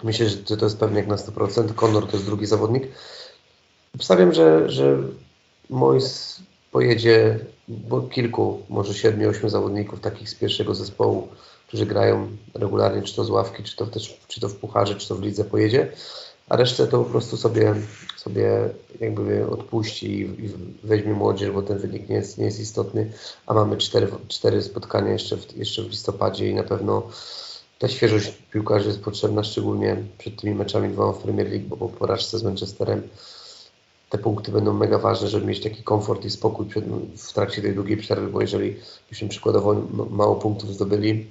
myślę, 0.02 0.28
że 0.28 0.56
to 0.56 0.64
jest 0.66 0.78
pewnie 0.78 0.98
jak 0.98 1.06
na 1.06 1.16
100%. 1.16 1.74
Conor 1.74 2.06
to 2.06 2.12
jest 2.12 2.26
drugi 2.26 2.46
zawodnik. 2.46 2.88
Obstawiam, 3.94 4.32
że, 4.32 4.70
że 4.70 4.98
Mois 5.70 6.38
pojedzie, 6.72 7.38
bo 7.68 8.00
kilku, 8.00 8.62
może 8.68 8.94
siedmiu, 8.94 9.30
ośmiu 9.30 9.48
zawodników 9.48 10.00
takich 10.00 10.30
z 10.30 10.34
pierwszego 10.34 10.74
zespołu, 10.74 11.28
którzy 11.68 11.86
grają 11.86 12.28
regularnie, 12.54 13.02
czy 13.02 13.16
to 13.16 13.24
z 13.24 13.30
ławki, 13.30 13.62
czy 13.62 13.76
to, 13.76 13.86
też, 13.86 14.20
czy 14.28 14.40
to 14.40 14.48
w 14.48 14.54
pucharze, 14.54 14.94
czy 14.94 15.08
to 15.08 15.14
w 15.14 15.22
lidze 15.22 15.44
pojedzie, 15.44 15.92
a 16.48 16.56
resztę 16.56 16.86
to 16.86 17.04
po 17.04 17.10
prostu 17.10 17.36
sobie, 17.36 17.74
sobie 18.16 18.70
jakby 19.00 19.46
odpuści 19.46 20.06
i, 20.06 20.20
i 20.20 20.50
weźmie 20.84 21.12
młodzież, 21.12 21.50
bo 21.50 21.62
ten 21.62 21.78
wynik 21.78 22.08
nie 22.08 22.16
jest, 22.16 22.38
nie 22.38 22.44
jest 22.44 22.60
istotny, 22.60 23.12
a 23.46 23.54
mamy 23.54 23.76
cztery, 23.76 24.08
cztery 24.28 24.62
spotkania 24.62 25.12
jeszcze 25.12 25.36
w, 25.36 25.56
jeszcze 25.56 25.82
w 25.82 25.90
listopadzie 25.90 26.50
i 26.50 26.54
na 26.54 26.62
pewno 26.62 27.02
ta 27.78 27.88
świeżość 27.88 28.32
piłkarzy 28.52 28.88
jest 28.88 29.02
potrzebna, 29.02 29.44
szczególnie 29.44 29.96
przed 30.18 30.40
tymi 30.40 30.54
meczami 30.54 30.88
dwoma 30.88 31.12
w 31.12 31.22
Premier 31.22 31.50
League, 31.50 31.68
bo 31.68 31.76
po 31.76 31.88
porażce 31.88 32.38
z 32.38 32.42
Manchesterem 32.42 33.08
te 34.14 34.18
punkty 34.18 34.52
będą 34.52 34.72
mega 34.72 34.98
ważne, 34.98 35.28
żeby 35.28 35.46
mieć 35.46 35.62
taki 35.62 35.82
komfort 35.82 36.24
i 36.24 36.30
spokój 36.30 36.66
przed, 36.66 36.84
w 37.16 37.32
trakcie 37.32 37.62
tej 37.62 37.74
długiej 37.74 37.96
przerwy, 37.96 38.28
bo 38.28 38.40
jeżeli 38.40 38.76
byśmy 39.10 39.28
przykładowo 39.28 39.74
mało 40.10 40.36
punktów 40.36 40.74
zdobyli, 40.74 41.26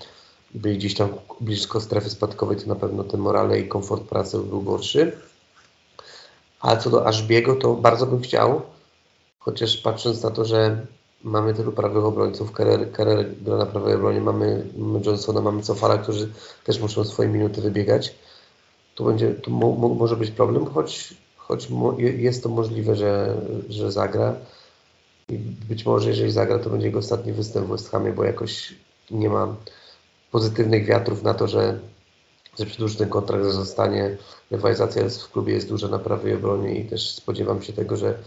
byli 0.53 0.77
gdzieś 0.77 0.95
tam 0.95 1.09
blisko 1.41 1.81
strefy 1.81 2.09
spadkowej, 2.09 2.57
to 2.57 2.67
na 2.67 2.75
pewno 2.75 3.03
ten 3.03 3.19
morale 3.19 3.59
i 3.59 3.67
komfort 3.67 4.03
pracy 4.03 4.37
był 4.37 4.61
gorszy. 4.61 5.11
A 6.59 6.77
co 6.77 6.89
do 6.89 7.07
Ashbiego, 7.07 7.55
to 7.55 7.73
bardzo 7.73 8.05
bym 8.05 8.21
chciał, 8.21 8.61
chociaż 9.39 9.77
patrząc 9.77 10.23
na 10.23 10.31
to, 10.31 10.45
że 10.45 10.85
mamy 11.23 11.53
tylu 11.53 11.71
prawych 11.71 12.05
obrońców, 12.05 12.51
Kerer 12.51 12.91
gra 13.41 13.57
na 13.57 13.65
prawej 13.65 13.95
obronie, 13.95 14.21
mamy, 14.21 14.65
Johnsona, 15.05 15.41
mamy 15.41 15.61
Cofala, 15.61 15.97
którzy 15.97 16.31
też 16.63 16.79
muszą 16.79 17.03
swoje 17.03 17.29
minuty 17.29 17.61
wybiegać, 17.61 18.15
to 18.95 19.03
będzie, 19.03 19.33
to 19.33 19.51
mo, 19.51 19.71
mo, 19.71 19.89
może 19.89 20.17
być 20.17 20.31
problem, 20.31 20.65
choć, 20.65 21.13
choć 21.47 21.67
jest 21.97 22.43
to 22.43 22.49
możliwe, 22.49 22.95
że, 22.95 23.41
że 23.69 23.91
zagra. 23.91 24.35
I 25.29 25.37
być 25.69 25.85
może 25.85 26.09
jeżeli 26.09 26.31
zagra, 26.31 26.59
to 26.59 26.69
będzie 26.69 26.85
jego 26.87 26.99
ostatni 26.99 27.33
występ 27.33 27.67
w 27.67 27.69
West 27.69 27.89
Hamie, 27.89 28.11
bo 28.11 28.23
jakoś 28.23 28.73
nie 29.11 29.29
ma 29.29 29.55
pozytywnych 30.31 30.85
wiatrów 30.85 31.23
na 31.23 31.33
to, 31.33 31.47
że, 31.47 31.79
że 32.59 32.65
przedłuży 32.65 32.97
ten 32.97 33.09
kontrakt, 33.09 33.43
że 33.43 33.51
zostanie. 33.51 34.17
Rywalizacja 34.51 35.09
w 35.09 35.31
klubie 35.31 35.53
jest 35.53 35.69
duża 35.69 35.87
na 35.87 35.99
prawej 35.99 36.33
obronie 36.33 36.79
i 36.79 36.85
też 36.85 37.15
spodziewam 37.15 37.61
się 37.61 37.73
tego, 37.73 37.97
że 37.97 38.17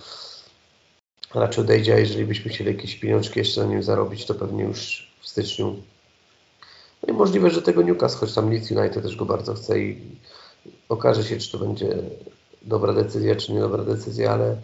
raczej 1.35 1.65
odejdzie, 1.65 1.95
a 1.95 1.99
jeżeli 1.99 2.25
byśmy 2.25 2.51
chcieli 2.51 2.71
jakieś 2.71 2.97
pieniążki 2.97 3.39
jeszcze 3.39 3.61
na 3.61 3.67
nim 3.67 3.83
zarobić, 3.83 4.27
to 4.27 4.35
pewnie 4.35 4.65
już 4.65 5.11
w 5.21 5.29
styczniu. 5.29 5.77
No 7.03 7.15
i 7.15 7.17
możliwe, 7.17 7.51
że 7.51 7.63
tego 7.63 7.83
Newcastle, 7.83 8.19
choć 8.19 8.35
tam 8.35 8.51
Leeds 8.51 8.71
United 8.71 9.03
też 9.03 9.17
go 9.17 9.25
bardzo 9.25 9.55
chce 9.55 9.81
i 9.81 10.19
okaże 10.89 11.25
się, 11.25 11.39
czy 11.39 11.53
to 11.53 11.59
będzie 11.59 11.97
dobra 12.67 12.93
decyzja, 12.93 13.37
czy 13.37 13.53
nie 13.53 13.61
dobra 13.61 13.85
decyzja, 13.85 14.33
ale, 14.33 14.57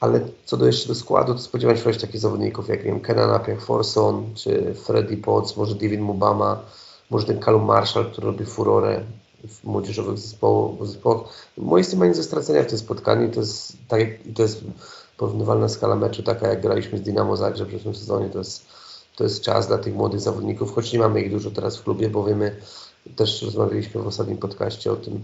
ale 0.00 0.20
co 0.44 0.56
do 0.56 0.66
jeszcze 0.66 0.88
do 0.88 0.94
składu, 0.94 1.34
to 1.34 1.40
spodziewam 1.40 1.76
się 1.76 1.82
właśnie 1.82 2.00
takich 2.00 2.20
zawodników 2.20 2.68
jak, 2.68 2.78
nie 2.78 2.90
wiem, 2.90 3.00
Kenan 3.00 3.30
Appiah 3.30 3.60
Forson, 3.60 4.34
czy 4.34 4.74
Freddy 4.74 5.16
Potts, 5.16 5.56
może 5.56 5.74
David 5.74 6.00
Mubama, 6.00 6.62
może 7.10 7.26
ten 7.26 7.40
Callum 7.40 7.64
Marshall, 7.64 8.10
który 8.10 8.26
robi 8.26 8.44
furorę 8.44 9.00
w 9.48 9.64
młodzieżowych 9.64 10.18
zespołach. 10.18 10.86
zespołach. 10.86 11.20
Moje 11.56 11.84
jest 11.84 11.98
nie 11.98 12.14
ze 12.14 12.22
stracenia 12.22 12.62
w 12.62 12.66
tym 12.66 12.78
spotkaniu, 12.78 13.30
to 13.30 13.40
jest, 13.40 13.72
tak, 13.88 14.00
to 14.34 14.42
jest 14.42 14.64
porównywalna 15.16 15.68
skala 15.68 15.96
meczu, 15.96 16.22
taka 16.22 16.48
jak 16.48 16.62
graliśmy 16.62 16.98
z 16.98 17.02
Dynamo 17.02 17.36
Zagrzeb 17.36 17.68
w 17.68 17.82
tym 17.82 17.94
sezonie, 17.94 18.28
to 18.28 18.38
jest, 18.38 18.66
to 19.16 19.24
jest 19.24 19.42
czas 19.42 19.66
dla 19.66 19.78
tych 19.78 19.94
młodych 19.94 20.20
zawodników, 20.20 20.74
choć 20.74 20.92
nie 20.92 20.98
mamy 20.98 21.20
ich 21.20 21.30
dużo 21.30 21.50
teraz 21.50 21.76
w 21.76 21.82
klubie, 21.82 22.10
bo 22.10 22.24
wiemy, 22.24 22.56
też 23.16 23.42
rozmawialiśmy 23.42 24.02
w 24.02 24.06
ostatnim 24.06 24.38
podcaście 24.38 24.92
o 24.92 24.96
tym 24.96 25.22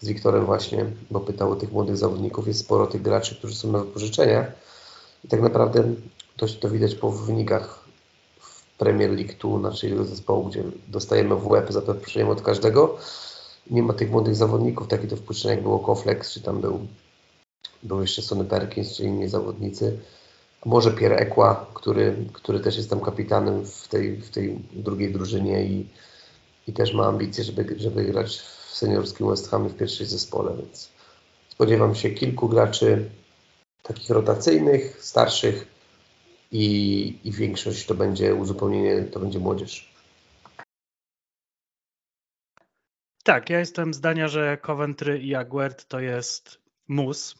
z 0.00 0.08
Wiktorem 0.08 0.46
właśnie, 0.46 0.86
bo 1.10 1.20
pytał 1.20 1.50
o 1.50 1.56
tych 1.56 1.72
młodych 1.72 1.96
zawodników, 1.96 2.46
jest 2.46 2.60
sporo 2.60 2.86
tych 2.86 3.02
graczy, 3.02 3.36
którzy 3.36 3.54
są 3.54 3.72
na 3.72 3.78
wypożyczeniach 3.78 4.52
i 5.24 5.28
tak 5.28 5.40
naprawdę 5.40 5.84
to, 6.36 6.46
to 6.60 6.70
widać 6.70 6.94
po 6.94 7.12
wynikach 7.12 7.84
w 8.40 8.78
Premier 8.78 9.10
League 9.10 9.32
tu 9.38 9.58
naszego 9.58 10.04
zespołu, 10.04 10.48
gdzie 10.48 10.62
dostajemy 10.88 11.36
w 11.36 11.46
łeb 11.46 11.72
za 11.72 11.82
to 11.82 11.94
wypuszczenie 11.94 12.30
od 12.30 12.42
każdego. 12.42 12.98
Nie 13.70 13.82
ma 13.82 13.92
tych 13.92 14.10
młodych 14.10 14.36
zawodników, 14.36 14.88
takie 14.88 15.08
to 15.08 15.16
wpuszczenie 15.16 15.54
jak 15.54 15.62
było 15.62 15.78
Koflex, 15.78 16.32
czy 16.32 16.40
tam 16.40 16.60
był 16.60 16.86
był 17.82 18.00
jeszcze 18.00 18.22
Sonny 18.22 18.44
Perkins 18.44 18.96
czy 18.96 19.04
inni 19.04 19.28
zawodnicy. 19.28 19.98
Może 20.64 20.92
Pierre 20.92 21.16
Ekła, 21.16 21.66
który, 21.74 22.16
który 22.32 22.60
też 22.60 22.76
jest 22.76 22.90
tam 22.90 23.00
kapitanem 23.00 23.66
w 23.66 23.88
tej, 23.88 24.16
w 24.16 24.30
tej 24.30 24.58
drugiej 24.72 25.12
drużynie 25.12 25.64
i, 25.64 25.86
i 26.68 26.72
też 26.72 26.94
ma 26.94 27.06
ambicje, 27.06 27.44
żeby, 27.44 27.74
żeby 27.78 28.04
grać 28.04 28.38
w 28.38 28.59
seniorskim 28.72 29.28
West 29.28 29.50
Hamie 29.50 29.68
w 29.68 29.76
pierwszej 29.76 30.06
zespole, 30.06 30.56
więc 30.56 30.90
spodziewam 31.48 31.94
się 31.94 32.10
kilku 32.10 32.48
graczy 32.48 33.10
takich 33.82 34.10
rotacyjnych, 34.10 35.04
starszych 35.04 35.66
i, 36.52 37.18
i 37.24 37.32
większość 37.32 37.86
to 37.86 37.94
będzie 37.94 38.34
uzupełnienie, 38.34 39.02
to 39.02 39.20
będzie 39.20 39.38
młodzież. 39.38 39.90
Tak, 43.24 43.50
ja 43.50 43.58
jestem 43.58 43.94
zdania, 43.94 44.28
że 44.28 44.58
Coventry 44.58 45.18
i 45.18 45.34
Aguert 45.34 45.88
to 45.88 46.00
jest 46.00 46.58
mus, 46.88 47.34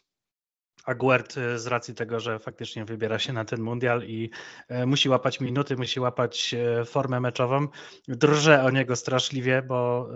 Aguert 0.84 1.36
y, 1.36 1.58
z 1.58 1.66
racji 1.66 1.94
tego, 1.94 2.20
że 2.20 2.38
faktycznie 2.38 2.84
wybiera 2.84 3.18
się 3.18 3.32
na 3.32 3.44
ten 3.44 3.60
mundial 3.60 4.02
i 4.02 4.30
e, 4.68 4.86
musi 4.86 5.08
łapać 5.08 5.40
minuty, 5.40 5.76
musi 5.76 6.00
łapać 6.00 6.54
e, 6.54 6.84
formę 6.84 7.20
meczową. 7.20 7.68
Drżę 8.08 8.64
o 8.64 8.70
niego 8.70 8.96
straszliwie, 8.96 9.62
bo 9.62 10.08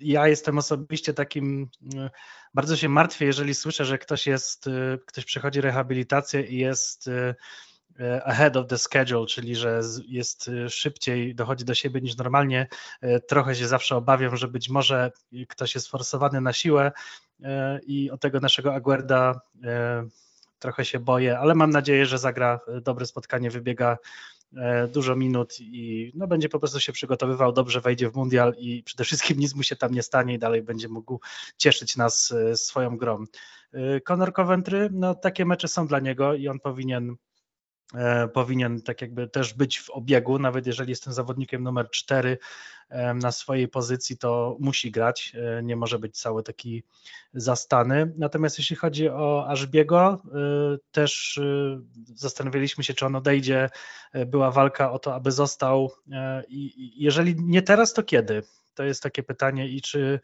ja 0.00 0.28
jestem 0.28 0.58
osobiście 0.58 1.14
takim, 1.14 1.68
y, 1.94 2.10
bardzo 2.54 2.76
się 2.76 2.88
martwię, 2.88 3.26
jeżeli 3.26 3.54
słyszę, 3.54 3.84
że 3.84 3.98
ktoś 3.98 4.26
jest, 4.26 4.66
y, 4.66 4.98
ktoś 5.06 5.24
przechodzi 5.24 5.60
rehabilitację 5.60 6.42
i 6.42 6.58
jest 6.58 7.10
E, 8.00 8.24
ahead 8.24 8.56
of 8.56 8.66
the 8.66 8.78
schedule, 8.78 9.26
czyli 9.26 9.56
że 9.56 9.80
jest 10.08 10.48
e, 10.48 10.70
szybciej, 10.70 11.34
dochodzi 11.34 11.64
do 11.64 11.74
siebie 11.74 12.00
niż 12.00 12.16
normalnie. 12.16 12.66
E, 13.00 13.20
trochę 13.20 13.54
się 13.54 13.68
zawsze 13.68 13.96
obawiam, 13.96 14.36
że 14.36 14.48
być 14.48 14.68
może 14.68 15.12
ktoś 15.48 15.74
jest 15.74 15.88
forsowany 15.88 16.40
na 16.40 16.52
siłę 16.52 16.92
i 17.86 18.10
o 18.10 18.18
tego 18.18 18.40
naszego 18.40 18.74
Aguerda 18.74 19.40
trochę 20.58 20.84
się 20.84 20.98
boję, 20.98 21.38
ale 21.38 21.54
mam 21.54 21.70
nadzieję, 21.70 22.06
że 22.06 22.18
zagra 22.18 22.60
dobre 22.82 23.06
spotkanie, 23.06 23.50
wybiega 23.50 23.98
dużo 24.92 25.16
minut 25.16 25.60
i 25.60 26.12
no, 26.14 26.26
będzie 26.26 26.48
po 26.48 26.58
prostu 26.58 26.80
się 26.80 26.92
przygotowywał, 26.92 27.52
dobrze 27.52 27.80
wejdzie 27.80 28.10
w 28.10 28.14
mundial 28.14 28.54
i 28.58 28.82
przede 28.82 29.04
wszystkim 29.04 29.38
nic 29.38 29.54
mu 29.54 29.62
się 29.62 29.76
tam 29.76 29.94
nie 29.94 30.02
stanie 30.02 30.34
i 30.34 30.38
dalej 30.38 30.62
będzie 30.62 30.88
mógł 30.88 31.20
cieszyć 31.56 31.96
nas 31.96 32.34
swoją 32.54 32.96
grą. 32.96 33.24
Conor 34.04 34.32
Coventry, 34.32 34.88
no 34.92 35.14
takie 35.14 35.44
mecze 35.44 35.68
są 35.68 35.86
dla 35.86 36.00
niego 36.00 36.34
i 36.34 36.48
on 36.48 36.60
powinien 36.60 37.16
E, 37.29 37.29
powinien 38.32 38.82
tak 38.82 39.02
jakby 39.02 39.28
też 39.28 39.54
być 39.54 39.80
w 39.80 39.90
obiegu, 39.90 40.38
nawet 40.38 40.66
jeżeli 40.66 40.90
jestem 40.90 41.12
zawodnikiem 41.12 41.62
numer 41.62 41.90
4 41.90 42.38
e, 42.88 43.14
na 43.14 43.32
swojej 43.32 43.68
pozycji, 43.68 44.18
to 44.18 44.56
musi 44.60 44.90
grać, 44.90 45.32
e, 45.34 45.62
nie 45.62 45.76
może 45.76 45.98
być 45.98 46.20
cały 46.20 46.42
taki 46.42 46.82
zastany. 47.34 48.12
Natomiast 48.16 48.58
jeśli 48.58 48.76
chodzi 48.76 49.08
o 49.08 49.46
Ażbiego, 49.48 50.22
też 50.92 51.40
zastanawialiśmy 52.14 52.84
się, 52.84 52.94
czy 52.94 53.06
on 53.06 53.16
odejdzie, 53.16 53.70
była 54.26 54.50
walka 54.50 54.92
o 54.92 54.98
to, 54.98 55.14
aby 55.14 55.32
został 55.32 55.90
i 56.48 56.92
jeżeli 57.04 57.34
nie 57.38 57.62
teraz, 57.62 57.92
to 57.92 58.02
kiedy? 58.02 58.42
To 58.74 58.84
jest 58.84 59.02
takie 59.02 59.22
pytanie 59.22 59.68
i 59.68 59.80
czy 59.80 60.20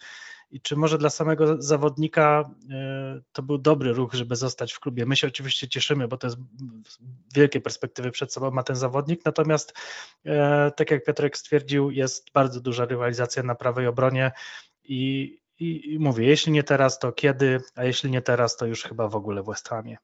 i 0.51 0.61
czy 0.61 0.77
może 0.77 0.99
dla 0.99 1.11
samego 1.11 1.63
zawodnika 1.63 2.51
e, 2.71 3.21
to 3.33 3.43
był 3.43 3.59
dobry 3.59 3.93
ruch, 3.93 4.15
żeby 4.15 4.37
zostać 4.37 4.73
w 4.73 4.81
klubie. 4.81 5.07
My 5.07 5.17
się 5.17 5.27
oczywiście 5.27 5.69
cieszymy, 5.69 6.09
bo 6.09 6.17
to 6.17 6.27
jest 6.27 6.39
wielkie 7.35 7.61
perspektywy 7.61 8.11
przed 8.11 8.33
sobą 8.33 8.51
ma 8.51 8.63
ten 8.63 8.77
zawodnik, 8.77 9.25
natomiast 9.25 9.75
e, 10.25 10.71
tak 10.77 10.91
jak 10.91 11.05
Piotrek 11.05 11.37
stwierdził, 11.37 11.91
jest 11.91 12.33
bardzo 12.33 12.61
duża 12.61 12.85
rywalizacja 12.85 13.43
na 13.43 13.55
prawej 13.55 13.87
obronie 13.87 14.33
i, 14.85 15.33
i, 15.59 15.95
i 15.95 15.99
mówię, 15.99 16.27
jeśli 16.27 16.53
nie 16.53 16.63
teraz, 16.63 16.99
to 16.99 17.13
kiedy, 17.13 17.61
a 17.75 17.85
jeśli 17.85 18.11
nie 18.11 18.23
teraz, 18.23 18.57
to 18.57 18.67
już 18.67 18.83
chyba 18.83 19.09
w 19.09 19.17
ogóle 19.17 19.43
w 19.43 19.47
West 19.47 19.69
Hamie. 19.69 19.97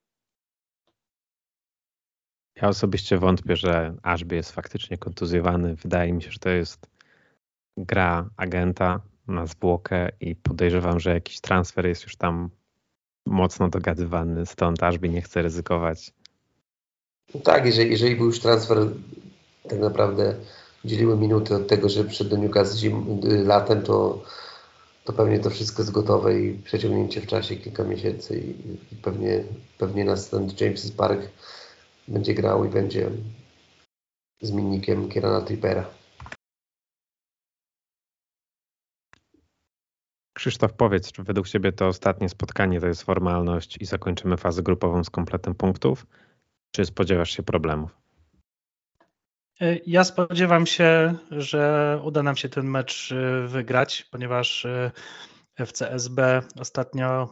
Ja 2.57 2.69
osobiście 2.69 3.19
wątpię, 3.19 3.57
że 3.57 3.95
Ashby 4.03 4.35
jest 4.35 4.53
faktycznie 4.53 4.99
kontuzjowany. 4.99 5.77
Wydaje 5.77 6.13
mi 6.13 6.23
się, 6.23 6.31
że 6.31 6.39
to 6.39 6.49
jest 6.49 6.91
gra 7.77 8.31
agenta, 8.37 9.01
na 9.29 9.47
zwłokę 9.47 10.09
i 10.21 10.37
podejrzewam, 10.37 11.01
że 11.01 11.15
jakiś 11.15 11.41
transfer 11.41 11.87
jest 11.87 12.03
już 12.03 12.17
tam 12.17 12.51
mocno 13.27 13.69
dogadywany, 13.69 14.47
stąd 14.47 14.83
aż 14.83 14.99
by 14.99 15.09
nie 15.09 15.23
chce 15.23 15.43
ryzykować. 15.43 16.13
No 17.35 17.41
tak, 17.41 17.67
jeżeli, 17.67 17.91
jeżeli 17.91 18.17
był 18.17 18.27
już 18.27 18.41
transfer 18.41 18.79
tak 19.69 19.79
naprawdę 19.79 20.35
dzieliły 20.85 21.17
minuty 21.17 21.55
od 21.55 21.69
tego, 21.69 21.89
że 21.89 22.05
przyszedł 22.05 22.31
do 22.31 22.37
Newcastle 22.37 22.79
zim, 22.79 23.21
latem, 23.45 23.83
to, 23.83 24.23
to 25.05 25.13
pewnie 25.13 25.39
to 25.39 25.51
wszystko 25.51 25.83
jest 25.83 25.93
gotowe 25.93 26.41
i 26.41 26.59
przeciągnięcie 26.59 27.21
w 27.21 27.27
czasie 27.27 27.57
kilka 27.57 27.85
miesięcy 27.85 28.39
i, 28.39 28.51
i 28.95 28.97
pewnie, 29.03 29.45
pewnie 29.79 30.05
nas 30.05 30.31
ten 30.31 30.49
James 30.61 30.91
Park 30.91 31.21
będzie 32.09 32.35
grał 32.35 32.65
i 32.65 32.69
będzie 32.69 33.11
zmiennikiem 34.41 35.09
Kierana 35.09 35.41
Trippera. 35.41 36.02
Krzysztof, 40.43 40.73
powiedz, 40.73 41.13
czy 41.13 41.23
według 41.23 41.49
Ciebie 41.49 41.73
to 41.73 41.87
ostatnie 41.87 42.29
spotkanie 42.29 42.81
to 42.81 42.87
jest 42.87 43.03
formalność 43.03 43.77
i 43.81 43.85
zakończymy 43.85 44.37
fazę 44.37 44.63
grupową 44.63 45.05
z 45.05 45.11
kompletem 45.11 45.55
punktów, 45.55 46.07
czy 46.71 46.85
spodziewasz 46.85 47.31
się 47.31 47.43
problemów? 47.43 47.91
E, 49.61 49.77
ja 49.87 50.05
spodziewam 50.05 50.67
się, 50.67 51.15
że 51.31 52.01
uda 52.05 52.23
nam 52.23 52.37
się 52.37 52.49
ten 52.49 52.67
mecz 52.67 53.13
e, 53.13 53.47
wygrać, 53.47 54.09
ponieważ 54.11 54.65
e, 54.65 54.91
FCSB 55.67 56.43
ostatnio 56.61 57.29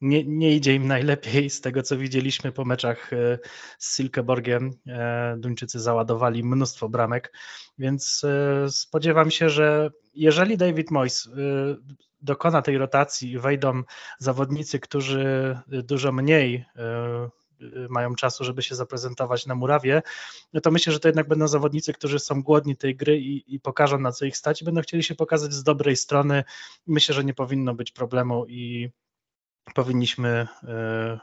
nie, 0.00 0.24
nie, 0.24 0.56
idzie 0.56 0.74
im 0.74 0.86
najlepiej 0.86 1.50
z 1.50 1.60
tego, 1.60 1.82
co 1.82 1.96
widzieliśmy 1.96 2.52
po 2.52 2.64
meczach 2.64 3.10
z 3.78 3.96
Silkeborgiem. 3.96 4.70
Duńczycy 5.36 5.80
załadowali 5.80 6.44
mnóstwo 6.44 6.88
bramek, 6.88 7.32
więc 7.78 8.26
spodziewam 8.68 9.30
się, 9.30 9.50
że 9.50 9.90
jeżeli 10.22 10.56
David 10.56 10.90
Moyes 10.90 11.28
dokona 12.20 12.62
tej 12.62 12.78
rotacji 12.78 13.32
i 13.32 13.38
wejdą 13.38 13.82
zawodnicy, 14.18 14.78
którzy 14.78 15.58
dużo 15.66 16.12
mniej 16.12 16.64
Y, 17.62 17.88
mają 17.88 18.14
czasu, 18.14 18.44
żeby 18.44 18.62
się 18.62 18.74
zaprezentować 18.74 19.46
na 19.46 19.54
murawie, 19.54 20.02
no 20.52 20.60
to 20.60 20.70
myślę, 20.70 20.92
że 20.92 21.00
to 21.00 21.08
jednak 21.08 21.28
będą 21.28 21.48
zawodnicy, 21.48 21.92
którzy 21.92 22.18
są 22.18 22.42
głodni 22.42 22.76
tej 22.76 22.96
gry 22.96 23.18
i, 23.18 23.54
i 23.54 23.60
pokażą 23.60 23.98
na 23.98 24.12
co 24.12 24.24
ich 24.24 24.36
stać 24.36 24.62
i 24.62 24.64
będą 24.64 24.80
chcieli 24.80 25.02
się 25.02 25.14
pokazać 25.14 25.52
z 25.52 25.62
dobrej 25.62 25.96
strony. 25.96 26.44
Myślę, 26.86 27.14
że 27.14 27.24
nie 27.24 27.34
powinno 27.34 27.74
być 27.74 27.92
problemu 27.92 28.46
i 28.46 28.90
powinniśmy 29.74 30.48
y, 30.62 30.66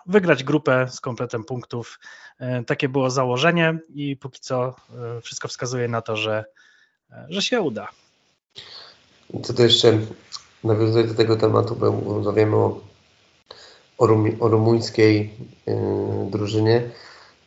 wygrać 0.06 0.44
grupę 0.44 0.88
z 0.90 1.02
kompletem 1.02 1.44
punktów. 1.44 2.00
Y, 2.42 2.64
takie 2.66 2.90
było 2.90 3.10
założenie 3.10 3.80
i 3.90 4.18
póki 4.18 4.40
co 4.40 4.76
wszystko 5.22 5.48
wskazuje 5.48 5.88
na 5.88 6.02
to, 6.02 6.18
że, 6.18 6.46
że 7.30 7.42
się 7.42 7.62
uda. 7.62 7.88
Co 9.44 9.54
to 9.54 9.64
jeszcze 9.64 10.00
nawiązuję 10.64 11.04
do 11.04 11.14
tego 11.14 11.36
tematu, 11.36 11.76
bo 11.76 12.14
rozmawiamy 12.14 12.56
o 12.56 12.82
o, 13.98 14.08
rum, 14.08 14.38
o 14.40 14.48
rumuńskiej 14.48 15.34
yy, 15.66 15.76
drużynie, 16.32 16.90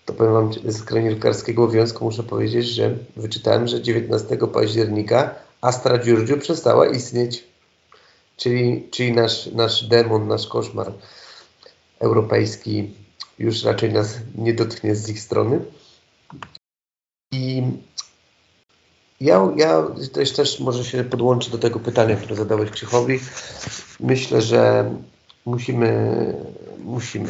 to 0.04 0.12
powiem 0.12 0.32
Wam 0.32 0.52
z 0.52 0.82
kronikarskiego 0.82 1.70
związku 1.70 2.04
muszę 2.04 2.22
powiedzieć, 2.22 2.66
że 2.66 2.96
wyczytałem, 3.16 3.68
że 3.68 3.82
19 3.82 4.36
października 4.52 5.34
Astra 5.60 5.98
Giurgiu 5.98 6.38
przestała 6.38 6.86
istnieć. 6.86 7.44
Czyli, 8.36 8.88
czyli 8.90 9.12
nasz, 9.12 9.46
nasz 9.46 9.84
demon, 9.84 10.28
nasz 10.28 10.46
koszmar 10.46 10.92
europejski 11.98 12.94
już 13.38 13.64
raczej 13.64 13.92
nas 13.92 14.18
nie 14.34 14.54
dotknie 14.54 14.94
z 14.94 15.08
ich 15.08 15.20
strony. 15.20 15.64
I 17.32 17.62
ja, 19.20 19.48
ja 19.56 19.82
też, 20.12 20.32
też 20.32 20.60
może 20.60 20.84
się 20.84 21.04
podłączę 21.04 21.50
do 21.50 21.58
tego 21.58 21.80
pytania, 21.80 22.16
które 22.16 22.36
zadałeś 22.36 22.70
Krzychowi. 22.70 23.20
Myślę, 24.00 24.42
że 24.42 24.90
musimy, 25.46 26.34
musimy. 26.84 27.28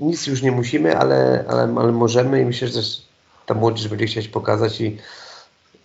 Nic 0.00 0.26
już 0.26 0.42
nie 0.42 0.52
musimy, 0.52 0.98
ale, 0.98 1.44
ale, 1.48 1.62
ale 1.62 1.92
możemy 1.92 2.40
i 2.40 2.44
myślę, 2.44 2.68
że 2.68 2.80
ta 3.46 3.54
młodzież 3.54 3.88
będzie 3.88 4.06
chcieć 4.06 4.28
pokazać 4.28 4.80
i 4.80 4.98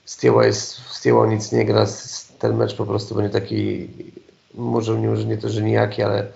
Stieła 0.05 0.45
jest, 0.45 0.75
Stieła 0.91 1.27
nic 1.27 1.51
nie 1.51 1.65
gra, 1.65 1.85
ten 2.39 2.55
mecz 2.55 2.75
po 2.75 2.85
prostu 2.85 3.15
będzie 3.15 3.39
taki, 3.39 3.87
może 4.53 4.99
nie, 4.99 5.07
może 5.07 5.25
nie 5.25 5.37
to, 5.37 5.49
że 5.49 5.61
nijaki, 5.61 6.03
ale 6.03 6.27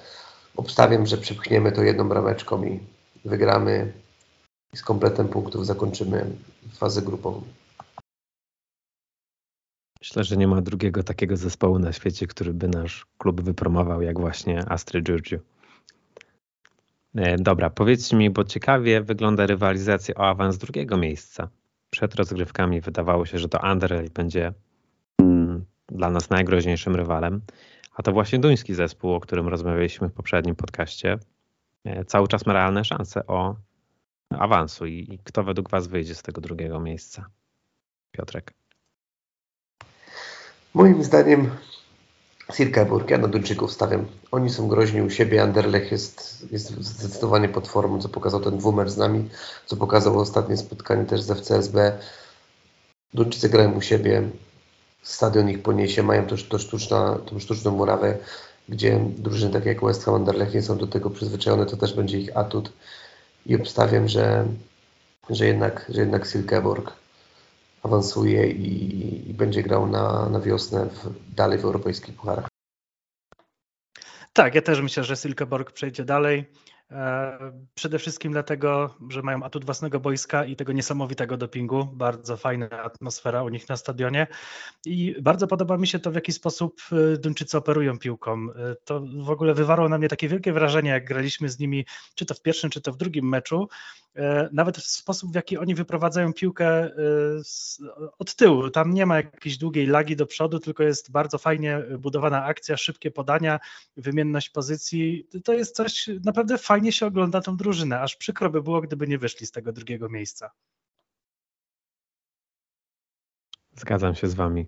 obstawiam, 0.58 1.06
że 1.06 1.18
przepchniemy 1.18 1.72
to 1.72 1.84
jedną 1.84 2.10
brameczką 2.10 2.64
i 2.64 2.80
wygramy 3.26 3.94
i 4.74 4.78
z 4.78 4.82
kompletem 4.82 5.28
punktów 5.28 5.66
zakończymy 5.66 6.26
fazę 6.78 7.02
grupową. 7.02 7.42
Myślę, 10.02 10.24
że 10.24 10.38
nie 10.38 10.48
ma 10.48 10.62
drugiego 10.62 11.04
takiego 11.04 11.38
zespołu 11.38 11.80
na 11.80 11.94
świecie, 11.94 12.28
który 12.28 12.54
by 12.54 12.68
nasz 12.68 13.06
klub 13.18 13.42
wypromował, 13.42 14.02
jak 14.02 14.20
właśnie 14.20 14.70
Astrid 14.70 15.06
Giurgiu. 15.06 15.40
E, 17.16 17.38
dobra, 17.38 17.70
powiedzcie 17.70 18.18
mi, 18.18 18.30
bo 18.30 18.44
ciekawie 18.44 19.02
wygląda 19.02 19.46
rywalizacja 19.46 20.16
o 20.16 20.30
awans 20.30 20.58
drugiego 20.58 20.98
miejsca. 20.98 21.50
Przed 21.90 22.16
rozgrywkami 22.16 22.82
wydawało 22.82 23.26
się, 23.26 23.38
że 23.38 23.50
to 23.50 23.62
Anderlecht 23.62 24.14
będzie 24.14 24.54
mm, 25.22 25.66
dla 25.88 26.10
nas 26.10 26.30
najgroźniejszym 26.30 26.96
rywalem, 26.96 27.42
a 27.94 28.04
to 28.04 28.12
właśnie 28.12 28.40
duński 28.40 28.74
zespół, 28.74 29.14
o 29.14 29.20
którym 29.20 29.48
rozmawialiśmy 29.48 30.10
w 30.10 30.14
poprzednim 30.14 30.56
podcaście, 30.56 31.20
e, 31.86 32.06
cały 32.06 32.28
czas 32.28 32.46
ma 32.46 32.54
realne 32.54 32.86
szanse 32.86 33.28
o 33.28 33.56
awansu. 34.30 34.86
I, 34.86 35.14
i 35.14 35.20
kto 35.24 35.44
według 35.44 35.70
Was 35.70 35.88
wyjdzie 35.88 36.16
z 36.16 36.22
tego 36.22 36.42
drugiego 36.42 36.80
miejsca? 36.80 37.30
Piotrek. 38.12 38.54
Moim 40.74 41.04
zdaniem 41.04 41.52
Sirkeburg, 42.54 43.10
ja 43.10 43.18
na 43.18 43.28
Duńczyków 43.28 43.72
stawiam. 43.72 44.06
Oni 44.32 44.50
są 44.50 44.68
groźni 44.68 45.02
u 45.02 45.10
siebie. 45.10 45.44
Anderlecht 45.44 45.92
jest, 45.92 46.48
jest 46.52 46.72
zdecydowanie 46.84 47.50
pod 47.50 47.68
formą, 47.68 48.02
co 48.02 48.10
pokazał 48.10 48.40
ten 48.40 48.58
dwumer 48.58 48.90
z 48.90 48.98
nami, 48.98 49.30
co 49.66 49.76
pokazało 49.76 50.22
ostatnie 50.22 50.58
spotkanie 50.58 51.06
też 51.06 51.22
z 51.22 51.32
FCSB. 51.40 52.00
Duńczycy 53.14 53.50
grają 53.50 53.72
u 53.72 53.82
siebie, 53.82 54.30
stadion 55.04 55.50
ich 55.50 55.62
poniesie, 55.62 56.04
mają 56.04 56.26
też 56.26 56.48
to 56.48 56.60
sztuczna, 56.60 57.20
tą 57.26 57.40
sztuczną 57.40 57.72
murawę, 57.72 58.18
gdzie 58.70 59.00
drużyny 59.18 59.54
takie 59.54 59.70
jak 59.70 59.82
West 59.82 60.06
Ham, 60.06 60.16
Anderlecht 60.16 60.54
nie 60.54 60.62
są 60.62 60.78
do 60.78 60.88
tego 60.88 61.10
przyzwyczajone, 61.10 61.66
to 61.66 61.78
też 61.78 61.94
będzie 61.94 62.20
ich 62.20 62.38
atut. 62.38 62.74
I 63.46 63.56
obstawiam, 63.56 64.08
że, 64.08 64.46
że 65.30 65.46
jednak, 65.46 65.86
że 65.90 66.02
jednak 66.02 66.28
Silkeborg 66.28 66.94
awansuje 67.88 68.52
i, 68.52 69.30
i 69.30 69.34
będzie 69.34 69.64
grał 69.64 69.88
na, 69.88 70.30
na 70.30 70.40
wiosnę 70.40 70.86
w, 70.86 71.36
dalej 71.36 71.60
w 71.60 71.66
europejskich 71.66 72.16
pucharach. 72.16 72.48
Tak, 74.34 74.56
ja 74.56 74.62
też 74.62 74.82
myślę, 74.82 75.04
że 75.04 75.16
Silkeborg 75.16 75.72
przejdzie 75.72 76.06
dalej. 76.06 76.46
E, 76.92 77.38
przede 77.76 78.00
wszystkim 78.00 78.32
dlatego, 78.32 78.96
że 79.10 79.22
mają 79.22 79.44
atut 79.44 79.66
własnego 79.66 80.00
boiska 80.00 80.46
i 80.46 80.56
tego 80.56 80.74
niesamowitego 80.74 81.38
dopingu. 81.38 81.86
Bardzo 81.94 82.38
fajna 82.38 82.70
atmosfera 82.70 83.44
u 83.44 83.50
nich 83.50 83.70
na 83.70 83.78
stadionie. 83.78 84.28
I 84.86 85.16
bardzo 85.22 85.48
podoba 85.48 85.78
mi 85.78 85.88
się 85.88 86.00
to, 86.00 86.12
w 86.12 86.16
jaki 86.16 86.32
sposób 86.32 86.82
e, 86.92 87.18
Duńczycy 87.18 87.58
operują 87.58 88.00
piłką. 88.00 88.48
E, 88.52 88.76
to 88.86 89.02
w 89.24 89.30
ogóle 89.30 89.54
wywarło 89.54 89.90
na 89.90 89.98
mnie 89.98 90.08
takie 90.08 90.28
wielkie 90.28 90.54
wrażenie, 90.54 90.90
jak 90.90 91.06
graliśmy 91.06 91.50
z 91.50 91.60
nimi, 91.60 91.86
czy 92.16 92.26
to 92.26 92.34
w 92.34 92.42
pierwszym, 92.42 92.70
czy 92.70 92.82
to 92.82 92.92
w 92.92 92.98
drugim 92.98 93.30
meczu. 93.30 93.68
Nawet 94.52 94.78
w 94.78 94.88
sposób, 94.88 95.32
w 95.32 95.36
jaki 95.36 95.58
oni 95.58 95.76
wyprowadzają 95.76 96.34
piłkę 96.34 96.92
od 98.20 98.36
tyłu. 98.36 98.70
Tam 98.70 98.94
nie 98.94 99.06
ma 99.06 99.16
jakiejś 99.16 99.58
długiej 99.58 99.86
lagi 99.86 100.16
do 100.16 100.26
przodu, 100.26 100.60
tylko 100.60 100.84
jest 100.84 101.12
bardzo 101.12 101.38
fajnie 101.38 101.84
budowana 102.00 102.44
akcja, 102.44 102.78
szybkie 102.78 103.12
podania, 103.12 103.60
wymienność 103.98 104.50
pozycji. 104.50 105.28
To 105.44 105.54
jest 105.54 105.76
coś 105.76 106.10
naprawdę 106.26 106.58
fajnego 106.58 106.77
fajnie 106.78 106.92
się 106.92 107.06
ogląda 107.06 107.42
tą 107.42 107.58
drużynę, 107.58 108.02
aż 108.02 108.16
przykro 108.16 108.50
by 108.50 108.62
było, 108.62 108.82
gdyby 108.82 109.08
nie 109.08 109.18
wyszli 109.18 109.48
z 109.48 109.52
tego 109.52 109.74
drugiego 109.74 110.10
miejsca. 110.10 110.52
Zgadzam 113.74 114.16
się 114.16 114.28
z 114.28 114.34
Wami. 114.34 114.66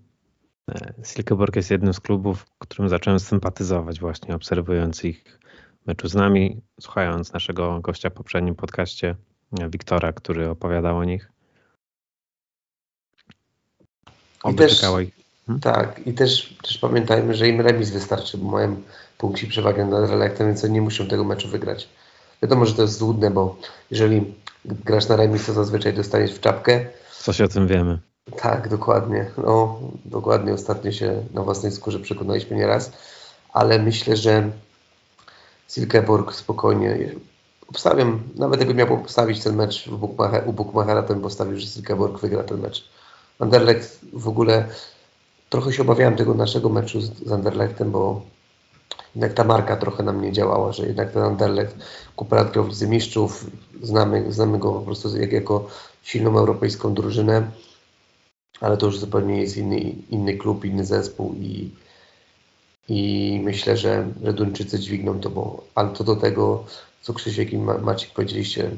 E, 0.70 0.94
Silkeborg 1.04 1.56
jest 1.56 1.70
jednym 1.70 1.94
z 1.94 2.00
klubów, 2.00 2.46
którym 2.58 2.88
zacząłem 2.88 3.20
sympatyzować 3.20 4.00
właśnie 4.00 4.34
obserwując 4.34 5.04
ich 5.04 5.38
meczu 5.86 6.08
z 6.08 6.14
nami, 6.14 6.62
słuchając 6.80 7.32
naszego 7.32 7.80
gościa 7.80 8.10
w 8.10 8.12
poprzednim 8.12 8.54
podcaście, 8.54 9.16
e, 9.60 9.70
Wiktora, 9.70 10.12
który 10.12 10.48
opowiadał 10.48 10.98
o 10.98 11.04
nich. 11.04 11.32
Oby 14.42 14.58
też, 14.58 14.82
ich. 15.02 15.29
Hmm? 15.50 15.60
Tak, 15.60 16.06
i 16.06 16.14
też, 16.14 16.54
też 16.62 16.78
pamiętajmy, 16.78 17.34
że 17.34 17.48
im 17.48 17.60
remis 17.60 17.90
wystarczy, 17.90 18.38
bo 18.38 18.50
mają 18.50 18.76
punkci 19.18 19.46
przewagę 19.46 19.86
nad 19.86 20.10
Relektem, 20.10 20.46
więc 20.46 20.64
oni 20.64 20.72
nie 20.72 20.82
muszą 20.82 21.06
tego 21.06 21.24
meczu 21.24 21.48
wygrać. 21.48 21.88
Wiadomo, 22.42 22.66
że 22.66 22.74
to 22.74 22.82
jest 22.82 22.98
złudne, 22.98 23.30
bo 23.30 23.56
jeżeli 23.90 24.34
grasz 24.64 25.08
na 25.08 25.16
remis, 25.16 25.46
to 25.46 25.52
zazwyczaj 25.52 25.94
dostaniesz 25.94 26.34
w 26.34 26.40
czapkę. 26.40 26.86
Coś 27.18 27.40
o 27.40 27.48
tym 27.48 27.66
wiemy. 27.66 27.98
Tak, 28.36 28.68
dokładnie. 28.68 29.30
No, 29.38 29.80
dokładnie 30.04 30.52
ostatnio 30.54 30.92
się 30.92 31.22
na 31.34 31.42
własnej 31.42 31.72
skórze 31.72 31.98
przekonaliśmy 31.98 32.56
nieraz, 32.56 32.92
ale 33.52 33.78
myślę, 33.78 34.16
że 34.16 34.50
Silkeborg 35.68 36.34
spokojnie 36.34 36.98
obstawiam, 37.68 38.22
nawet 38.36 38.60
jakbym 38.60 38.76
miał 38.76 38.98
postawić 38.98 39.42
ten 39.42 39.56
mecz 39.56 39.88
w 39.88 39.96
Bukmacher, 39.96 40.48
u 40.48 40.52
Bukmachera, 40.52 41.02
to 41.02 41.14
bym 41.14 41.22
postawił, 41.22 41.58
że 41.58 41.66
Silkeborg 41.66 42.20
wygra 42.20 42.42
ten 42.42 42.60
mecz. 42.60 42.88
Anderlecht 43.38 44.00
w 44.12 44.28
ogóle 44.28 44.68
trochę 45.50 45.72
się 45.72 45.82
obawiałem 45.82 46.16
tego 46.16 46.34
naszego 46.34 46.68
meczu 46.68 47.00
z, 47.00 47.18
z 47.26 47.32
Anderlechtem, 47.32 47.90
bo 47.90 48.22
jednak 49.14 49.32
ta 49.34 49.44
marka 49.44 49.76
trochę 49.76 50.02
nam 50.02 50.22
nie 50.22 50.32
działała, 50.32 50.72
że 50.72 50.86
jednak 50.86 51.12
ten 51.12 51.22
Anderlecht 51.22 51.76
kuperat 52.16 52.52
grał 52.52 52.64
w 52.64 52.68
Lidze 52.68 52.86
Mistrzów, 52.86 53.46
znamy, 53.82 54.32
znamy 54.32 54.58
go 54.58 54.72
po 54.72 54.80
prostu 54.80 55.16
jak, 55.16 55.32
jako 55.32 55.66
silną 56.02 56.38
europejską 56.38 56.94
drużynę 56.94 57.50
ale 58.60 58.76
to 58.76 58.86
już 58.86 58.98
zupełnie 58.98 59.40
jest 59.40 59.56
inny, 59.56 59.80
inny 60.10 60.36
klub, 60.36 60.64
inny 60.64 60.84
zespół 60.84 61.34
i, 61.34 61.70
i 62.88 63.40
myślę, 63.44 63.76
że, 63.76 64.08
że 64.22 64.32
Duńczycy 64.32 64.78
dźwigną 64.78 65.20
to, 65.20 65.30
bo, 65.30 65.64
ale 65.74 65.88
to 65.88 66.04
do 66.04 66.16
tego, 66.16 66.64
co 67.02 67.14
Krzysiek 67.14 67.52
i 67.52 67.58
Maciek 67.58 68.10
powiedzieliście, 68.10 68.70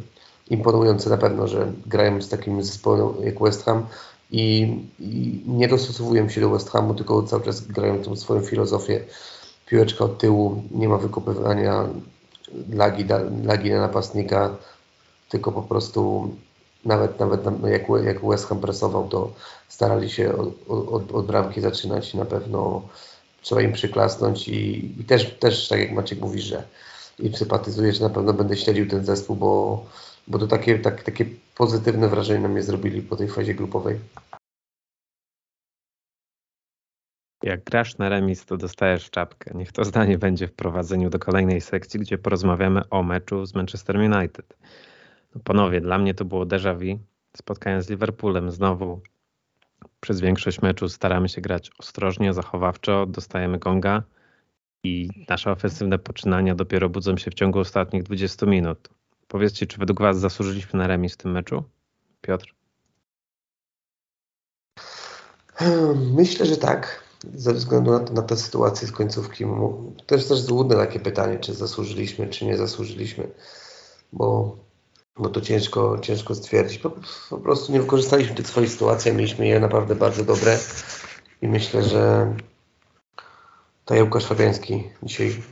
imponujące 0.50 1.10
na 1.10 1.18
pewno, 1.18 1.48
że 1.48 1.72
grają 1.86 2.22
z 2.22 2.28
takim 2.28 2.62
zespołem 2.64 3.24
jak 3.24 3.40
West 3.40 3.64
Ham 3.64 3.86
i, 4.32 4.76
i 5.00 5.42
nie 5.46 5.68
dostosowują 5.68 6.28
się 6.28 6.40
do 6.40 6.50
West 6.50 6.70
Hamu, 6.70 6.94
tylko 6.94 7.22
cały 7.22 7.42
czas 7.42 7.66
grają 7.66 8.02
tą 8.02 8.16
swoją 8.16 8.40
filozofię. 8.40 9.04
Piłeczka 9.66 10.04
od 10.04 10.18
tyłu, 10.18 10.62
nie 10.70 10.88
ma 10.88 10.98
wykopywania 10.98 11.88
lagi, 12.72 13.04
lagi 13.44 13.70
na 13.70 13.80
napastnika, 13.80 14.56
tylko 15.28 15.52
po 15.52 15.62
prostu 15.62 16.30
nawet, 16.84 17.20
nawet 17.20 17.40
jak, 17.64 17.82
jak 18.04 18.26
West 18.26 18.46
Ham 18.46 18.60
presował, 18.60 19.08
to 19.08 19.32
starali 19.68 20.10
się 20.10 20.36
od, 20.36 20.48
od, 20.68 21.12
od 21.12 21.26
bramki 21.26 21.60
zaczynać 21.60 22.14
i 22.14 22.18
na 22.18 22.24
pewno 22.24 22.82
trzeba 23.42 23.62
im 23.62 23.72
przyklasnąć 23.72 24.48
i, 24.48 24.92
i, 25.00 25.04
też, 25.04 25.34
też 25.38 25.68
tak 25.68 25.80
jak 25.80 25.92
Maciek 25.92 26.20
mówi, 26.20 26.40
że 26.40 26.62
i 27.18 27.36
sympatyzuję, 27.36 27.92
że 27.92 28.04
na 28.04 28.10
pewno 28.10 28.32
będę 28.32 28.56
śledził 28.56 28.88
ten 28.88 29.04
zespół, 29.04 29.36
bo, 29.36 29.84
bo 30.28 30.38
to 30.38 30.46
takie, 30.46 30.78
tak, 30.78 31.02
takie 31.02 31.26
pozytywne 31.62 32.08
wrażenie 32.08 32.40
na 32.40 32.48
mnie 32.48 32.62
zrobili 32.62 33.02
po 33.02 33.16
tej 33.16 33.28
fazie 33.28 33.54
grupowej. 33.54 33.98
Jak 37.42 37.64
grasz 37.64 37.98
na 37.98 38.08
remis, 38.08 38.46
to 38.46 38.56
dostajesz 38.56 39.10
czapkę. 39.10 39.50
Niech 39.54 39.72
to 39.72 39.84
zdanie 39.84 40.18
będzie 40.18 40.48
w 40.48 40.52
prowadzeniu 40.52 41.10
do 41.10 41.18
kolejnej 41.18 41.60
sekcji, 41.60 42.00
gdzie 42.00 42.18
porozmawiamy 42.18 42.88
o 42.88 43.02
meczu 43.02 43.46
z 43.46 43.54
Manchester 43.54 43.96
United. 43.96 44.56
No 45.34 45.40
panowie, 45.44 45.80
dla 45.80 45.98
mnie 45.98 46.14
to 46.14 46.24
było 46.24 46.46
déjà 46.46 46.74
vu. 46.78 47.04
Spotkanie 47.36 47.82
z 47.82 47.90
Liverpoolem 47.90 48.50
znowu 48.50 49.00
przez 50.00 50.20
większość 50.20 50.62
meczu 50.62 50.88
staramy 50.88 51.28
się 51.28 51.40
grać 51.40 51.70
ostrożnie, 51.78 52.32
zachowawczo, 52.32 53.06
dostajemy 53.06 53.58
gonga 53.58 54.02
i 54.84 55.08
nasze 55.28 55.50
ofensywne 55.50 55.98
poczynania 55.98 56.54
dopiero 56.54 56.88
budzą 56.88 57.16
się 57.16 57.30
w 57.30 57.34
ciągu 57.34 57.58
ostatnich 57.58 58.02
20 58.02 58.46
minut. 58.46 59.01
Powiedzcie, 59.32 59.66
czy 59.66 59.78
według 59.78 60.00
Was 60.00 60.18
zasłużyliśmy 60.18 60.78
na 60.78 60.86
remis 60.86 61.14
w 61.14 61.16
tym 61.16 61.32
meczu? 61.32 61.64
Piotr? 62.20 62.54
Myślę, 66.14 66.46
że 66.46 66.56
tak. 66.56 67.04
Ze 67.34 67.54
względu 67.54 67.90
na, 67.90 67.98
na 67.98 68.22
tę 68.22 68.36
sytuację 68.36 68.88
z 68.88 68.92
końcówki. 68.92 69.44
Jest 70.10 70.28
też 70.28 70.40
złudne 70.40 70.76
takie 70.76 71.00
pytanie, 71.00 71.38
czy 71.38 71.54
zasłużyliśmy, 71.54 72.28
czy 72.28 72.46
nie 72.46 72.56
zasłużyliśmy, 72.56 73.28
bo, 74.12 74.56
bo 75.16 75.28
to 75.28 75.40
ciężko, 75.40 75.98
ciężko 75.98 76.34
stwierdzić. 76.34 76.78
Po, 76.78 76.90
po 77.30 77.38
prostu 77.38 77.72
nie 77.72 77.80
wykorzystaliśmy 77.80 78.34
tych 78.34 78.46
swoich 78.46 78.70
sytuacji, 78.70 79.12
mieliśmy 79.12 79.46
je 79.46 79.60
naprawdę 79.60 79.94
bardzo 79.94 80.24
dobre 80.24 80.58
i 81.42 81.48
myślę, 81.48 81.82
że 81.82 82.34
to 83.84 83.94
Łukasz 84.04 84.26
Fabiański 84.26 84.84
dzisiaj 85.02 85.42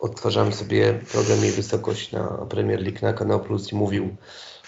odtwarzamy 0.00 0.52
sobie 0.52 1.00
program 1.12 1.44
i 1.44 1.50
wysokość 1.50 2.12
na 2.12 2.28
Premier 2.28 2.82
League 2.82 2.98
na 3.02 3.12
Kanał 3.12 3.40
Plus 3.40 3.72
i 3.72 3.76
mówił 3.76 4.16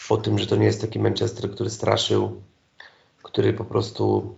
o 0.08 0.16
tym, 0.16 0.38
że 0.38 0.46
to 0.46 0.56
nie 0.56 0.66
jest 0.66 0.80
taki 0.80 0.98
Manchester, 0.98 1.50
który 1.50 1.70
straszył, 1.70 2.42
który 3.22 3.52
po 3.52 3.64
prostu 3.64 4.34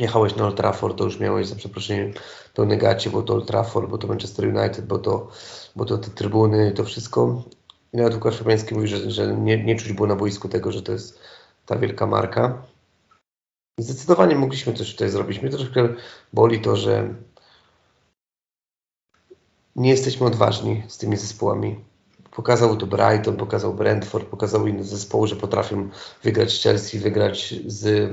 jechałeś 0.00 0.36
na 0.36 0.46
Old 0.46 0.56
Trafford, 0.56 0.98
to 0.98 1.04
już 1.04 1.20
miałeś 1.20 1.46
za 1.46 1.56
przeproszeniem 1.56 2.12
pełne 2.54 2.76
gacie, 2.76 3.10
bo 3.10 3.22
to 3.22 3.34
Old 3.34 3.46
Trafford, 3.46 3.90
bo 3.90 3.98
to 3.98 4.06
Manchester 4.06 4.56
United, 4.56 4.86
bo 4.86 4.98
to, 4.98 5.30
bo 5.76 5.84
to 5.84 5.98
te 5.98 6.10
trybuny, 6.10 6.72
to 6.72 6.84
wszystko. 6.84 7.44
I 7.92 7.96
nawet 7.96 8.14
Łukasz 8.14 8.36
Fabiański 8.36 8.74
mówi, 8.74 8.88
że, 8.88 9.10
że 9.10 9.36
nie, 9.36 9.64
nie 9.64 9.76
czuć 9.76 9.92
było 9.92 10.08
na 10.08 10.16
boisku 10.16 10.48
tego, 10.48 10.72
że 10.72 10.82
to 10.82 10.92
jest 10.92 11.20
ta 11.66 11.76
wielka 11.76 12.06
marka. 12.06 12.62
Zdecydowanie 13.80 14.36
mogliśmy 14.36 14.72
coś 14.72 14.92
tutaj 14.92 15.10
zrobić. 15.10 15.42
Mnie 15.42 15.50
troszkę 15.50 15.88
boli 16.32 16.60
to, 16.60 16.76
że 16.76 17.14
nie 19.78 19.90
jesteśmy 19.90 20.26
odważni 20.26 20.82
z 20.88 20.98
tymi 20.98 21.16
zespołami. 21.16 21.76
Pokazał 22.30 22.76
to 22.76 22.86
Brighton, 22.86 23.36
pokazał 23.36 23.74
Brentford, 23.74 24.26
pokazał 24.26 24.66
inne 24.66 24.84
zespoły, 24.84 25.28
że 25.28 25.36
potrafią 25.36 25.88
wygrać 26.22 26.52
z 26.52 26.62
Chelsea, 26.62 26.98
wygrać 26.98 27.54
z, 27.66 28.10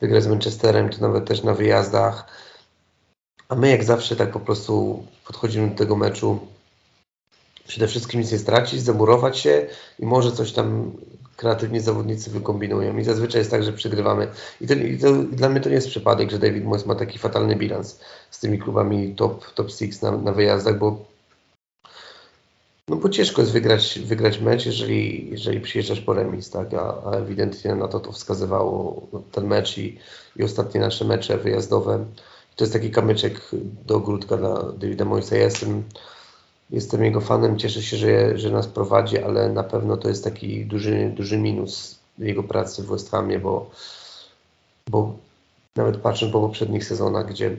wygrać 0.00 0.22
z 0.22 0.26
Manchesterem, 0.26 0.88
czy 0.88 1.00
nawet 1.00 1.26
też 1.26 1.42
na 1.42 1.54
wyjazdach. 1.54 2.26
A 3.48 3.54
my 3.54 3.70
jak 3.70 3.84
zawsze 3.84 4.16
tak 4.16 4.30
po 4.32 4.40
prostu 4.40 5.04
podchodzimy 5.26 5.68
do 5.68 5.76
tego 5.76 5.96
meczu 5.96 6.38
przede 7.68 7.86
wszystkim 7.86 8.20
nic 8.20 8.32
nie 8.32 8.38
stracić, 8.38 8.82
zamurować 8.82 9.38
się 9.38 9.66
i 9.98 10.06
może 10.06 10.32
coś 10.32 10.52
tam 10.52 10.92
kreatywni 11.36 11.80
zawodnicy 11.80 12.30
wykombinują. 12.30 12.98
I 12.98 13.04
zazwyczaj 13.04 13.40
jest 13.40 13.50
tak, 13.50 13.64
że 13.64 13.72
przegrywamy. 13.72 14.28
I, 14.60 14.66
to, 14.66 14.74
i 14.74 14.98
to, 14.98 15.12
dla 15.12 15.48
mnie 15.48 15.60
to 15.60 15.68
nie 15.68 15.74
jest 15.74 15.88
przypadek, 15.88 16.30
że 16.30 16.38
David 16.38 16.64
Moyes 16.64 16.86
ma 16.86 16.94
taki 16.94 17.18
fatalny 17.18 17.56
bilans 17.56 18.00
z 18.30 18.40
tymi 18.40 18.58
klubami 18.58 19.14
top, 19.14 19.52
top 19.54 19.70
six 19.72 20.02
na, 20.02 20.16
na 20.16 20.32
wyjazdach, 20.32 20.78
bo 20.78 21.04
no 22.88 22.96
bo 22.96 23.08
ciężko 23.08 23.42
jest 23.42 23.52
wygrać, 23.52 23.98
wygrać 24.04 24.40
mecz, 24.40 24.66
jeżeli, 24.66 25.30
jeżeli 25.30 25.60
przyjeżdżasz 25.60 26.00
po 26.00 26.14
remis, 26.14 26.50
tak? 26.50 26.74
A, 26.74 27.02
a 27.04 27.10
ewidentnie 27.10 27.74
na 27.74 27.88
to 27.88 28.00
to 28.00 28.12
wskazywało 28.12 29.02
ten 29.32 29.46
mecz 29.46 29.78
i, 29.78 29.98
i 30.36 30.42
ostatnie 30.42 30.80
nasze 30.80 31.04
mecze 31.04 31.38
wyjazdowe. 31.38 32.04
To 32.56 32.64
jest 32.64 32.72
taki 32.72 32.90
kamyczek 32.90 33.40
do 33.86 33.96
ogródka 33.96 34.36
dla 34.36 34.72
Davida 34.72 35.04
Moyesa. 35.04 35.36
Ja 35.36 35.44
jestem 35.44 35.82
Jestem 36.70 37.04
jego 37.04 37.20
fanem, 37.20 37.58
cieszę 37.58 37.82
się, 37.82 37.96
że, 37.96 38.38
że 38.38 38.50
nas 38.50 38.66
prowadzi, 38.66 39.18
ale 39.18 39.48
na 39.48 39.64
pewno 39.64 39.96
to 39.96 40.08
jest 40.08 40.24
taki 40.24 40.66
duży, 40.66 41.12
duży 41.16 41.38
minus 41.38 41.98
jego 42.18 42.42
pracy 42.42 42.82
w 42.82 42.86
West 42.86 43.10
Hamie, 43.10 43.38
bo, 43.38 43.70
bo 44.90 45.16
nawet 45.76 45.96
patrząc 45.96 46.32
po 46.32 46.40
poprzednich 46.40 46.84
sezonach, 46.84 47.28
gdzie 47.28 47.56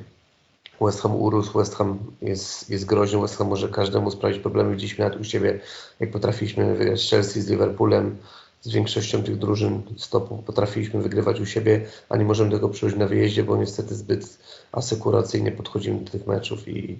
West 0.82 1.02
Ham 1.02 1.16
urósł, 1.16 1.58
West 1.58 1.76
Ham 1.76 2.00
jest, 2.22 2.70
jest 2.70 2.86
groźny, 2.86 3.22
West 3.22 3.38
Ham 3.38 3.48
może 3.48 3.70
każdemu 3.70 4.12
sprawić 4.12 4.40
problemy. 4.40 4.72
Widzieliśmy 4.72 5.06
nawet 5.06 5.20
u 5.20 5.24
siebie, 5.24 5.60
jak 6.00 6.12
potrafiliśmy 6.12 6.76
wygrać 6.76 7.02
z 7.02 7.10
Chelsea, 7.10 7.42
z 7.42 7.50
Liverpoolem, 7.50 8.18
z 8.62 8.72
większością 8.72 9.24
tych 9.24 9.38
drużyn 9.38 9.82
stopu 9.98 10.44
potrafiliśmy 10.46 11.02
wygrywać 11.02 11.40
u 11.40 11.46
siebie, 11.46 11.86
a 12.10 12.18
nie 12.18 12.26
możemy 12.26 12.52
tego 12.52 12.70
przyjąć 12.70 12.98
na 12.98 13.08
wyjeździe, 13.08 13.44
bo 13.44 13.58
niestety 13.58 13.96
zbyt 13.96 14.38
asekuracyjnie 14.72 15.52
podchodzimy 15.52 16.00
do 16.00 16.12
tych 16.12 16.28
meczów 16.28 16.68
i, 16.68 17.00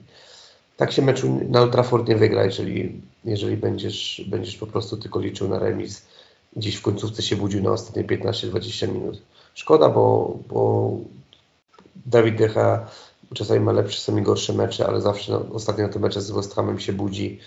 tak 0.80 0.92
się 0.92 1.02
meczu 1.02 1.40
na 1.50 1.62
Old 1.62 2.08
nie 2.08 2.16
wygra, 2.16 2.46
jeżeli, 2.46 3.02
jeżeli 3.26 3.58
będziesz, 3.58 4.22
będziesz 4.28 4.58
po 4.58 4.68
prostu 4.68 4.98
tylko 4.98 5.20
liczył 5.20 5.48
na 5.48 5.60
remis. 5.60 6.06
Gdzieś 6.56 6.76
w 6.76 6.82
końcówce 6.82 7.22
się 7.22 7.36
budził 7.36 7.64
na 7.64 7.72
ostatnie 7.72 8.04
15-20 8.04 8.94
minut. 8.94 9.22
Szkoda, 9.54 9.90
bo, 9.90 10.38
bo 10.50 10.92
Dawid 12.06 12.36
Decha 12.36 12.86
czasami 13.34 13.60
ma 13.60 13.72
lepsze, 13.72 13.98
czasami 13.98 14.22
gorsze 14.22 14.54
mecze, 14.54 14.88
ale 14.88 15.02
zawsze 15.02 15.32
no, 15.32 15.46
ostatnio 15.54 15.88
na 15.88 15.94
te 15.94 16.00
mecze 16.00 16.22
z 16.22 16.32
West 16.32 16.56
Hamem 16.56 16.80
się 16.80 16.94
budzi 16.94 17.40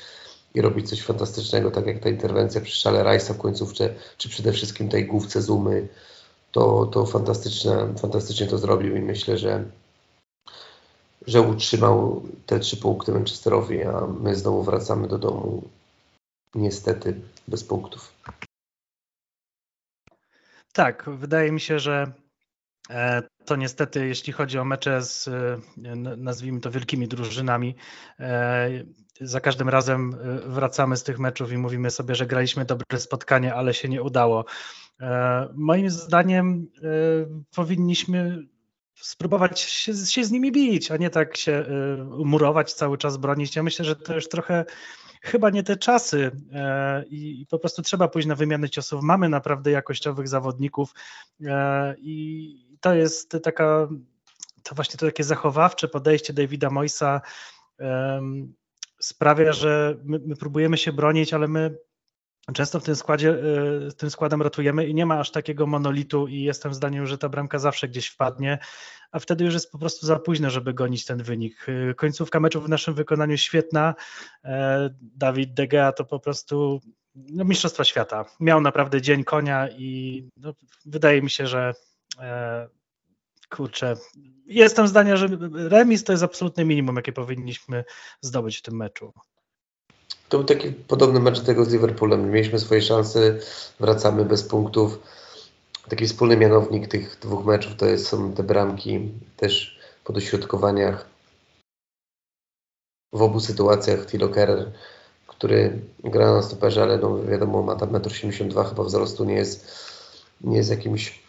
i 0.55 0.61
robi 0.61 0.83
coś 0.83 1.03
fantastycznego, 1.03 1.71
tak 1.71 1.87
jak 1.87 1.99
ta 1.99 2.09
interwencja 2.09 2.61
przy 2.61 2.81
szale 2.81 3.03
Rajsa 3.03 3.35
w 3.35 3.38
końcówce, 3.38 3.95
czy 4.18 4.29
przede 4.29 4.53
wszystkim 4.53 4.88
tej 4.88 5.07
główce 5.07 5.42
Zumy. 5.42 5.88
To, 6.53 6.87
to 6.87 7.07
fantastyczne, 7.07 7.95
fantastycznie 7.99 8.47
to 8.47 8.59
zrobił 8.59 8.97
i 8.97 9.01
myślę, 9.01 9.38
że 9.38 9.64
że 11.27 11.41
utrzymał 11.41 12.23
te 12.47 12.61
trzy 12.61 12.77
punkty 12.77 13.13
Manchesterowi, 13.13 13.83
a 13.83 14.07
my 14.21 14.35
znowu 14.35 14.63
wracamy 14.63 15.09
do 15.09 15.19
domu 15.19 15.63
niestety 16.55 17.21
bez 17.49 17.65
punktów. 17.65 18.13
Tak, 20.73 21.11
wydaje 21.11 21.53
mi 21.53 21.61
się, 21.61 21.79
że 21.79 22.13
e, 22.91 23.23
to 23.45 23.57
niestety, 23.57 24.07
jeśli 24.07 24.33
chodzi 24.33 24.59
o 24.59 24.65
mecze 24.65 25.03
z, 25.03 25.29
e, 25.29 25.61
nazwijmy 26.17 26.61
to, 26.61 26.71
wielkimi 26.71 27.09
drużynami, 27.09 27.75
e, 28.21 28.71
za 29.21 29.41
każdym 29.41 29.69
razem 29.69 30.17
wracamy 30.47 30.97
z 30.97 31.03
tych 31.03 31.19
meczów 31.19 31.53
i 31.53 31.59
mówimy 31.59 31.91
sobie, 31.91 32.15
że 32.15 32.27
graliśmy 32.27 32.65
dobre 32.65 32.99
spotkanie, 32.99 33.55
ale 33.55 33.75
się 33.75 33.89
nie 33.89 34.03
udało. 34.03 34.45
Moim 35.55 35.91
zdaniem 35.91 36.71
powinniśmy 37.55 38.47
spróbować 39.03 39.61
się, 39.61 39.95
się, 39.95 40.25
z 40.25 40.31
nimi 40.31 40.53
bić, 40.53 40.91
a 40.91 40.97
nie 40.97 41.11
tak 41.11 41.37
się 41.37 41.53
y, 41.53 42.25
murować, 42.25 42.73
cały 42.73 42.99
czas 42.99 43.17
bronić. 43.17 43.57
Ja 43.57 43.62
myślę, 43.62 43.85
że 43.85 43.97
to 43.97 44.15
już 44.15 44.29
trochę 44.29 44.65
chyba 45.23 45.51
nie 45.51 45.62
te 45.62 45.77
czasy 45.77 46.31
e, 46.53 47.05
i 47.11 47.47
po 47.51 47.59
prostu 47.59 47.83
trzeba 47.83 48.09
pójść 48.09 48.29
na 48.29 48.35
wymianę 48.35 48.71
ciosów. 48.71 49.03
Mamy 49.03 49.29
naprawdę 49.29 49.71
jakościowych 49.71 50.29
zawodników 50.29 50.95
e, 51.45 51.95
i 51.99 52.57
to 52.81 52.94
jest 52.94 53.37
taka, 53.42 53.88
to 54.63 54.75
właśnie 54.75 54.96
to 54.98 55.07
takie 55.07 55.25
zachowawcze 55.25 55.88
podejście 55.88 56.33
Davida 56.33 56.71
Moisa 56.71 57.21
sprawia, 59.00 59.53
że 59.53 59.96
my, 60.05 60.21
my 60.27 60.37
próbujemy 60.37 60.79
się 60.79 60.92
bronić, 60.92 61.35
ale 61.35 61.48
my 61.48 61.79
Często 62.55 62.81
w 62.81 62.85
tym 62.85 62.97
składzie, 62.97 63.31
y, 63.88 63.93
tym 63.97 64.11
składem 64.11 64.43
rotujemy 64.43 64.87
i 64.87 64.95
nie 64.95 65.07
ma 65.07 65.21
aż 65.21 65.31
takiego 65.31 65.67
monolitu 65.67 66.27
i 66.29 66.43
jestem 66.43 66.75
zdania, 66.75 67.07
że 67.07 67.19
ta 67.19 67.29
bramka 67.29 67.59
zawsze 67.59 67.88
gdzieś 67.88 68.07
wpadnie, 68.07 68.59
a 69.13 69.19
wtedy 69.19 69.45
już 69.45 69.55
jest 69.55 69.73
po 69.73 69.79
prostu 69.79 70.07
za 70.07 70.19
późno, 70.19 70.51
żeby 70.51 70.75
gonić 70.75 71.05
ten 71.05 71.23
wynik. 71.23 71.69
Y, 71.69 71.95
końcówka 71.97 72.40
meczu 72.40 72.61
w 72.61 72.69
naszym 72.69 72.95
wykonaniu 72.95 73.37
świetna. 73.37 73.95
E, 74.45 74.90
Dawid 75.01 75.55
De 75.55 75.67
Gea 75.67 75.93
to 75.93 76.05
po 76.05 76.21
prostu 76.21 76.81
no, 77.15 77.45
mistrzostwa 77.45 77.85
świata. 77.85 78.25
Miał 78.40 78.61
naprawdę 78.61 79.03
dzień 79.03 79.25
konia 79.25 79.69
i 79.69 80.23
no, 80.37 80.55
wydaje 80.87 81.23
mi 81.23 81.31
się, 81.31 81.47
że 81.47 81.75
e, 82.19 82.69
kurczę, 83.51 83.97
jestem 84.47 84.88
zdania, 84.88 85.17
że 85.17 85.29
remis 85.53 86.05
to 86.05 86.13
jest 86.13 86.25
absolutne 86.25 86.65
minimum, 86.65 86.97
jakie 86.97 87.13
powinniśmy 87.13 87.85
zdobyć 88.21 88.59
w 88.59 88.63
tym 88.63 88.77
meczu. 88.77 89.13
To 90.33 90.39
był 90.39 90.47
taki 90.47 90.73
podobny 90.73 91.21
mecz 91.21 91.41
tego 91.41 91.65
z 91.65 91.73
Liverpoolem. 91.73 92.31
Mieliśmy 92.31 92.59
swoje 92.59 92.83
szanse, 92.83 93.39
wracamy 93.81 94.25
bez 94.25 94.43
punktów. 94.43 94.99
Taki 95.89 96.07
wspólny 96.07 96.37
mianownik 96.37 96.89
tych 96.89 97.19
dwóch 97.21 97.45
meczów 97.45 97.77
to 97.77 97.87
jest, 97.87 98.07
są 98.07 98.33
te 98.33 98.43
bramki, 98.43 99.13
też 99.37 99.79
po 100.05 100.13
dośrodkowaniach. 100.13 101.09
W 103.13 103.23
obu 103.23 103.41
sytuacjach 103.41 104.07
Tilo 104.07 104.29
Kerrer, 104.29 104.73
który 105.27 105.81
gra 106.05 106.35
na 106.35 106.43
stoperze, 106.43 106.83
ale 106.83 106.99
no 106.99 107.23
wiadomo, 107.23 107.63
ma 107.63 107.77
tam 107.77 107.89
1,82 107.89 108.61
m 108.61 108.69
chyba 108.69 108.85
wzrostu, 108.85 109.25
nie 109.25 109.35
jest, 109.35 109.67
nie 110.41 110.57
jest 110.57 110.71
jakimś 110.71 111.23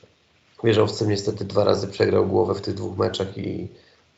wieżowcem. 0.63 1.09
Niestety 1.09 1.45
dwa 1.45 1.63
razy 1.63 1.87
przegrał 1.87 2.25
głowę 2.25 2.55
w 2.55 2.61
tych 2.61 2.73
dwóch 2.73 2.97
meczach 2.97 3.37
i 3.37 3.67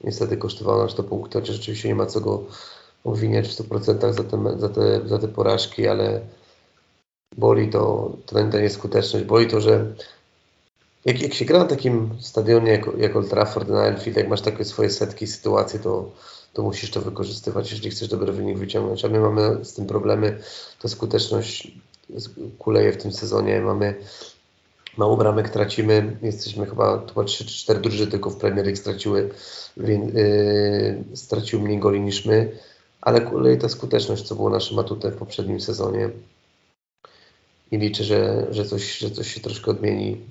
niestety 0.03 0.37
kosztowało 0.37 0.83
nas 0.83 0.95
to 0.95 1.03
punkty, 1.03 1.39
chociaż 1.39 1.55
rzeczywiście 1.55 1.87
nie 1.87 1.95
ma 1.95 2.05
co 2.05 2.21
go 2.21 2.43
obwiniać 3.05 3.47
w 3.47 3.51
100% 3.51 4.13
za 4.13 4.23
te, 4.23 4.59
za 4.59 4.69
te, 4.69 5.07
za 5.07 5.19
te 5.19 5.27
porażki, 5.27 5.87
ale 5.87 6.21
boli 7.37 7.69
to, 7.69 8.11
to 8.25 8.35
ta 8.51 8.59
nieskuteczność, 8.59 9.25
boli 9.25 9.47
to, 9.47 9.61
że 9.61 9.93
jak, 11.05 11.21
jak 11.21 11.33
się 11.33 11.45
gra 11.45 11.59
na 11.59 11.65
takim 11.65 12.09
stadionie 12.19 12.71
jak, 12.71 12.85
jak 12.97 13.15
Old 13.15 13.29
Trafford 13.29 13.69
na 13.69 13.83
Anfield, 13.83 14.17
jak 14.17 14.29
masz 14.29 14.41
takie 14.41 14.65
swoje 14.65 14.89
setki 14.89 15.27
sytuacji, 15.27 15.79
to, 15.79 16.11
to 16.53 16.63
musisz 16.63 16.91
to 16.91 17.01
wykorzystywać, 17.01 17.71
jeżeli 17.71 17.89
chcesz 17.89 18.07
dobry 18.07 18.33
wynik 18.33 18.57
wyciągnąć. 18.57 19.05
A 19.05 19.09
my 19.09 19.19
mamy 19.19 19.65
z 19.65 19.73
tym 19.73 19.85
problemy, 19.85 20.39
ta 20.81 20.87
skuteczność 20.87 21.71
kuleje 22.59 22.91
w 22.91 22.97
tym 22.97 23.11
sezonie, 23.11 23.61
mamy 23.61 23.95
mało 24.97 25.17
bramek 25.17 25.49
tracimy, 25.49 26.17
jesteśmy 26.21 26.65
chyba, 26.65 27.05
chyba 27.07 27.23
3 27.23 27.45
czy 27.45 27.53
4 27.53 27.79
drużyny 27.79 28.11
tylko 28.11 28.29
w 28.29 28.37
Premier 28.37 28.65
League 28.65 28.79
straciły, 28.79 29.29
yy, 29.77 31.03
straciły 31.13 31.63
mniej 31.63 31.79
goli 31.79 32.01
niż 32.01 32.25
my 32.25 32.51
ale 33.05 33.21
kolej 33.21 33.57
ta 33.57 33.69
skuteczność, 33.69 34.23
co 34.23 34.35
było 34.35 34.49
naszym 34.49 34.79
atutem 34.79 35.11
w 35.11 35.17
poprzednim 35.17 35.61
sezonie. 35.61 36.09
I 37.71 37.77
liczę, 37.77 38.03
że, 38.03 38.47
że, 38.51 38.65
coś, 38.65 38.97
że 38.97 39.11
coś 39.11 39.33
się 39.33 39.39
troszkę 39.39 39.71
odmieni, 39.71 40.21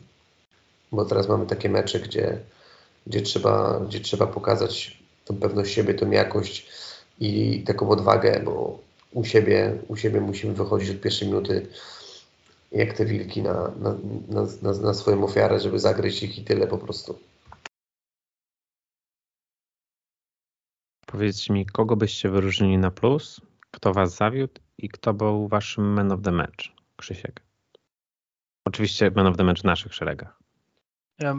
bo 0.93 1.05
teraz 1.05 1.29
mamy 1.29 1.47
takie 1.47 1.69
mecze, 1.69 2.01
gdzie, 2.01 2.39
gdzie, 3.07 3.23
trzeba, 3.23 3.81
gdzie 3.81 4.01
trzeba 4.01 4.27
pokazać 4.27 4.99
tą 5.25 5.37
pewność 5.37 5.75
siebie, 5.75 5.95
tą 5.95 6.11
jakość 6.11 6.69
i 7.21 7.63
taką 7.67 7.89
odwagę, 7.91 8.41
bo 8.45 8.79
u 9.13 9.25
siebie, 9.25 9.79
u 9.89 9.97
siebie 9.97 10.21
musimy 10.21 10.55
wychodzić 10.55 10.91
od 10.91 11.01
pierwszej 11.01 11.29
minuty 11.29 11.67
jak 12.73 12.93
te 12.93 13.05
wilki 13.05 13.43
na, 13.43 13.73
na, 13.81 13.97
na, 14.29 14.47
na, 14.63 14.73
na 14.73 14.95
swoją 14.95 15.25
ofiarę, 15.25 15.61
żeby 15.61 15.79
zagryźć 15.79 16.23
ich 16.23 16.39
i 16.39 16.45
tyle 16.45 16.67
po 16.67 16.79
prostu. 16.79 17.19
Powiedzcie 21.15 21.53
mi, 21.53 21.67
kogo 21.67 21.97
byście 21.97 22.31
wyróżnili 22.31 22.79
na 22.79 22.91
plus, 22.91 23.41
kto 23.71 23.93
was 23.93 24.17
zawiódł 24.17 24.61
i 24.79 24.89
kto 24.89 25.15
był 25.15 25.49
waszym 25.49 25.85
man 25.85 26.13
of 26.13 26.21
the 26.23 26.33
match, 26.33 26.65
Krzysiek? 26.97 27.43
Oczywiście 28.65 29.11
man 29.11 29.27
of 29.27 29.37
the 29.37 29.45
match 29.45 29.61
w 29.61 29.65
naszych 29.65 29.95
szeregach. 29.95 30.39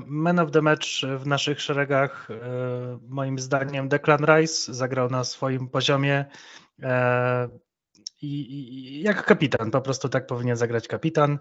Man 0.05 0.39
of 0.39 0.51
the 0.51 0.61
match 0.61 0.87
w 1.19 1.27
naszych 1.27 1.61
szeregach, 1.61 2.31
e, 2.31 2.99
moim 3.07 3.39
zdaniem, 3.39 3.89
Declan 3.89 4.25
Rice 4.25 4.73
zagrał 4.73 5.09
na 5.09 5.23
swoim 5.23 5.69
poziomie 5.69 6.25
e, 6.81 7.49
i, 8.21 9.01
jak 9.01 9.25
kapitan, 9.25 9.71
po 9.71 9.81
prostu 9.81 10.09
tak 10.09 10.27
powinien 10.27 10.55
zagrać 10.55 10.87
kapitan. 10.87 11.39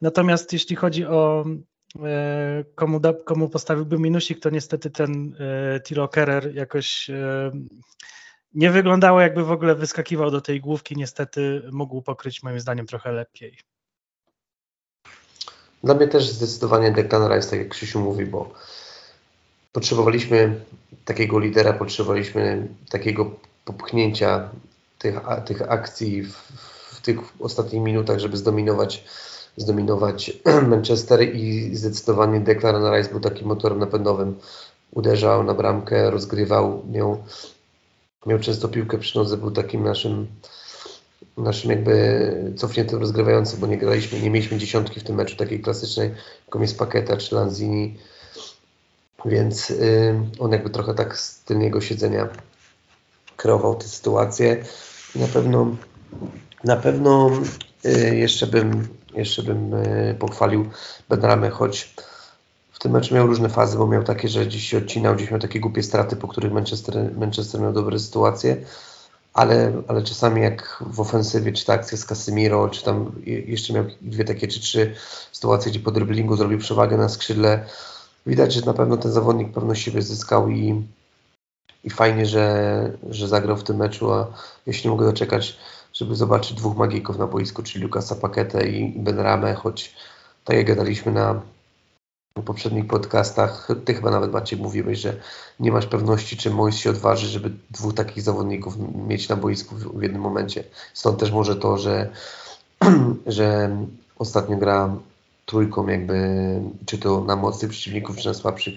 Natomiast 0.00 0.52
jeśli 0.52 0.76
chodzi 0.76 1.06
o 1.06 1.44
komu, 2.74 3.00
da, 3.00 3.12
komu 3.12 3.48
postawiłby 3.48 3.98
minusik, 3.98 4.40
to 4.40 4.50
niestety 4.50 4.90
ten 4.90 5.36
e, 5.40 5.80
Tilo 5.80 6.08
Kerer 6.08 6.54
jakoś 6.54 7.10
e, 7.10 7.50
nie 8.54 8.70
wyglądało 8.70 9.20
jakby 9.20 9.44
w 9.44 9.50
ogóle 9.50 9.74
wyskakiwał 9.74 10.30
do 10.30 10.40
tej 10.40 10.60
główki. 10.60 10.96
Niestety 10.96 11.62
mógł 11.72 12.02
pokryć 12.02 12.42
moim 12.42 12.60
zdaniem 12.60 12.86
trochę 12.86 13.12
lepiej. 13.12 13.58
Dla 15.84 15.94
mnie 15.94 16.08
też 16.08 16.28
zdecydowanie 16.28 16.92
Declan 16.92 17.32
Rice, 17.32 17.50
tak 17.50 17.58
jak 17.58 17.68
Krzysiu 17.68 18.00
mówi, 18.00 18.26
bo 18.26 18.54
potrzebowaliśmy 19.72 20.60
takiego 21.04 21.38
lidera, 21.38 21.72
potrzebowaliśmy 21.72 22.68
takiego 22.90 23.30
popchnięcia 23.64 24.50
tych, 24.98 25.20
tych 25.46 25.62
akcji 25.62 26.22
w, 26.22 26.32
w 26.92 27.00
tych 27.00 27.18
ostatnich 27.40 27.82
minutach, 27.82 28.18
żeby 28.18 28.36
zdominować 28.36 29.04
zdominować 29.58 30.32
Manchester 30.68 31.34
i 31.34 31.76
zdecydowanie 31.76 32.40
Declan 32.40 32.94
Rice 32.94 33.10
był 33.10 33.20
takim 33.20 33.48
motorem 33.48 33.78
napędowym. 33.78 34.38
Uderzał 34.92 35.44
na 35.44 35.54
bramkę, 35.54 36.10
rozgrywał, 36.10 36.82
miał, 36.90 37.24
miał 38.26 38.38
często 38.38 38.68
piłkę 38.68 38.98
przy 38.98 39.18
nodze, 39.18 39.36
był 39.36 39.50
takim 39.50 39.84
naszym 39.84 40.26
naszym 41.36 41.70
jakby 41.70 42.52
cofniętym 42.56 43.00
rozgrywającym, 43.00 43.60
bo 43.60 43.66
nie 43.66 43.78
graliśmy, 43.78 44.20
nie 44.20 44.30
mieliśmy 44.30 44.58
dziesiątki 44.58 45.00
w 45.00 45.04
tym 45.04 45.16
meczu 45.16 45.36
takiej 45.36 45.60
klasycznej, 45.60 46.14
jaką 46.46 46.60
jest 46.60 46.78
Paketa 46.78 47.16
czy 47.16 47.34
Lanzini, 47.34 47.98
więc 49.24 49.70
y, 49.70 50.14
on 50.38 50.52
jakby 50.52 50.70
trochę 50.70 50.94
tak 50.94 51.18
z 51.18 51.40
tylnego 51.40 51.80
siedzenia 51.80 52.28
kreował 53.36 53.74
tę 53.74 53.88
sytuację. 53.88 54.64
Na 55.14 55.26
pewno 55.26 55.76
na 56.64 56.76
pewno 56.76 57.30
y, 57.84 58.16
jeszcze 58.16 58.46
bym 58.46 58.88
jeszcze 59.18 59.42
bym 59.42 59.74
e, 59.74 60.14
pochwalił 60.14 60.70
Benramę, 61.08 61.50
choć 61.50 61.94
w 62.72 62.78
tym 62.78 62.92
meczu 62.92 63.14
miał 63.14 63.26
różne 63.26 63.48
fazy, 63.48 63.78
bo 63.78 63.86
miał 63.86 64.04
takie, 64.04 64.28
że 64.28 64.46
gdzieś 64.46 64.68
się 64.68 64.78
odcinał, 64.78 65.14
gdzieś 65.14 65.30
miał 65.30 65.40
takie 65.40 65.60
głupie 65.60 65.82
straty, 65.82 66.16
po 66.16 66.28
których 66.28 66.52
Manchester, 66.52 67.10
Manchester 67.16 67.60
miał 67.60 67.72
dobre 67.72 67.98
sytuacje, 67.98 68.56
ale, 69.34 69.82
ale 69.88 70.02
czasami 70.02 70.42
jak 70.42 70.84
w 70.86 71.00
ofensywie, 71.00 71.52
czy 71.52 71.66
ta 71.66 71.72
akcja 71.72 71.98
z 71.98 72.04
Casemiro, 72.04 72.68
czy 72.68 72.84
tam 72.84 73.12
jeszcze 73.26 73.72
miał 73.72 73.84
dwie 74.00 74.24
takie, 74.24 74.48
czy 74.48 74.60
trzy 74.60 74.94
sytuacje, 75.32 75.70
gdzie 75.70 75.80
po 75.80 75.90
driblingu 75.90 76.36
zrobił 76.36 76.58
przewagę 76.58 76.96
na 76.96 77.08
skrzydle, 77.08 77.64
widać, 78.26 78.52
że 78.52 78.60
na 78.60 78.74
pewno 78.74 78.96
ten 78.96 79.12
zawodnik 79.12 79.52
pewność 79.52 79.82
siebie 79.82 80.02
zyskał 80.02 80.50
i, 80.50 80.82
i 81.84 81.90
fajnie, 81.90 82.26
że, 82.26 82.92
że 83.10 83.28
zagrał 83.28 83.56
w 83.56 83.64
tym 83.64 83.76
meczu, 83.76 84.12
a 84.12 84.26
jeśli 84.66 84.86
nie 84.86 84.90
mogę 84.90 85.06
doczekać 85.06 85.58
żeby 85.92 86.14
zobaczyć 86.16 86.56
dwóch 86.56 86.76
magików 86.76 87.18
na 87.18 87.26
boisku, 87.26 87.62
czyli 87.62 87.84
Lukasa 87.84 88.14
Paketę 88.14 88.68
i 88.68 88.98
Ben 88.98 89.18
Ramę, 89.18 89.54
choć 89.54 89.94
tak 90.44 90.56
jak 90.56 90.66
gadaliśmy 90.66 91.12
na 91.12 91.40
poprzednich 92.42 92.86
podcastach, 92.86 93.68
ty 93.84 93.94
chyba 93.94 94.10
nawet 94.10 94.32
Maciej 94.32 94.58
mówiłeś, 94.58 94.98
że 94.98 95.16
nie 95.60 95.72
masz 95.72 95.86
pewności, 95.86 96.36
czy 96.36 96.50
Mois 96.50 96.76
się 96.76 96.90
odważy, 96.90 97.26
żeby 97.26 97.50
dwóch 97.70 97.94
takich 97.94 98.22
zawodników 98.22 98.74
mieć 99.08 99.28
na 99.28 99.36
boisku 99.36 99.76
w, 99.76 99.98
w 99.98 100.02
jednym 100.02 100.22
momencie. 100.22 100.64
Stąd 100.94 101.20
też 101.20 101.30
może 101.30 101.56
to, 101.56 101.78
że, 101.78 102.10
że 103.26 103.76
ostatnio 104.18 104.56
gra 104.56 104.96
trójką 105.46 105.86
jakby, 105.86 106.16
czy 106.86 106.98
to 106.98 107.20
na 107.20 107.36
mocnych 107.36 107.70
przeciwników, 107.70 108.16
czy 108.16 108.28
na 108.28 108.34
słabszych, 108.34 108.74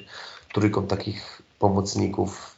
trójką 0.53 0.87
takich 0.87 1.41
pomocników 1.59 2.50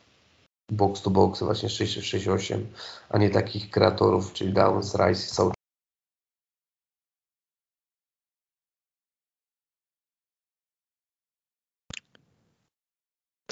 box 0.74 1.02
to 1.02 1.10
box, 1.10 1.44
właśnie 1.44 1.70
668, 1.70 2.68
a 3.10 3.18
nie 3.18 3.30
takich 3.30 3.70
kreatorów, 3.70 4.34
czyli 4.34 4.54
Downs, 4.54 4.96
Rice, 4.96 5.16
South. 5.16 5.54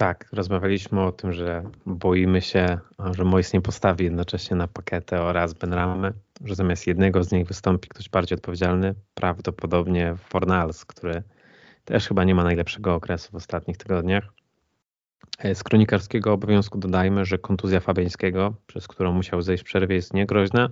Tak, 0.01 0.30
rozmawialiśmy 0.34 1.01
o 1.01 1.11
tym, 1.11 1.34
że 1.34 1.63
boimy 1.86 2.41
się, 2.41 2.80
że 3.11 3.24
Mois 3.24 3.53
nie 3.53 3.61
postawi 3.61 4.03
jednocześnie 4.05 4.55
na 4.57 4.67
paketę 4.67 5.22
oraz 5.22 5.53
Benramy, 5.53 6.13
że 6.45 6.55
zamiast 6.55 6.88
jednego 6.88 7.24
z 7.24 7.32
nich 7.32 7.47
wystąpi 7.47 7.89
ktoś 7.89 8.09
bardziej 8.09 8.36
odpowiedzialny, 8.36 8.95
prawdopodobnie 9.13 10.15
Fornals, 10.30 10.86
który 10.86 11.24
też 11.86 12.07
chyba 12.07 12.24
nie 12.24 12.36
ma 12.36 12.43
najlepszego 12.43 12.95
okresu 12.95 13.32
w 13.32 13.36
ostatnich 13.36 13.78
tygodniach. 13.78 14.41
E, 15.39 15.55
z 15.55 15.63
kronikarskiego 15.63 16.34
obowiązku 16.34 16.78
dodajmy, 16.78 17.26
że 17.26 17.38
kontuzja 17.38 17.80
Fabiańskiego, 17.80 18.53
przez 18.67 18.88
którą 18.88 19.13
musiał 19.13 19.41
zejść 19.41 19.63
w 19.63 19.65
przerwie, 19.65 19.95
jest 19.95 20.13
niegroźna 20.13 20.69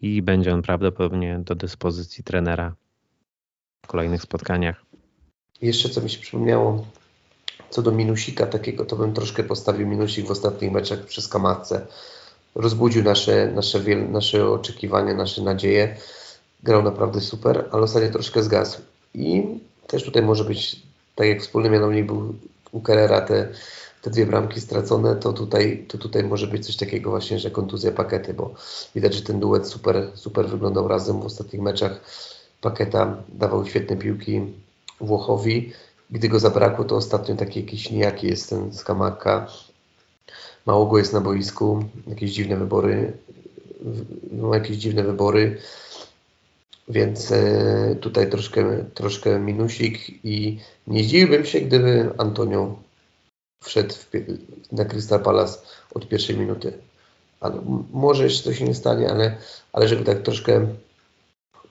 i 0.00 0.22
będzie 0.22 0.54
on 0.54 0.62
prawdopodobnie 0.62 1.40
do 1.44 1.54
dyspozycji 1.54 2.24
trenera 2.24 2.74
w 3.84 3.86
kolejnych 3.86 4.22
spotkaniach. 4.22 4.84
Jeszcze 5.62 5.88
co 5.88 6.00
mi 6.00 6.10
się 6.10 6.20
przypomniało, 6.20 6.86
co 7.70 7.82
do 7.82 7.92
minusika 7.92 8.46
takiego, 8.46 8.84
to 8.84 8.96
bym 8.96 9.12
troszkę 9.12 9.44
postawił 9.44 9.86
minusik 9.86 10.26
w 10.26 10.30
ostatnich 10.30 10.72
meczach 10.72 11.04
przez 11.04 11.28
Kamatce. 11.28 11.86
Rozbudził 12.54 13.04
nasze, 13.04 13.52
nasze, 13.54 13.80
nasze 13.96 14.48
oczekiwania, 14.50 15.14
nasze 15.14 15.42
nadzieje. 15.42 15.96
Grał 16.62 16.82
naprawdę 16.82 17.20
super, 17.20 17.68
ale 17.72 17.82
ostatnio 17.82 18.10
troszkę 18.10 18.42
zgasł. 18.42 18.82
I 19.14 19.44
też 19.86 20.04
tutaj 20.04 20.22
może 20.22 20.44
być, 20.44 20.82
tak 21.14 21.26
jak 21.26 21.40
wspólny 21.40 21.70
mianownik 21.70 22.06
był 22.06 22.34
u 22.72 22.80
Kerera, 22.80 23.20
te 23.20 23.48
te 24.04 24.10
dwie 24.10 24.26
bramki 24.26 24.60
stracone, 24.60 25.16
to 25.16 25.32
tutaj, 25.32 25.84
to 25.88 25.98
tutaj 25.98 26.24
może 26.24 26.46
być 26.46 26.66
coś 26.66 26.76
takiego 26.76 27.10
właśnie, 27.10 27.38
że 27.38 27.50
kontuzja 27.50 27.92
pakety, 27.92 28.34
bo 28.34 28.54
widać, 28.94 29.14
że 29.14 29.22
ten 29.22 29.40
duet 29.40 29.68
super, 29.68 30.10
super 30.14 30.48
wyglądał 30.48 30.88
razem 30.88 31.20
w 31.20 31.24
ostatnich 31.24 31.62
meczach. 31.62 32.00
Paketa 32.60 33.16
dawał 33.28 33.66
świetne 33.66 33.96
piłki 33.96 34.40
Włochowi 35.00 35.72
gdy 36.10 36.28
go 36.28 36.38
zabrakło, 36.38 36.84
to 36.84 36.96
ostatnio 36.96 37.36
taki 37.36 37.60
jakiś 37.60 37.90
nijaki 37.90 38.26
jest 38.26 38.50
ten 38.50 38.74
Skamaka. 38.74 39.46
Mało 40.66 40.86
go 40.86 40.98
jest 40.98 41.12
na 41.12 41.20
boisku, 41.20 41.84
jakieś 42.06 42.32
dziwne 42.32 42.56
wybory, 42.56 43.12
ma 44.32 44.56
jakieś 44.56 44.76
dziwne 44.76 45.02
wybory, 45.02 45.58
więc 46.88 47.32
e, 47.32 47.96
tutaj 48.00 48.30
troszkę, 48.30 48.84
troszkę 48.94 49.38
minusik 49.38 50.24
i 50.24 50.58
nie 50.86 51.04
zdziwiłbym 51.04 51.44
się, 51.44 51.60
gdyby 51.60 52.10
Antonio 52.18 52.76
wszedł 53.64 53.94
w, 53.94 54.10
na 54.72 54.84
Crystal 54.84 55.22
Palace 55.22 55.58
od 55.94 56.08
pierwszej 56.08 56.36
minuty. 56.36 56.72
Ale 57.40 57.62
może 57.92 58.24
jeszcze 58.24 58.50
to 58.50 58.54
się 58.56 58.64
nie 58.64 58.74
stanie, 58.74 59.10
ale, 59.10 59.36
ale 59.72 59.88
żeby 59.88 60.04
tak 60.04 60.22
troszkę 60.22 60.66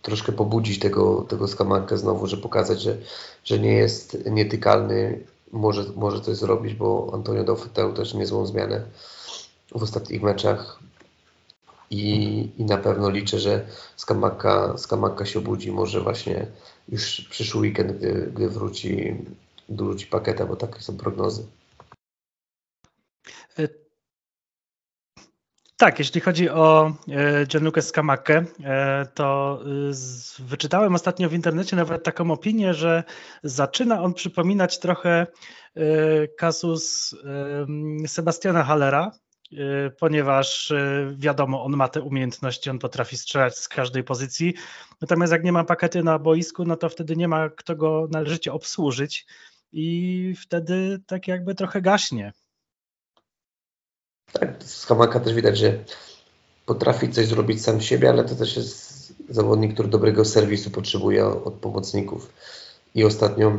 troszkę 0.03 0.31
pobudzić 0.31 0.79
tego, 0.79 1.25
tego 1.29 1.47
skamarkę 1.47 1.97
znowu, 1.97 2.27
że 2.27 2.37
pokazać, 2.37 2.81
że, 2.81 2.97
że 3.43 3.59
nie 3.59 3.73
jest 3.73 4.25
nietykalny, 4.25 5.19
może, 5.51 5.83
może 5.95 6.21
coś 6.21 6.37
zrobić, 6.37 6.73
bo 6.73 7.11
Antonio 7.13 7.43
dał 7.73 7.93
też 7.93 8.13
niezłą 8.13 8.45
zmianę 8.45 8.85
w 9.71 9.83
ostatnich 9.83 10.21
meczach 10.21 10.79
i, 11.89 12.49
i 12.57 12.65
na 12.65 12.77
pewno 12.77 13.09
liczę, 13.09 13.39
że 13.39 13.65
Skamaka, 13.95 14.77
Skamaka 14.77 15.25
się 15.25 15.39
obudzi 15.39 15.71
może 15.71 16.01
właśnie 16.01 16.47
już 16.89 17.21
przyszły 17.21 17.61
weekend, 17.61 17.91
gdy, 17.91 18.31
gdy 18.35 18.49
wróci, 18.49 19.15
wróci 19.69 20.07
paketa, 20.07 20.45
bo 20.45 20.55
takie 20.55 20.81
są 20.81 20.97
prognozy. 20.97 21.43
E, 23.59 23.67
tak, 25.77 25.99
jeśli 25.99 26.21
chodzi 26.21 26.49
o 26.49 26.93
e, 27.09 27.45
Gianluca 27.47 27.81
Scamackę, 27.81 28.45
e, 28.63 29.05
to 29.13 29.59
e, 30.41 30.43
wyczytałem 30.43 30.95
ostatnio 30.95 31.29
w 31.29 31.33
internecie 31.33 31.75
nawet 31.75 32.03
taką 32.03 32.31
opinię, 32.31 32.73
że 32.73 33.03
zaczyna 33.43 34.01
on 34.01 34.13
przypominać 34.13 34.79
trochę 34.79 35.27
kasus 36.37 37.15
Sebastiana 38.07 38.63
Hallera, 38.63 39.11
ponieważ 39.99 40.73
wiadomo, 41.15 41.63
on 41.63 41.71
ma 41.75 41.87
te 41.87 42.01
umiejętności, 42.01 42.69
on 42.69 42.79
potrafi 42.79 43.17
strzelać 43.17 43.57
z 43.57 43.67
każdej 43.67 44.03
pozycji. 44.03 44.53
Natomiast 45.01 45.31
jak 45.33 45.43
nie 45.43 45.51
ma 45.51 45.63
pakety 45.63 46.03
na 46.03 46.19
boisku, 46.19 46.65
no 46.65 46.75
to 46.75 46.89
wtedy 46.89 47.15
nie 47.15 47.27
ma 47.27 47.49
kto 47.49 47.75
go 47.75 48.07
należycie 48.11 48.53
obsłużyć 48.53 49.25
i 49.71 50.33
wtedy 50.41 50.99
tak 51.07 51.27
jakby 51.27 51.55
trochę 51.55 51.81
gaśnie. 51.81 52.33
Tak, 54.33 54.63
z 54.63 54.85
Hamaka 54.85 55.19
też 55.19 55.33
widać, 55.33 55.57
że 55.57 55.79
potrafi 56.65 57.09
coś 57.09 57.27
zrobić 57.27 57.63
sam 57.63 57.81
siebie, 57.81 58.09
ale 58.09 58.23
to 58.23 58.35
też 58.35 58.55
jest 58.55 59.13
zawodnik, 59.29 59.73
który 59.73 59.89
dobrego 59.89 60.25
serwisu 60.25 60.71
potrzebuje 60.71 61.25
od 61.25 61.53
pomocników. 61.53 62.33
I 62.95 63.03
ostatnio 63.03 63.57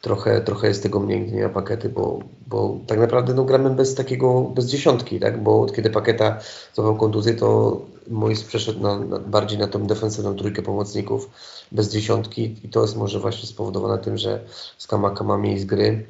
trochę, 0.00 0.40
trochę 0.40 0.68
jest 0.68 0.82
tego 0.82 1.00
mniej, 1.00 1.32
nie 1.32 1.42
ma 1.42 1.48
pakety, 1.48 1.88
bo, 1.88 2.18
bo 2.46 2.78
tak 2.86 2.98
naprawdę 2.98 3.34
no, 3.34 3.44
gramy 3.44 3.70
bez 3.70 3.94
takiego, 3.94 4.40
bez 4.42 4.66
dziesiątki, 4.66 5.20
tak? 5.20 5.42
bo 5.42 5.62
od 5.62 5.76
kiedy 5.76 5.90
paketa 5.90 6.40
złapał 6.74 6.96
kontuzję, 6.96 7.34
to 7.34 7.80
Mois 8.08 8.44
przeszedł 8.44 8.80
na, 8.80 8.98
na, 8.98 9.18
bardziej 9.18 9.58
na 9.58 9.66
tą 9.66 9.86
defensywną 9.86 10.36
trójkę 10.36 10.62
pomocników 10.62 11.30
bez 11.72 11.92
dziesiątki 11.92 12.56
i 12.64 12.68
to 12.68 12.82
jest 12.82 12.96
może 12.96 13.20
właśnie 13.20 13.48
spowodowane 13.48 13.98
tym, 13.98 14.18
że 14.18 14.40
Skamaka 14.78 15.24
ma 15.24 15.38
miejsc 15.38 15.64
gry, 15.64 16.06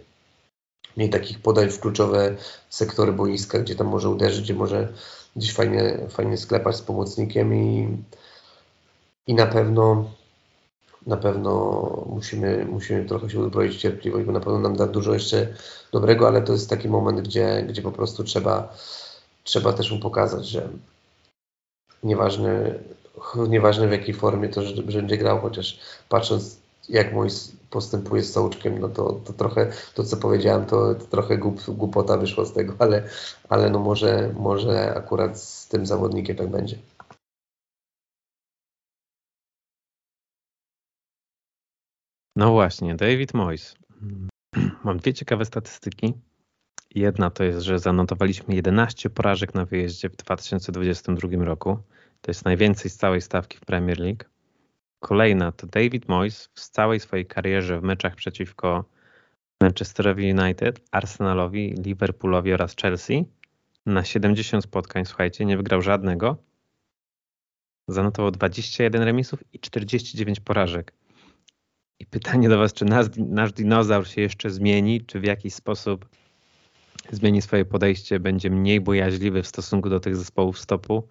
mniej 0.96 1.10
takich 1.10 1.42
podań 1.42 1.70
w 1.70 1.80
kluczowe 1.80 2.36
sektory 2.70 3.12
boiska, 3.12 3.58
gdzie 3.58 3.74
tam 3.74 3.86
może 3.86 4.08
uderzyć, 4.08 4.44
gdzie 4.44 4.54
może 4.54 4.92
gdzieś 5.36 5.54
fajnie, 5.54 5.98
fajnie 6.08 6.36
sklepać 6.36 6.76
z 6.76 6.82
pomocnikiem 6.82 7.54
i, 7.54 7.88
i 9.26 9.34
na 9.34 9.46
pewno 9.46 10.10
na 11.06 11.16
pewno 11.16 11.52
musimy, 12.10 12.64
musimy 12.64 13.04
trochę 13.04 13.30
się 13.30 13.40
uzbroić 13.40 13.76
cierpliwość, 13.76 14.26
bo 14.26 14.32
na 14.32 14.40
pewno 14.40 14.58
nam 14.58 14.76
da 14.76 14.86
dużo 14.86 15.14
jeszcze 15.14 15.54
dobrego, 15.92 16.26
ale 16.26 16.42
to 16.42 16.52
jest 16.52 16.70
taki 16.70 16.88
moment, 16.88 17.20
gdzie, 17.20 17.64
gdzie 17.68 17.82
po 17.82 17.92
prostu 17.92 18.24
trzeba, 18.24 18.76
trzeba 19.44 19.72
też 19.72 19.92
mu 19.92 19.98
pokazać, 19.98 20.46
że 20.46 20.68
nieważne, 22.02 22.74
nieważne 23.48 23.88
w 23.88 23.92
jakiej 23.92 24.14
formie 24.14 24.48
to, 24.48 24.62
że 24.62 24.82
będzie 24.82 25.18
grał, 25.18 25.40
chociaż 25.40 25.78
patrząc 26.08 26.63
jak 26.88 27.12
mój 27.12 27.28
postępuje 27.70 28.22
z 28.22 28.32
Sołczkiem, 28.32 28.78
no 28.78 28.88
to, 28.88 29.12
to 29.12 29.32
trochę 29.32 29.72
to, 29.94 30.04
co 30.04 30.16
powiedziałem, 30.16 30.66
to, 30.66 30.94
to 30.94 31.04
trochę 31.04 31.38
głup, 31.38 31.60
głupota 31.68 32.16
wyszła 32.16 32.44
z 32.44 32.52
tego, 32.52 32.74
ale, 32.78 33.08
ale 33.48 33.70
no 33.70 33.78
może, 33.78 34.34
może 34.38 34.94
akurat 34.94 35.40
z 35.40 35.68
tym 35.68 35.86
zawodnikiem 35.86 36.36
tak 36.36 36.48
będzie. 36.48 36.78
No 42.36 42.52
właśnie, 42.52 42.94
David 42.94 43.34
Moyes. 43.34 43.74
Mam 44.84 44.98
dwie 44.98 45.14
ciekawe 45.14 45.44
statystyki. 45.44 46.14
Jedna 46.94 47.30
to 47.30 47.44
jest, 47.44 47.60
że 47.60 47.78
zanotowaliśmy 47.78 48.54
11 48.54 49.10
porażek 49.10 49.54
na 49.54 49.64
wyjeździe 49.64 50.10
w 50.10 50.16
2022 50.16 51.44
roku. 51.44 51.78
To 52.20 52.30
jest 52.30 52.44
najwięcej 52.44 52.90
z 52.90 52.96
całej 52.96 53.20
stawki 53.20 53.58
w 53.58 53.60
Premier 53.60 53.98
League. 53.98 54.33
Kolejna 55.04 55.52
to 55.52 55.66
David 55.66 56.08
Moyes 56.08 56.48
w 56.54 56.60
całej 56.60 57.00
swojej 57.00 57.26
karierze 57.26 57.80
w 57.80 57.82
meczach 57.82 58.14
przeciwko 58.14 58.84
Manchesterowi 59.60 60.32
United, 60.32 60.80
Arsenalowi, 60.90 61.74
Liverpoolowi 61.84 62.52
oraz 62.52 62.76
Chelsea 62.76 63.24
na 63.86 64.04
70 64.04 64.64
spotkań, 64.64 65.04
słuchajcie, 65.06 65.44
nie 65.44 65.56
wygrał 65.56 65.82
żadnego. 65.82 66.36
Zanotował 67.88 68.30
21 68.30 69.02
remisów 69.02 69.44
i 69.52 69.60
49 69.60 70.40
porażek. 70.40 70.92
I 71.98 72.06
pytanie 72.06 72.48
do 72.48 72.58
Was, 72.58 72.72
czy 72.72 72.84
nasz, 72.84 73.06
nasz 73.16 73.52
dinozaur 73.52 74.08
się 74.08 74.20
jeszcze 74.20 74.50
zmieni, 74.50 75.00
czy 75.00 75.20
w 75.20 75.24
jakiś 75.24 75.54
sposób 75.54 76.08
zmieni 77.10 77.42
swoje 77.42 77.64
podejście, 77.64 78.20
będzie 78.20 78.50
mniej 78.50 78.80
bojaźliwy 78.80 79.42
w 79.42 79.46
stosunku 79.46 79.90
do 79.90 80.00
tych 80.00 80.16
zespołów 80.16 80.58
stopu? 80.58 81.08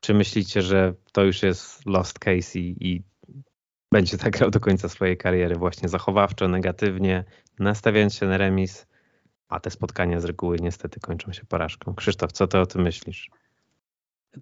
Czy 0.00 0.14
myślicie, 0.14 0.62
że 0.62 0.94
to 1.12 1.24
już 1.24 1.42
jest 1.42 1.86
lost 1.86 2.18
case 2.18 2.58
i, 2.58 2.76
i 2.80 3.02
będzie 3.92 4.18
tak 4.18 4.32
grał 4.32 4.50
do 4.50 4.60
końca 4.60 4.88
swojej 4.88 5.16
kariery 5.16 5.56
właśnie 5.56 5.88
zachowawczo, 5.88 6.48
negatywnie, 6.48 7.24
nastawiając 7.58 8.14
się 8.14 8.26
na 8.26 8.36
remis, 8.36 8.86
a 9.48 9.60
te 9.60 9.70
spotkania 9.70 10.20
z 10.20 10.24
reguły 10.24 10.56
niestety 10.60 11.00
kończą 11.00 11.32
się 11.32 11.44
porażką. 11.44 11.94
Krzysztof, 11.94 12.32
co 12.32 12.46
ty 12.46 12.58
o 12.58 12.66
tym 12.66 12.82
myślisz? 12.82 13.30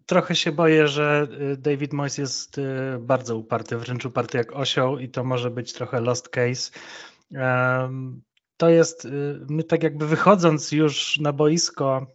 Trochę 0.06 0.34
się 0.34 0.52
boję, 0.52 0.88
że 0.88 1.28
y, 1.52 1.56
David 1.56 1.92
Moyes 1.92 2.18
jest 2.18 2.58
y, 2.58 2.62
bardzo 3.00 3.36
uparty, 3.36 3.76
wręcz 3.76 4.04
uparty 4.04 4.38
jak 4.38 4.52
osioł 4.52 4.98
i 4.98 5.08
to 5.08 5.24
może 5.24 5.50
być 5.50 5.72
trochę 5.72 6.00
lost 6.00 6.28
case. 6.28 6.70
To 8.56 8.68
jest, 8.68 9.04
y, 9.04 9.38
my 9.48 9.64
tak 9.64 9.82
jakby 9.82 10.06
wychodząc 10.06 10.72
już 10.72 11.18
na 11.20 11.32
boisko, 11.32 12.06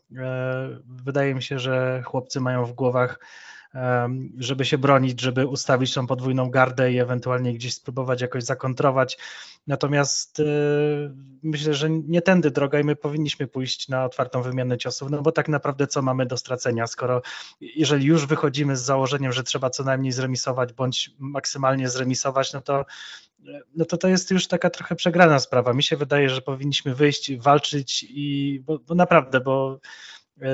wydaje 0.85 1.35
mi 1.35 1.43
się, 1.43 1.59
że 1.59 2.01
chłopcy 2.05 2.39
mają 2.39 2.65
w 2.65 2.73
głowach 2.73 3.19
żeby 4.38 4.65
się 4.65 4.78
bronić, 4.78 5.22
żeby 5.22 5.47
ustawić 5.47 5.93
tą 5.93 6.07
podwójną 6.07 6.49
gardę 6.49 6.91
i 6.91 6.99
ewentualnie 6.99 7.53
gdzieś 7.53 7.74
spróbować 7.74 8.22
jakoś 8.22 8.43
zakontrować. 8.43 9.17
Natomiast 9.67 10.39
y, 10.39 10.45
myślę, 11.43 11.74
że 11.74 11.89
nie 11.89 12.22
tędy 12.22 12.51
droga 12.51 12.80
i 12.80 12.84
my 12.84 12.95
powinniśmy 12.95 13.47
pójść 13.47 13.89
na 13.89 14.05
otwartą 14.05 14.41
wymianę 14.41 14.78
ciosów, 14.78 15.09
no 15.11 15.22
bo 15.22 15.32
tak 15.32 15.49
naprawdę 15.49 15.88
co 15.88 16.01
mamy 16.01 16.26
do 16.26 16.38
stracenia, 16.38 16.88
skoro 16.88 17.22
jeżeli 17.61 18.05
już 18.05 18.26
wychodzimy 18.26 18.78
z 18.78 18.82
założeniem, 18.82 19.32
że 19.32 19.43
trzeba 19.43 19.69
co 19.69 19.84
najmniej 19.84 20.11
zremisować 20.11 20.74
bądź 20.74 21.11
maksymalnie 21.19 21.89
zremisować, 21.89 22.53
no 22.53 22.61
to 22.61 22.86
no 23.76 23.86
to 23.86 23.97
to 23.97 24.07
jest 24.07 24.32
już 24.32 24.47
taka 24.47 24.69
trochę 24.69 24.95
przegrana 24.95 25.39
sprawa. 25.39 25.74
Mi 25.74 25.84
się 25.84 25.97
wydaje, 25.97 26.30
że 26.30 26.41
powinniśmy 26.41 26.95
wyjść, 26.95 27.38
walczyć 27.38 28.05
i 28.09 28.59
bo, 28.65 28.80
bo 28.80 28.95
naprawdę, 28.95 29.39
bo 29.39 29.80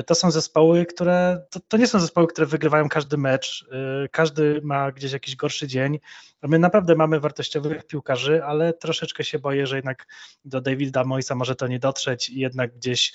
to 0.06 0.16
są 0.16 0.32
zespoły, 0.32 0.86
które 0.86 1.46
to, 1.50 1.60
to, 1.68 1.78
nie 1.78 1.88
są 1.88 2.00
zespoły, 2.00 2.28
które 2.28 2.48
wygrywają 2.48 2.90
każdy 2.90 3.18
mecz. 3.18 3.66
E, 3.72 4.08
każdy 4.08 4.62
ma 4.64 4.92
gdzieś 4.92 5.12
jakiś 5.12 5.36
gorszy 5.36 5.68
dzień. 5.68 6.00
My 6.42 6.60
naprawdę 6.60 6.96
mamy 6.96 7.20
wartościowych 7.20 7.88
piłkarzy, 7.88 8.44
ale 8.44 8.74
troszeczkę 8.74 9.24
się 9.24 9.40
boję, 9.40 9.68
że 9.68 9.76
jednak 9.76 10.08
do 10.46 10.62
Davida 10.62 11.04
Moisa 11.04 11.36
może 11.36 11.56
to 11.56 11.68
nie 11.68 11.80
dotrzeć 11.80 12.30
i 12.30 12.40
jednak 12.40 12.76
gdzieś 12.76 13.14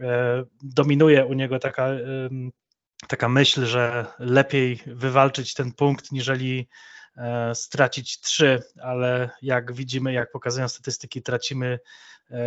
e, 0.00 0.44
dominuje 0.62 1.24
u 1.24 1.32
niego 1.32 1.58
taka, 1.58 1.88
taka 3.08 3.28
myśl, 3.28 3.64
że 3.66 4.06
lepiej 4.18 4.80
wywalczyć 4.86 5.54
ten 5.54 5.72
punkt, 5.72 6.12
niżeli 6.12 6.68
stracić 7.54 8.20
trzy, 8.20 8.62
ale 8.82 9.30
jak 9.42 9.72
widzimy, 9.72 10.12
jak 10.12 10.30
pokazują 10.30 10.68
statystyki, 10.68 11.22
tracimy 11.22 11.78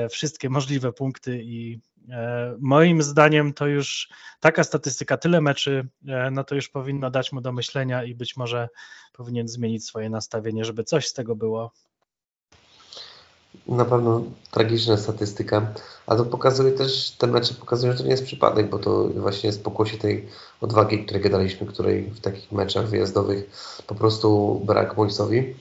wszystkie 0.09 0.49
możliwe 0.49 0.93
punkty 0.93 1.43
i 1.43 1.79
E, 2.09 2.55
moim 2.59 3.01
zdaniem 3.01 3.53
to 3.53 3.67
już 3.67 4.09
taka 4.39 4.63
statystyka, 4.63 5.17
tyle 5.17 5.41
meczy, 5.41 5.87
e, 6.07 6.31
no 6.31 6.43
to 6.43 6.55
już 6.55 6.69
powinno 6.69 7.11
dać 7.11 7.31
mu 7.31 7.41
do 7.41 7.51
myślenia 7.51 8.03
i 8.03 8.15
być 8.15 8.37
może 8.37 8.69
powinien 9.13 9.47
zmienić 9.47 9.85
swoje 9.85 10.09
nastawienie, 10.09 10.65
żeby 10.65 10.83
coś 10.83 11.07
z 11.07 11.13
tego 11.13 11.35
było. 11.35 11.71
Na 13.67 13.85
pewno 13.85 14.23
tragiczna 14.51 14.97
statystyka, 14.97 15.73
a 16.07 16.15
to 16.15 16.25
pokazuje 16.25 16.71
też, 16.71 17.11
te 17.11 17.27
mecze 17.27 17.53
pokazują, 17.53 17.91
że 17.91 17.97
to 17.97 18.03
nie 18.03 18.11
jest 18.11 18.25
przypadek, 18.25 18.69
bo 18.69 18.79
to 18.79 19.07
właśnie 19.07 19.47
jest 19.47 19.63
pokłosie 19.63 19.97
tej 19.97 20.27
odwagi, 20.61 21.05
której 21.05 21.23
gadaliśmy, 21.23 21.67
której 21.67 22.03
w 22.03 22.19
takich 22.19 22.51
meczach 22.51 22.87
wyjazdowych 22.87 23.49
po 23.87 23.95
prostu 23.95 24.61
brak 24.65 24.97
Moisowi. 24.97 25.55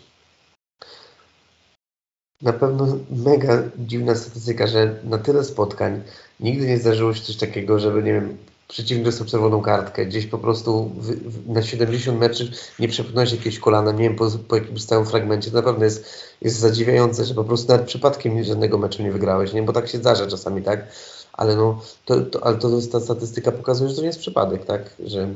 Na 2.43 2.53
pewno 2.53 2.99
mega 3.11 3.62
dziwna 3.78 4.14
statystyka, 4.14 4.66
że 4.66 5.01
na 5.05 5.18
tyle 5.18 5.45
spotkań 5.45 6.03
nigdy 6.41 6.66
nie 6.66 6.78
zdarzyło 6.78 7.14
się 7.14 7.22
coś 7.22 7.37
takiego, 7.37 7.78
żeby, 7.78 8.03
nie 8.03 8.12
wiem, 8.12 8.37
przeciwnik 8.68 9.05
dostał 9.05 9.26
czerwoną 9.26 9.62
kartkę, 9.62 10.07
gdzieś 10.07 10.26
po 10.26 10.39
prostu 10.39 10.84
w, 10.84 11.11
w, 11.11 11.49
na 11.49 11.62
70 11.62 12.20
meczów 12.20 12.49
nie 12.78 12.89
przepchnąłeś 12.89 13.32
jakiegoś 13.32 13.59
kolana, 13.59 13.93
nie 13.93 14.03
wiem 14.03 14.16
po, 14.16 14.30
po 14.49 14.57
jakimś 14.57 14.82
stałym 14.82 15.07
fragmencie. 15.07 15.51
To 15.51 15.57
naprawdę 15.57 15.84
jest, 15.84 16.05
jest 16.43 16.59
zadziwiające, 16.59 17.24
że 17.24 17.34
po 17.34 17.45
prostu 17.45 17.72
nawet 17.72 17.87
przypadkiem 17.87 18.45
żadnego 18.45 18.78
meczu 18.78 19.03
nie 19.03 19.12
wygrałeś, 19.12 19.53
nie? 19.53 19.62
bo 19.62 19.72
tak 19.72 19.89
się 19.89 19.99
zdarza 19.99 20.26
czasami, 20.26 20.62
tak? 20.62 20.87
Ale 21.32 21.57
no, 21.57 21.82
to, 22.05 22.20
to, 22.20 22.47
ale 22.47 22.57
to 22.57 22.68
ta 22.93 23.01
statystyka 23.01 23.53
pokazuje, 23.53 23.91
że 23.91 23.97
to 23.97 24.01
nie 24.01 24.07
jest 24.07 24.18
przypadek, 24.18 24.64
tak? 24.64 24.95
Że 25.05 25.28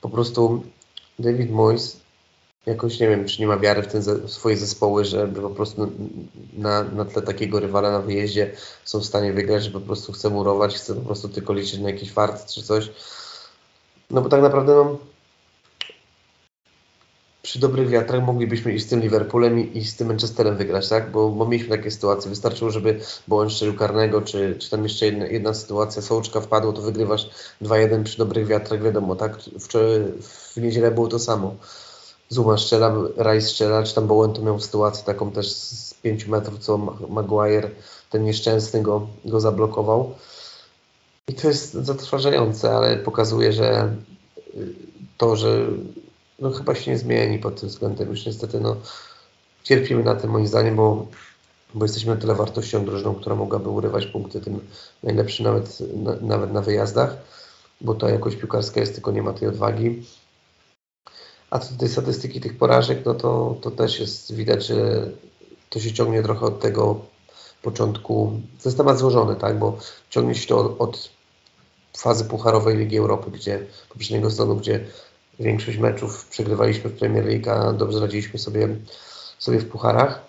po 0.00 0.08
prostu 0.08 0.62
David 1.18 1.50
Moyes 1.50 2.00
jakoś 2.66 3.00
nie 3.00 3.08
wiem, 3.08 3.24
czy 3.24 3.40
nie 3.40 3.46
ma 3.46 3.58
wiary 3.58 3.82
w, 3.82 3.86
ten, 3.86 4.02
w 4.02 4.30
swoje 4.30 4.56
zespoły, 4.56 5.04
żeby 5.04 5.40
po 5.40 5.50
prostu 5.50 5.92
na, 6.52 6.82
na 6.82 7.04
tle 7.04 7.22
takiego 7.22 7.60
rywala 7.60 7.90
na 7.90 8.00
wyjeździe 8.00 8.52
są 8.84 9.00
w 9.00 9.04
stanie 9.04 9.32
wygrać, 9.32 9.64
że 9.64 9.70
po 9.70 9.80
prostu 9.80 10.12
chce 10.12 10.30
murować, 10.30 10.74
chce 10.74 10.94
po 10.94 11.00
prostu 11.00 11.28
tylko 11.28 11.52
liczyć 11.52 11.80
na 11.80 11.90
jakiś 11.90 12.12
fart 12.12 12.52
czy 12.52 12.62
coś. 12.62 12.90
No 14.10 14.22
bo 14.22 14.28
tak 14.28 14.42
naprawdę 14.42 14.74
no, 14.74 14.98
przy 17.42 17.58
dobrych 17.58 17.88
wiatrach 17.88 18.24
moglibyśmy 18.24 18.72
iść 18.72 18.86
z 18.86 18.88
tym 18.88 19.00
Liverpoolem 19.00 19.58
i, 19.58 19.78
i 19.78 19.84
z 19.84 19.96
tym 19.96 20.08
Manchesterem 20.08 20.56
wygrać, 20.56 20.88
tak? 20.88 21.10
Bo, 21.10 21.28
bo 21.28 21.46
mieliśmy 21.46 21.76
takie 21.76 21.90
sytuacje. 21.90 22.30
Wystarczyło, 22.30 22.70
żeby 22.70 23.00
błąd 23.28 23.52
strzelił 23.52 23.74
karnego, 23.74 24.22
czy, 24.22 24.56
czy 24.58 24.70
tam 24.70 24.82
jeszcze 24.82 25.06
jedna, 25.06 25.26
jedna 25.26 25.54
sytuacja, 25.54 26.02
Sołczka 26.02 26.40
wpadło, 26.40 26.72
to 26.72 26.82
wygrywasz 26.82 27.30
2-1 27.62 28.02
przy 28.02 28.18
dobrych 28.18 28.46
wiatrach, 28.46 28.82
wiadomo, 28.82 29.16
tak? 29.16 29.36
W, 29.38 29.68
w 30.54 30.56
niedzielę 30.56 30.90
było 30.90 31.08
to 31.08 31.18
samo. 31.18 31.56
Zuma 32.32 32.58
strzela, 32.58 32.94
Rice 33.16 33.46
strzela, 33.46 33.82
czy 33.82 33.94
tam 33.94 34.06
Bowen 34.06 34.32
to 34.32 34.42
miał 34.42 34.60
sytuację 34.60 35.04
taką 35.04 35.30
też 35.30 35.52
z 35.52 35.94
5 35.94 36.26
metrów, 36.26 36.58
co 36.58 36.78
Maguire, 37.08 37.70
ten 38.10 38.24
nieszczęsny 38.24 38.82
go, 38.82 39.06
go 39.24 39.40
zablokował. 39.40 40.14
I 41.28 41.34
to 41.34 41.48
jest 41.48 41.72
zatrważające, 41.72 42.70
ale 42.70 42.96
pokazuje, 42.96 43.52
że 43.52 43.96
y, 44.54 44.74
to, 45.18 45.36
że 45.36 45.66
no 46.38 46.50
chyba 46.50 46.74
się 46.74 46.90
nie 46.90 46.98
zmieni 46.98 47.38
pod 47.38 47.60
tym 47.60 47.68
względem. 47.68 48.08
Już 48.08 48.26
niestety 48.26 48.60
no, 48.60 48.76
cierpimy 49.62 50.04
na 50.04 50.14
tym 50.14 50.30
moim 50.30 50.46
zdaniem, 50.46 50.76
bo, 50.76 51.06
bo 51.74 51.84
jesteśmy 51.84 52.14
na 52.14 52.20
tyle 52.20 52.34
wartością 52.34 52.84
drużyną, 52.84 53.14
która 53.14 53.36
mogłaby 53.36 53.68
urywać 53.68 54.06
punkty 54.06 54.40
tym 54.40 54.60
najlepszym 55.02 55.46
nawet, 55.46 55.78
na, 55.96 56.14
nawet 56.20 56.52
na 56.52 56.62
wyjazdach, 56.62 57.16
bo 57.80 57.94
to 57.94 58.08
jakoś 58.08 58.36
piłkarska 58.36 58.80
jest, 58.80 58.94
tylko 58.94 59.12
nie 59.12 59.22
ma 59.22 59.32
tej 59.32 59.48
odwagi. 59.48 60.02
A 61.50 61.58
co 61.58 61.72
do 61.72 61.78
tej 61.78 61.88
statystyki 61.88 62.40
tych 62.40 62.58
porażek, 62.58 63.04
no 63.04 63.14
to, 63.14 63.56
to 63.60 63.70
też 63.70 64.00
jest 64.00 64.34
widać, 64.34 64.66
że 64.66 65.10
to 65.70 65.80
się 65.80 65.92
ciągnie 65.92 66.22
trochę 66.22 66.46
od 66.46 66.60
tego 66.60 67.00
początku. 67.62 68.40
To 68.62 68.68
jest 68.68 68.78
temat 68.78 68.98
złożony, 68.98 69.36
tak, 69.36 69.58
bo 69.58 69.78
ciągnie 70.10 70.34
się 70.34 70.48
to 70.48 70.58
od, 70.58 70.80
od 70.80 71.10
fazy 71.96 72.24
pucharowej 72.24 72.76
Ligi 72.76 72.96
Europy, 72.96 73.30
gdzie 73.30 73.66
poprzedniego 73.88 74.30
sezonu, 74.30 74.56
gdzie 74.56 74.86
większość 75.40 75.78
meczów 75.78 76.26
przegrywaliśmy 76.26 76.90
w 76.90 76.98
Premier 76.98 77.24
League, 77.24 77.50
a 77.50 77.72
dobrze 77.72 78.00
radziliśmy 78.00 78.38
sobie, 78.38 78.68
sobie 79.38 79.58
w 79.58 79.68
pucharach. 79.68 80.22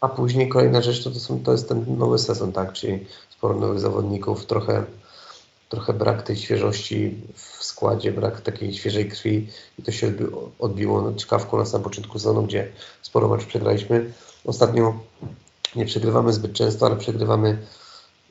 A 0.00 0.08
później 0.08 0.48
kolejna 0.48 0.82
rzecz 0.82 1.04
to, 1.04 1.10
to, 1.10 1.20
są, 1.20 1.42
to 1.42 1.52
jest 1.52 1.68
ten 1.68 1.98
nowy 1.98 2.18
sezon, 2.18 2.52
tak, 2.52 2.72
czyli 2.72 3.06
sporo 3.30 3.54
nowych 3.54 3.80
zawodników, 3.80 4.46
trochę 4.46 4.84
trochę 5.72 5.92
brak 5.92 6.22
tej 6.22 6.36
świeżości 6.36 7.22
w 7.34 7.64
składzie, 7.64 8.12
brak 8.12 8.40
takiej 8.40 8.74
świeżej 8.74 9.08
krwi 9.08 9.48
i 9.78 9.82
to 9.82 9.92
się 9.92 10.12
odbiło 10.58 11.12
czkawką 11.12 11.58
na 11.58 11.66
samym 11.66 11.84
początku 11.84 12.18
sezonu, 12.18 12.42
gdzie 12.42 12.68
sporo 13.02 13.28
meczów 13.28 13.46
przegraliśmy. 13.46 14.12
Ostatnio 14.44 14.94
nie 15.76 15.86
przegrywamy 15.86 16.32
zbyt 16.32 16.52
często, 16.52 16.86
ale 16.86 16.96
przegrywamy 16.96 17.58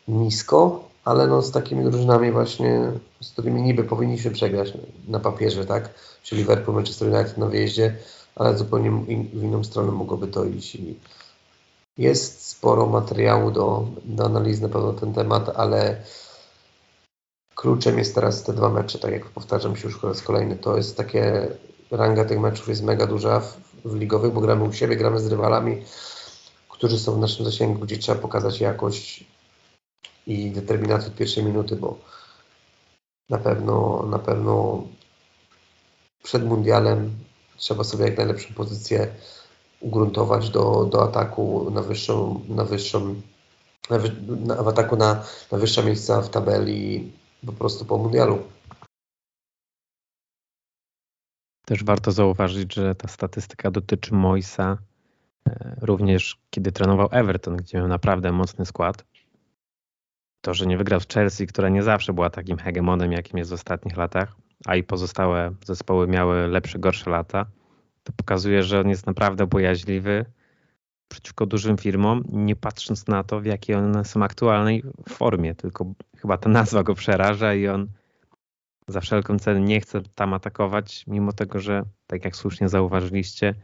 nisko, 0.08 0.84
ale 1.06 1.28
no 1.28 1.42
z 1.42 1.52
takimi 1.52 1.84
drużynami 1.84 2.32
właśnie, 2.32 2.92
z 3.22 3.32
którymi 3.32 3.62
niby 3.62 3.84
powinniśmy 3.84 4.32
przegrać 4.32 4.74
na 5.08 5.20
papierze, 5.20 5.66
tak? 5.66 5.90
Czyli 6.24 6.42
Liverpool, 6.42 6.76
Manchester 6.76 7.14
United 7.14 7.38
na 7.38 7.46
wyjeździe, 7.46 7.96
ale 8.36 8.58
zupełnie 8.58 8.92
w 9.34 9.44
inną 9.44 9.64
stronę 9.64 9.92
mogłoby 9.92 10.28
to 10.28 10.46
iść. 10.46 10.76
I 10.76 10.96
jest 11.98 12.48
sporo 12.48 12.86
materiału 12.86 13.52
do, 13.52 13.88
do 14.06 14.26
analizy 14.26 14.62
na 14.62 14.70
pewno 14.70 14.94
ten 14.94 15.14
temat, 15.14 15.50
ale 15.56 16.02
kluczem 17.62 17.98
jest 17.98 18.16
teraz 18.16 18.44
te 18.44 18.54
dwa 18.54 18.70
mecze, 18.70 19.00
tak 19.00 19.12
jak 19.12 19.30
powtarzam 19.30 19.76
się 19.76 19.88
już 19.88 19.98
po 19.98 20.08
raz 20.08 20.22
kolejny, 20.22 20.56
to 20.56 20.78
jest 20.78 20.98
takie, 20.98 21.48
ranga 21.92 22.26
tych 22.26 22.40
meczów 22.40 22.68
jest 22.68 22.84
mega 22.84 23.08
duża 23.08 23.40
w, 23.40 23.58
w 23.86 23.96
ligowych, 23.96 24.34
bo 24.34 24.42
gramy 24.42 24.64
u 24.64 24.74
siebie, 24.74 24.96
gramy 24.96 25.20
z 25.20 25.28
rywalami, 25.28 25.84
którzy 26.70 27.00
są 27.00 27.16
w 27.16 27.20
naszym 27.20 27.46
zasięgu, 27.46 27.80
gdzie 27.80 27.98
trzeba 27.98 28.22
pokazać 28.22 28.62
jakość 28.62 29.24
i 30.28 30.52
determinację 30.52 31.08
od 31.08 31.16
pierwszej 31.16 31.44
minuty, 31.44 31.76
bo 31.76 31.98
na 33.30 33.38
pewno, 33.38 34.06
na 34.10 34.20
pewno 34.20 34.84
przed 36.24 36.46
mundialem 36.46 37.12
trzeba 37.58 37.84
sobie 37.84 38.06
jak 38.06 38.18
najlepszą 38.18 38.54
pozycję 38.54 39.08
ugruntować 39.80 40.50
do, 40.50 40.86
do 40.86 41.04
ataku 41.04 41.72
na 41.72 41.82
wyższą, 41.82 42.42
na 42.50 42.66
wyższą 42.66 43.22
na, 43.90 43.98
na, 44.56 44.64
w 44.64 44.68
ataku 44.68 44.96
na, 44.96 45.24
na 45.52 45.58
wyższe 45.58 45.84
miejsca 45.84 46.22
w 46.22 46.30
tabeli 46.30 47.12
po 47.46 47.54
prostu 47.54 47.86
po 47.86 47.98
mundialu. 47.98 48.44
Też 51.66 51.84
warto 51.84 52.12
zauważyć, 52.12 52.74
że 52.74 52.96
ta 52.96 53.08
statystyka 53.08 53.72
dotyczy 53.72 54.14
Moisa 54.14 54.78
e, 55.50 55.76
również 55.82 56.38
kiedy 56.50 56.72
trenował 56.72 57.10
Everton, 57.12 57.58
gdzie 57.58 57.78
miał 57.78 57.88
naprawdę 57.88 58.32
mocny 58.32 58.66
skład. 58.66 59.06
To, 60.42 60.54
że 60.54 60.66
nie 60.66 60.78
wygrał 60.78 61.00
z 61.00 61.08
Chelsea, 61.08 61.48
która 61.48 61.70
nie 61.70 61.84
zawsze 61.84 62.14
była 62.14 62.30
takim 62.30 62.58
hegemonem, 62.58 63.12
jakim 63.12 63.38
jest 63.38 63.52
w 63.52 63.54
ostatnich 63.54 63.98
latach, 63.98 64.36
a 64.66 64.76
i 64.76 64.84
pozostałe 64.84 65.54
zespoły 65.66 66.08
miały 66.08 66.48
lepsze, 66.48 66.80
gorsze 66.80 67.10
lata, 67.10 67.46
to 68.04 68.14
pokazuje, 68.14 68.64
że 68.64 68.80
on 68.80 68.90
jest 68.90 69.06
naprawdę 69.06 69.48
bojaźliwy 69.48 70.26
przeciwko 71.12 71.46
dużym 71.46 71.78
firmom, 71.78 72.24
nie 72.30 72.56
patrząc 72.56 73.08
na 73.08 73.24
to, 73.24 73.40
w 73.40 73.46
jakiej 73.46 73.76
one 73.76 74.06
są 74.06 74.24
aktualnej 74.24 74.84
formie, 75.10 75.56
tylko 75.56 75.94
chyba 76.18 76.38
ta 76.38 76.50
nazwa 76.50 76.84
go 76.84 76.96
przeraża 76.96 77.54
i 77.54 77.68
on 77.68 77.88
za 78.88 79.02
wszelką 79.02 79.40
cenę 79.40 79.60
nie 79.60 79.82
chce 79.82 80.02
tam 80.16 80.34
atakować, 80.34 81.04
mimo 81.08 81.34
tego, 81.34 81.60
że 81.60 81.84
tak 82.08 82.26
jak 82.26 82.36
słusznie 82.36 82.70
zauważyliście, 82.70 83.56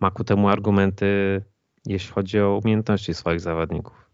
ma 0.00 0.10
ku 0.10 0.24
temu 0.24 0.48
argumenty, 0.48 1.42
jeśli 1.86 2.12
chodzi 2.12 2.40
o 2.40 2.60
umiejętności 2.64 3.14
swoich 3.14 3.40
zawodników. 3.40 4.10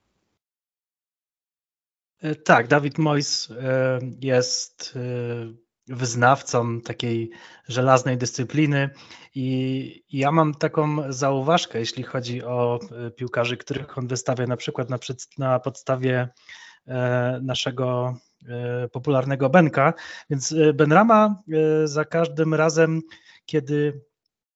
E, 2.22 2.34
tak, 2.34 2.68
Dawid 2.68 2.98
Moyes 2.98 3.50
e, 3.50 3.98
jest 4.20 4.96
e, 4.96 5.67
wyznawcą 5.88 6.80
takiej 6.80 7.30
żelaznej 7.68 8.18
dyscypliny. 8.18 8.90
I 9.34 10.04
ja 10.12 10.32
mam 10.32 10.54
taką 10.54 11.12
zauważkę, 11.12 11.78
jeśli 11.78 12.02
chodzi 12.02 12.44
o 12.44 12.78
e, 13.06 13.10
piłkarzy, 13.10 13.56
których 13.56 13.98
on 13.98 14.06
wystawia 14.06 14.46
na 14.46 14.56
przykład 14.56 14.90
na, 14.90 14.98
na 15.38 15.60
podstawie 15.60 16.28
e, 16.86 17.40
naszego 17.42 18.16
e, 18.48 18.88
popularnego 18.88 19.50
Benka, 19.50 19.94
więc 20.30 20.54
Benrama 20.74 21.42
za 21.84 22.04
każdym 22.04 22.54
razem, 22.54 23.02
kiedy 23.46 24.00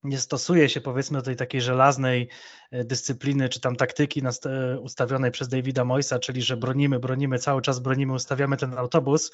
nie 0.04 0.18
stosuje 0.18 0.68
się 0.68 0.80
powiedzmy 0.80 1.18
do 1.18 1.24
tej 1.24 1.36
takiej 1.36 1.60
żelaznej 1.60 2.28
e, 2.70 2.84
dyscypliny 2.84 3.48
czy 3.48 3.60
tam 3.60 3.76
taktyki 3.76 4.22
e, 4.46 4.80
ustawionej 4.80 5.30
przez 5.30 5.48
Davida 5.48 5.84
Moisa, 5.84 6.18
czyli 6.18 6.42
że 6.42 6.56
bronimy, 6.56 6.98
bronimy, 6.98 7.38
cały 7.38 7.62
czas 7.62 7.78
bronimy, 7.80 8.12
ustawiamy 8.12 8.56
ten 8.56 8.78
autobus, 8.78 9.32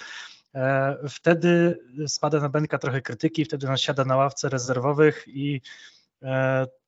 e, 0.54 0.96
wtedy 1.08 1.78
spada 2.06 2.40
na 2.40 2.48
Benka 2.48 2.78
trochę 2.78 3.00
krytyki, 3.00 3.44
wtedy 3.44 3.68
on 3.68 3.76
siada 3.76 4.04
na 4.04 4.16
ławce 4.16 4.48
rezerwowych 4.48 5.24
i 5.26 5.60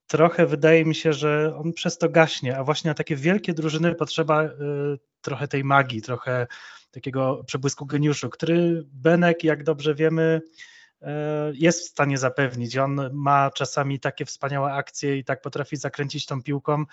trochę 0.07 0.47
wydaje 0.47 0.85
mi 0.85 0.95
się, 0.95 1.13
że 1.13 1.57
on 1.57 1.73
przez 1.73 1.99
to 1.99 2.09
gaśnie, 2.09 2.57
a 2.57 2.65
właśnie 2.65 2.89
na 2.89 2.95
takie 2.95 3.17
wielkie 3.17 3.55
drużyny 3.55 3.95
potrzeba 3.95 4.49
trochę 5.21 5.49
tej 5.49 5.65
magii, 5.65 6.03
trochę 6.03 6.47
takiego 6.91 7.45
przebłysku 7.47 7.87
geniuszu, 7.87 8.31
który 8.31 8.85
Benek, 8.87 9.45
jak 9.45 9.65
dobrze 9.65 9.95
wiemy, 9.95 10.41
jest 11.53 11.81
w 11.81 11.91
stanie 11.91 12.19
zapewnić. 12.19 12.77
On 12.77 13.11
ma 13.13 13.51
czasami 13.51 14.01
takie 14.01 14.25
wspaniałe 14.25 14.73
akcje 14.73 15.19
i 15.19 15.25
tak 15.25 15.43
potrafi 15.43 15.77
zakręcić 15.77 16.27
tą 16.27 16.43
piłką. 16.43 16.85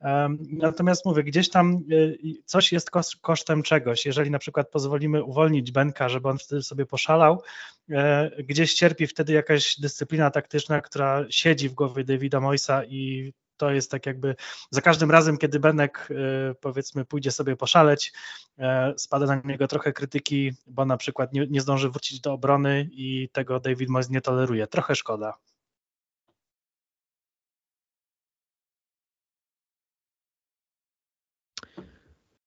E, 0.00 0.28
natomiast 0.50 1.04
mówię, 1.04 1.24
gdzieś 1.24 1.50
tam 1.50 1.74
e, 1.74 1.80
coś 2.44 2.72
jest 2.72 2.90
kosztem 3.20 3.62
czegoś. 3.62 4.06
Jeżeli 4.06 4.30
na 4.30 4.38
przykład 4.38 4.70
pozwolimy 4.70 5.24
uwolnić 5.24 5.72
Benka, 5.72 6.08
żeby 6.08 6.28
on 6.28 6.38
wtedy 6.38 6.62
sobie 6.62 6.86
poszalał, 6.86 7.42
gdzieś 8.38 8.74
cierpi 8.74 9.06
wtedy 9.06 9.32
jakaś 9.32 9.80
dyscyplina 9.80 10.30
taktyczna, 10.30 10.80
która 10.80 11.24
siedzi 11.30 11.68
w 11.68 11.74
głowie 11.74 12.04
Davida 12.04 12.40
Moisa 12.40 12.84
i 12.84 13.32
to 13.56 13.70
jest 13.70 13.90
tak 13.90 14.06
jakby 14.06 14.36
za 14.70 14.80
każdym 14.80 15.10
razem, 15.10 15.38
kiedy 15.38 15.60
Benek 15.60 16.08
e, 16.10 16.54
powiedzmy 16.54 17.04
pójdzie 17.04 17.30
sobie 17.30 17.56
poszaleć, 17.56 18.12
e, 18.58 18.94
spada 18.96 19.26
na 19.26 19.42
niego 19.44 19.68
trochę 19.68 19.92
krytyki, 19.92 20.52
bo 20.66 20.84
na 20.84 20.96
przykład 20.96 21.32
nie, 21.32 21.46
nie 21.50 21.60
zdąży 21.60 21.90
wrócić 21.90 22.20
do 22.20 22.32
obrony 22.32 22.88
i 22.92 23.28
tego 23.32 23.60
David 23.60 23.88
Moyes 23.88 24.10
nie 24.10 24.20
toleruje. 24.20 24.66
Trochę 24.66 24.94
szkoda. 24.94 25.34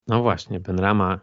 No 0.07 0.21
właśnie, 0.21 0.59
Benrama, 0.59 1.19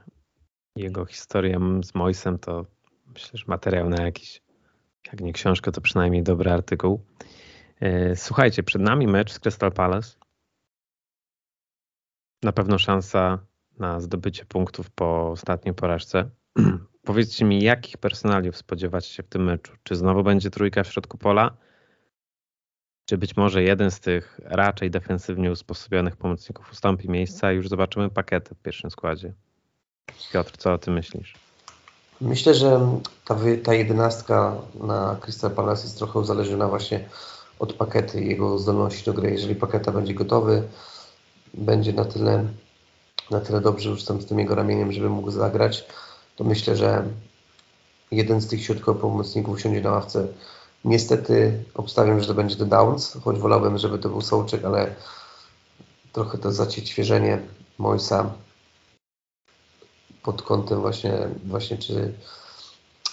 jego 0.76 1.06
historia 1.06 1.58
z 1.82 1.94
Moisem 1.94 2.38
to 2.38 2.66
myślę, 3.06 3.30
że 3.38 3.44
materiał 3.46 3.88
na 3.88 4.02
jakiś, 4.02 4.42
jak 5.06 5.20
nie 5.20 5.32
książkę, 5.32 5.72
to 5.72 5.80
przynajmniej 5.80 6.22
dobry 6.22 6.52
artykuł. 6.52 7.00
E, 7.80 8.16
słuchajcie, 8.16 8.62
przed 8.62 8.82
nami 8.82 9.06
mecz 9.06 9.32
z 9.32 9.38
Crystal 9.38 9.72
Palace. 9.72 10.16
Na 12.42 12.52
pewno 12.52 12.78
szansa 12.78 13.38
na 13.78 14.00
zdobycie 14.00 14.44
punktów 14.44 14.90
po 14.90 15.30
ostatniej 15.30 15.74
porażce. 15.74 16.30
Powiedzcie 17.06 17.44
mi, 17.44 17.62
jakich 17.62 17.98
personaliów 17.98 18.56
spodziewacie 18.56 19.08
się 19.08 19.22
w 19.22 19.28
tym 19.28 19.44
meczu? 19.44 19.72
Czy 19.82 19.96
znowu 19.96 20.22
będzie 20.22 20.50
trójka 20.50 20.84
w 20.84 20.86
środku 20.86 21.18
pola? 21.18 21.56
Czy 23.08 23.18
być 23.18 23.36
może 23.36 23.62
jeden 23.62 23.90
z 23.90 24.00
tych 24.00 24.40
raczej 24.44 24.90
defensywnie 24.90 25.50
usposobionych 25.50 26.16
pomocników 26.16 26.72
ustąpi 26.72 27.10
miejsca 27.10 27.52
i 27.52 27.56
już 27.56 27.68
zobaczymy 27.68 28.10
pakiety 28.10 28.54
w 28.54 28.62
pierwszym 28.62 28.90
składzie? 28.90 29.34
Piotr, 30.32 30.56
co 30.56 30.72
o 30.72 30.78
tym 30.78 30.94
myślisz? 30.94 31.34
Myślę, 32.20 32.54
że 32.54 33.00
ta, 33.24 33.36
ta 33.64 33.74
jedenastka 33.74 34.56
na 34.74 35.16
Crystal 35.20 35.50
Palace 35.50 35.82
jest 35.82 35.98
trochę 35.98 36.18
uzależniona 36.18 36.68
właśnie 36.68 37.08
od 37.58 37.72
pakety 37.72 38.24
jego 38.24 38.58
zdolności 38.58 39.04
do 39.04 39.12
gry. 39.12 39.30
Jeżeli 39.30 39.54
paketa 39.54 39.92
będzie 39.92 40.14
gotowy, 40.14 40.62
będzie 41.54 41.92
na 41.92 42.04
tyle, 42.04 42.44
na 43.30 43.40
tyle 43.40 43.60
dobrze 43.60 43.90
już 43.90 44.04
tam 44.04 44.22
z 44.22 44.26
tym 44.26 44.38
jego 44.38 44.54
ramieniem, 44.54 44.92
żeby 44.92 45.08
mógł 45.08 45.30
zagrać, 45.30 45.84
to 46.36 46.44
myślę, 46.44 46.76
że 46.76 47.04
jeden 48.10 48.40
z 48.40 48.46
tych 48.46 48.64
środkowych 48.64 49.00
pomocników 49.00 49.60
siądzie 49.60 49.80
na 49.80 49.90
ławce. 49.90 50.28
Niestety 50.84 51.64
obstawiam, 51.74 52.20
że 52.20 52.26
to 52.26 52.34
będzie 52.34 52.56
The 52.56 52.66
Downs, 52.66 53.18
choć 53.24 53.38
wolałbym, 53.38 53.78
żeby 53.78 53.98
to 53.98 54.08
był 54.08 54.20
Sołczek, 54.20 54.64
ale 54.64 54.94
trochę 56.12 56.38
to 56.38 56.52
zacieświeżenie 56.52 57.38
Moisa 57.78 58.32
pod 60.22 60.42
kątem 60.42 60.80
właśnie, 60.80 61.28
właśnie 61.44 61.78
czy 61.78 62.12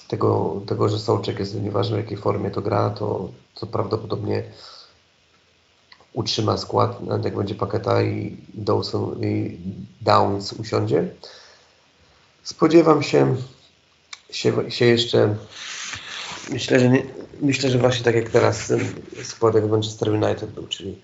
tego, 0.07 0.61
tego, 0.67 0.89
że 0.89 0.99
Sołczek 0.99 1.39
jest 1.39 1.61
nieważne 1.61 1.97
w 1.97 1.99
jakiej 1.99 2.17
formie 2.17 2.51
to 2.51 2.61
gra, 2.61 2.89
to, 2.89 3.29
to 3.55 3.67
prawdopodobnie 3.67 4.43
utrzyma 6.13 6.57
skład, 6.57 7.01
nawet 7.01 7.25
jak 7.25 7.35
będzie 7.35 7.55
Paketa 7.55 8.01
i 8.01 8.37
Dawson 8.53 9.23
i 9.23 9.57
Downs 10.01 10.53
usiądzie. 10.53 11.09
Spodziewam 12.43 13.03
się, 13.03 13.35
się, 14.29 14.71
się 14.71 14.85
jeszcze 14.85 15.35
myślę, 16.49 16.79
że 16.79 16.89
nie, 16.89 17.03
myślę, 17.41 17.69
że 17.69 17.77
właśnie 17.77 18.05
tak 18.05 18.15
jak 18.15 18.29
teraz 18.29 18.73
składek 19.23 19.69
Manchester 19.69 20.09
United 20.09 20.51
był, 20.51 20.67
czyli, 20.67 21.01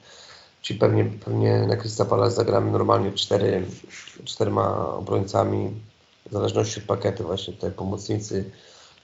czyli 0.61 0.79
pewnie, 0.79 1.05
pewnie 1.05 1.65
na 1.67 1.75
Crystal 1.75 2.07
Palace 2.07 2.35
zagramy 2.35 2.71
normalnie 2.71 3.11
cztery, 3.11 3.65
czterema 4.25 4.87
obrońcami, 4.87 5.71
w 6.25 6.31
zależności 6.31 6.79
od 6.79 6.85
paketu 6.85 7.23
właśnie 7.23 7.53
tutaj 7.53 7.71
pomocnicy, 7.71 8.51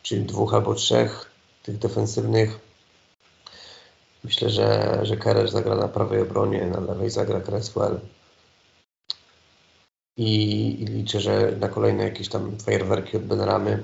czyli 0.05 0.25
dwóch 0.25 0.53
albo 0.53 0.75
trzech 0.75 1.31
tych 1.63 1.77
defensywnych. 1.77 2.59
Myślę, 4.23 4.49
że, 4.49 4.99
że 5.03 5.17
Kerer 5.17 5.51
zagra 5.51 5.75
na 5.75 5.87
prawej 5.87 6.21
obronie, 6.21 6.65
na 6.65 6.79
lewej 6.79 7.09
zagra 7.09 7.41
Cresswell. 7.41 7.99
I, 10.17 10.31
I, 10.81 10.85
liczę, 10.85 11.19
że 11.19 11.51
na 11.59 11.67
kolejne 11.67 12.03
jakieś 12.03 12.29
tam 12.29 12.57
fajerwerki 12.57 13.17
od 13.17 13.23
Benramy. 13.23 13.83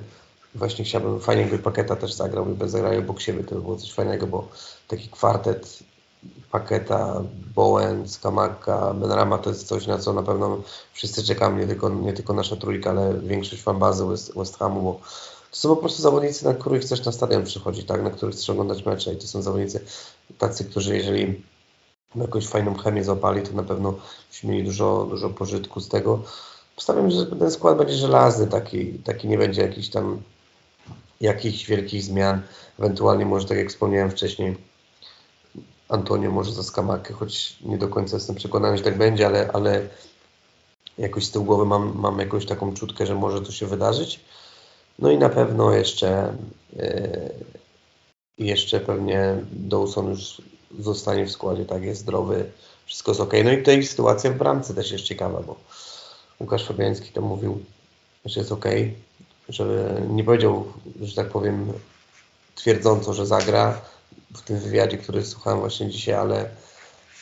Właśnie 0.55 0.85
chciałbym, 0.85 1.19
fajnie 1.19 1.41
jakby 1.41 1.59
Paketa 1.59 1.95
też 1.95 2.13
zagrał 2.13 2.51
i 2.51 2.53
bez 2.53 2.71
zagrania 2.71 2.99
obok 2.99 3.21
siebie, 3.21 3.43
to 3.43 3.55
by 3.55 3.61
było 3.61 3.75
coś 3.75 3.91
fajnego, 3.91 4.27
bo 4.27 4.47
taki 4.87 5.09
kwartet 5.09 5.79
Paketa, 6.51 7.23
Bowen, 7.55 8.07
Skamaka, 8.07 8.93
Benrama 8.93 9.37
to 9.37 9.49
jest 9.49 9.67
coś, 9.67 9.87
na 9.87 9.97
co 9.97 10.13
na 10.13 10.23
pewno 10.23 10.61
wszyscy 10.93 11.23
czekamy, 11.23 11.61
nie 11.61 11.67
tylko, 11.67 11.89
nie 11.89 12.13
tylko 12.13 12.33
nasza 12.33 12.55
trójka, 12.55 12.89
ale 12.89 13.13
większość 13.19 13.61
fanbazy 13.61 14.05
West, 14.05 14.35
West 14.35 14.57
Hamu, 14.57 14.81
bo 14.81 14.99
to 15.51 15.57
są 15.57 15.69
po 15.69 15.75
prostu 15.75 16.01
zawodnicy, 16.01 16.45
na 16.45 16.53
których 16.53 16.81
chcesz 16.81 17.05
na 17.05 17.11
stadion 17.11 17.43
przychodzić, 17.43 17.85
tak? 17.85 18.03
na 18.03 18.09
których 18.09 18.35
chcesz 18.35 18.49
oglądać 18.49 18.85
mecze 18.85 19.13
i 19.13 19.17
to 19.17 19.27
są 19.27 19.41
zawodnicy 19.41 19.85
tacy, 20.37 20.65
którzy 20.65 20.97
jeżeli 20.97 21.43
jakąś 22.15 22.47
fajną 22.47 22.75
chemię 22.75 23.03
złapali, 23.03 23.41
to 23.41 23.53
na 23.53 23.63
pewno 23.63 23.93
mieli 24.43 24.63
dużo, 24.63 25.07
dużo 25.09 25.29
pożytku 25.29 25.79
z 25.79 25.89
tego. 25.89 26.23
Postawiam, 26.75 27.11
że 27.11 27.25
ten 27.25 27.51
skład 27.51 27.77
będzie 27.77 27.93
żelazny, 27.93 28.47
taki, 28.47 28.93
taki 28.93 29.27
nie 29.27 29.37
będzie 29.37 29.61
jakiś 29.61 29.89
tam 29.89 30.21
jakichś 31.21 31.65
wielkich 31.65 32.03
zmian. 32.03 32.41
Ewentualnie 32.79 33.25
może, 33.25 33.47
tak 33.47 33.57
jak 33.57 33.69
wspomniałem 33.69 34.11
wcześniej, 34.11 34.57
Antonio 35.89 36.31
może 36.31 36.51
za 36.51 36.63
skamakę, 36.63 37.13
choć 37.13 37.57
nie 37.61 37.77
do 37.77 37.87
końca 37.87 38.17
jestem 38.17 38.35
przekonany, 38.35 38.77
że 38.77 38.83
tak 38.83 38.97
będzie, 38.97 39.25
ale, 39.25 39.51
ale 39.53 39.87
jakoś 40.97 41.25
z 41.25 41.31
tyłu 41.31 41.45
głowy 41.45 41.65
mam, 41.65 41.93
mam 41.95 42.19
jakąś 42.19 42.45
taką 42.45 42.73
czutkę, 42.73 43.05
że 43.05 43.15
może 43.15 43.41
to 43.41 43.51
się 43.51 43.65
wydarzyć. 43.65 44.19
No 44.99 45.11
i 45.11 45.17
na 45.17 45.29
pewno 45.29 45.73
jeszcze 45.73 46.35
yy, 46.75 47.31
jeszcze 48.37 48.79
pewnie 48.79 49.35
Dawson 49.51 50.09
już 50.09 50.41
zostanie 50.79 51.25
w 51.25 51.31
składzie, 51.31 51.65
tak 51.65 51.83
jest 51.83 52.01
zdrowy, 52.01 52.51
wszystko 52.85 53.11
jest 53.11 53.21
ok. 53.21 53.33
No 53.43 53.51
i 53.51 53.57
tutaj 53.57 53.83
sytuacja 53.83 54.31
w 54.31 54.37
bramce 54.37 54.73
też 54.73 54.91
jest 54.91 55.03
ciekawa, 55.03 55.41
bo 55.41 55.55
Łukasz 56.39 56.65
Fabiański 56.65 57.11
to 57.11 57.21
mówił, 57.21 57.63
że 58.25 58.39
jest 58.39 58.51
ok, 58.51 58.65
że 59.49 59.95
nie 60.09 60.23
powiedział, 60.23 60.73
że 61.01 61.15
tak 61.15 61.29
powiem, 61.29 61.73
twierdząco, 62.55 63.13
że 63.13 63.25
zagra 63.25 63.81
w 64.35 64.41
tym 64.41 64.59
wywiadzie, 64.59 64.97
który 64.97 65.25
słuchałem 65.25 65.59
właśnie 65.59 65.89
dzisiaj, 65.89 66.15
ale, 66.15 66.49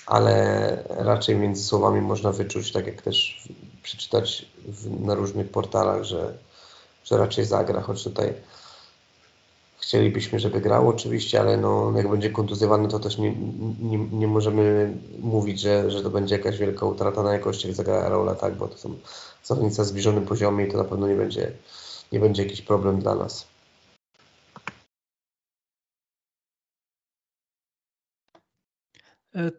ale 0.05 0.83
raczej 0.89 1.35
między 1.35 1.63
słowami 1.63 2.01
można 2.01 2.31
wyczuć, 2.31 2.71
tak 2.71 2.87
jak 2.87 3.01
też 3.01 3.47
przeczytać 3.83 4.45
w, 4.65 5.01
na 5.05 5.13
różnych 5.15 5.51
portalach, 5.51 6.03
że, 6.03 6.33
że 7.11 7.17
raczej 7.17 7.45
zagra, 7.45 7.81
choć 7.81 8.03
tutaj 8.03 8.33
chcielibyśmy, 9.79 10.39
żeby 10.39 10.61
grał 10.61 10.89
oczywiście, 10.89 11.39
ale 11.39 11.57
no, 11.57 11.93
jak 11.95 12.09
będzie 12.09 12.29
kontuzjowany, 12.29 12.87
to 12.87 12.99
też 12.99 13.17
nie, 13.17 13.35
nie, 13.81 13.97
nie 13.97 14.27
możemy 14.27 14.93
mówić, 15.19 15.59
że, 15.59 15.91
że 15.91 16.03
to 16.03 16.09
będzie 16.09 16.37
jakaś 16.37 16.57
wielka 16.57 16.85
utrata 16.85 17.23
na 17.23 17.33
jakości, 17.33 17.67
jak 17.67 17.75
zagra 17.75 18.09
Raula, 18.09 18.35
tak, 18.35 18.55
bo 18.55 18.67
to 18.67 18.77
są 18.77 18.93
zawodnicy 19.43 19.77
na 19.77 19.83
zbliżonym 19.83 20.25
poziomie 20.25 20.65
i 20.65 20.71
to 20.71 20.77
na 20.77 20.83
pewno 20.83 21.07
nie 21.07 21.15
będzie, 21.15 21.51
nie 22.11 22.19
będzie 22.19 22.43
jakiś 22.43 22.61
problem 22.61 22.99
dla 22.99 23.15
nas. 23.15 23.48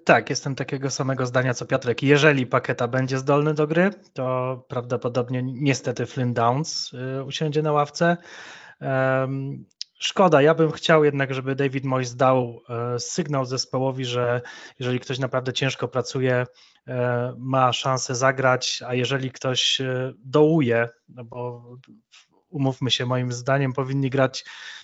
Tak, 0.04 0.30
jestem 0.30 0.54
takiego 0.54 0.90
samego 0.90 1.26
zdania 1.26 1.54
co 1.54 1.66
Piotrek. 1.66 2.02
Jeżeli 2.02 2.46
Paketa 2.46 2.88
będzie 2.88 3.18
zdolny 3.18 3.54
do 3.54 3.66
gry, 3.66 3.90
to 4.12 4.56
prawdopodobnie 4.68 5.42
niestety 5.42 6.06
Flynn 6.06 6.34
Downs 6.34 6.90
e, 6.94 7.24
usiądzie 7.24 7.62
na 7.62 7.72
ławce. 7.72 8.16
Szkoda, 9.98 10.42
ja 10.42 10.54
bym 10.54 10.70
chciał 10.70 11.04
jednak, 11.04 11.34
żeby 11.34 11.54
David 11.54 11.84
Moyes 11.84 12.16
dał 12.16 12.60
e, 12.68 12.98
sygnał 12.98 13.44
zespołowi, 13.44 14.04
że 14.04 14.40
jeżeli 14.78 15.00
ktoś 15.00 15.18
naprawdę 15.18 15.52
ciężko 15.52 15.88
pracuje, 15.88 16.46
ma 17.38 17.72
szansę 17.72 18.14
zagrać, 18.14 18.82
a 18.86 18.94
jeżeli 18.94 19.30
ktoś 19.30 19.82
dołuje, 20.24 20.88
no 21.08 21.24
bo 21.24 21.64
umówmy 22.48 22.90
się, 22.90 23.06
moim 23.06 23.32
zdaniem 23.32 23.72
powinni 23.72 24.10
grać 24.10 24.44
E, 24.44 24.79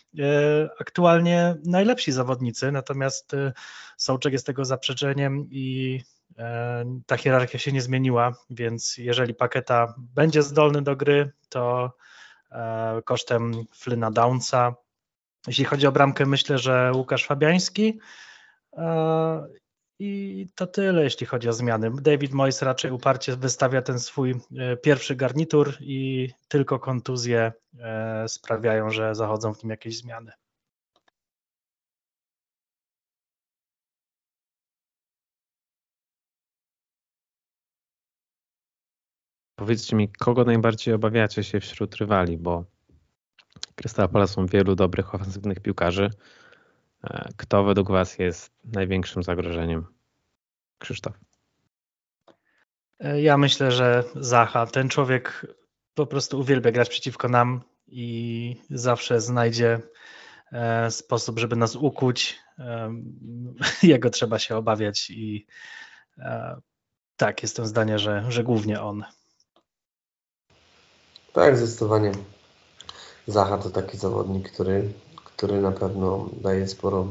aktualnie 0.80 1.54
najlepsi 1.64 2.12
zawodnicy, 2.12 2.72
natomiast 2.72 3.34
e, 3.34 3.52
Sołczek 3.96 4.32
jest 4.32 4.46
tego 4.46 4.64
zaprzeczeniem 4.64 5.46
i 5.50 6.00
e, 6.38 6.84
ta 7.06 7.16
hierarchia 7.16 7.58
się 7.58 7.72
nie 7.72 7.82
zmieniła, 7.82 8.32
więc 8.50 8.98
jeżeli 8.98 9.34
Paketa 9.34 9.94
będzie 9.98 10.42
zdolny 10.42 10.82
do 10.82 10.96
gry, 10.96 11.32
to 11.48 11.92
kosztem 13.04 13.52
Flyna 13.74 14.10
Downsa. 14.10 14.74
Jeśli 15.46 15.64
chodzi 15.64 15.86
o 15.86 15.92
bramkę, 15.92 16.26
myślę, 16.26 16.58
że 16.58 16.92
Łukasz 16.94 17.26
Fabiański 17.26 17.98
i 19.98 20.46
to 20.54 20.66
tyle, 20.66 21.04
jeśli 21.04 21.26
chodzi 21.26 21.48
o 21.48 21.52
zmiany. 21.52 21.90
David 22.02 22.32
Moyes 22.32 22.62
raczej 22.62 22.90
uparcie 22.90 23.36
wystawia 23.36 23.82
ten 23.82 24.00
swój 24.00 24.34
e, 24.58 24.76
pierwszy 24.76 25.16
garnitur 25.16 25.74
i 25.80 26.30
tylko 26.48 26.78
kontuzje 26.78 27.52
e, 27.78 28.28
sprawiają, 28.28 28.90
że 28.90 29.14
zachodzą 29.14 29.54
w 29.54 29.62
nim 29.62 29.70
jakieś 29.70 29.98
zmiany. 29.98 30.32
Powiedzcie 39.58 39.96
mi, 39.96 40.12
kogo 40.12 40.44
najbardziej 40.44 40.94
obawiacie 40.94 41.44
się 41.44 41.60
wśród 41.60 41.96
rywali, 41.96 42.38
bo 42.38 42.64
Crystal 43.74 44.08
Palace 44.08 44.32
są 44.32 44.46
wielu 44.46 44.74
dobrych 44.74 45.14
ofensywnych 45.14 45.60
piłkarzy, 45.60 46.10
kto 47.36 47.64
według 47.64 47.90
Was 47.90 48.18
jest 48.18 48.52
największym 48.64 49.22
zagrożeniem? 49.22 49.86
Krzysztof. 50.78 51.14
E, 53.00 53.22
ja 53.22 53.36
myślę, 53.36 53.72
że 53.72 54.04
Zacha. 54.14 54.66
Ten 54.66 54.88
człowiek 54.88 55.46
po 55.94 56.06
prostu 56.06 56.38
uwielbia 56.38 56.72
grać 56.72 56.88
przeciwko 56.88 57.28
nam 57.28 57.60
i 57.86 58.56
zawsze 58.70 59.20
znajdzie 59.20 59.80
e, 60.52 60.90
sposób, 60.90 61.38
żeby 61.38 61.56
nas 61.56 61.76
ukuć. 61.76 62.38
Jego 63.82 64.10
trzeba 64.10 64.38
się 64.38 64.56
obawiać 64.56 65.10
i 65.10 65.46
tak, 67.16 67.42
jestem 67.42 67.66
zdania, 67.66 67.98
że, 67.98 68.24
że 68.28 68.44
głównie 68.44 68.82
on. 68.82 69.04
Tak, 71.32 71.56
zdecydowanie. 71.56 72.12
Zaha 73.26 73.58
to 73.58 73.70
taki 73.70 73.96
zawodnik, 73.96 74.52
który, 74.52 74.92
który 75.36 75.60
na 75.60 75.72
pewno 75.72 76.28
daje 76.40 76.68
sporo, 76.68 77.08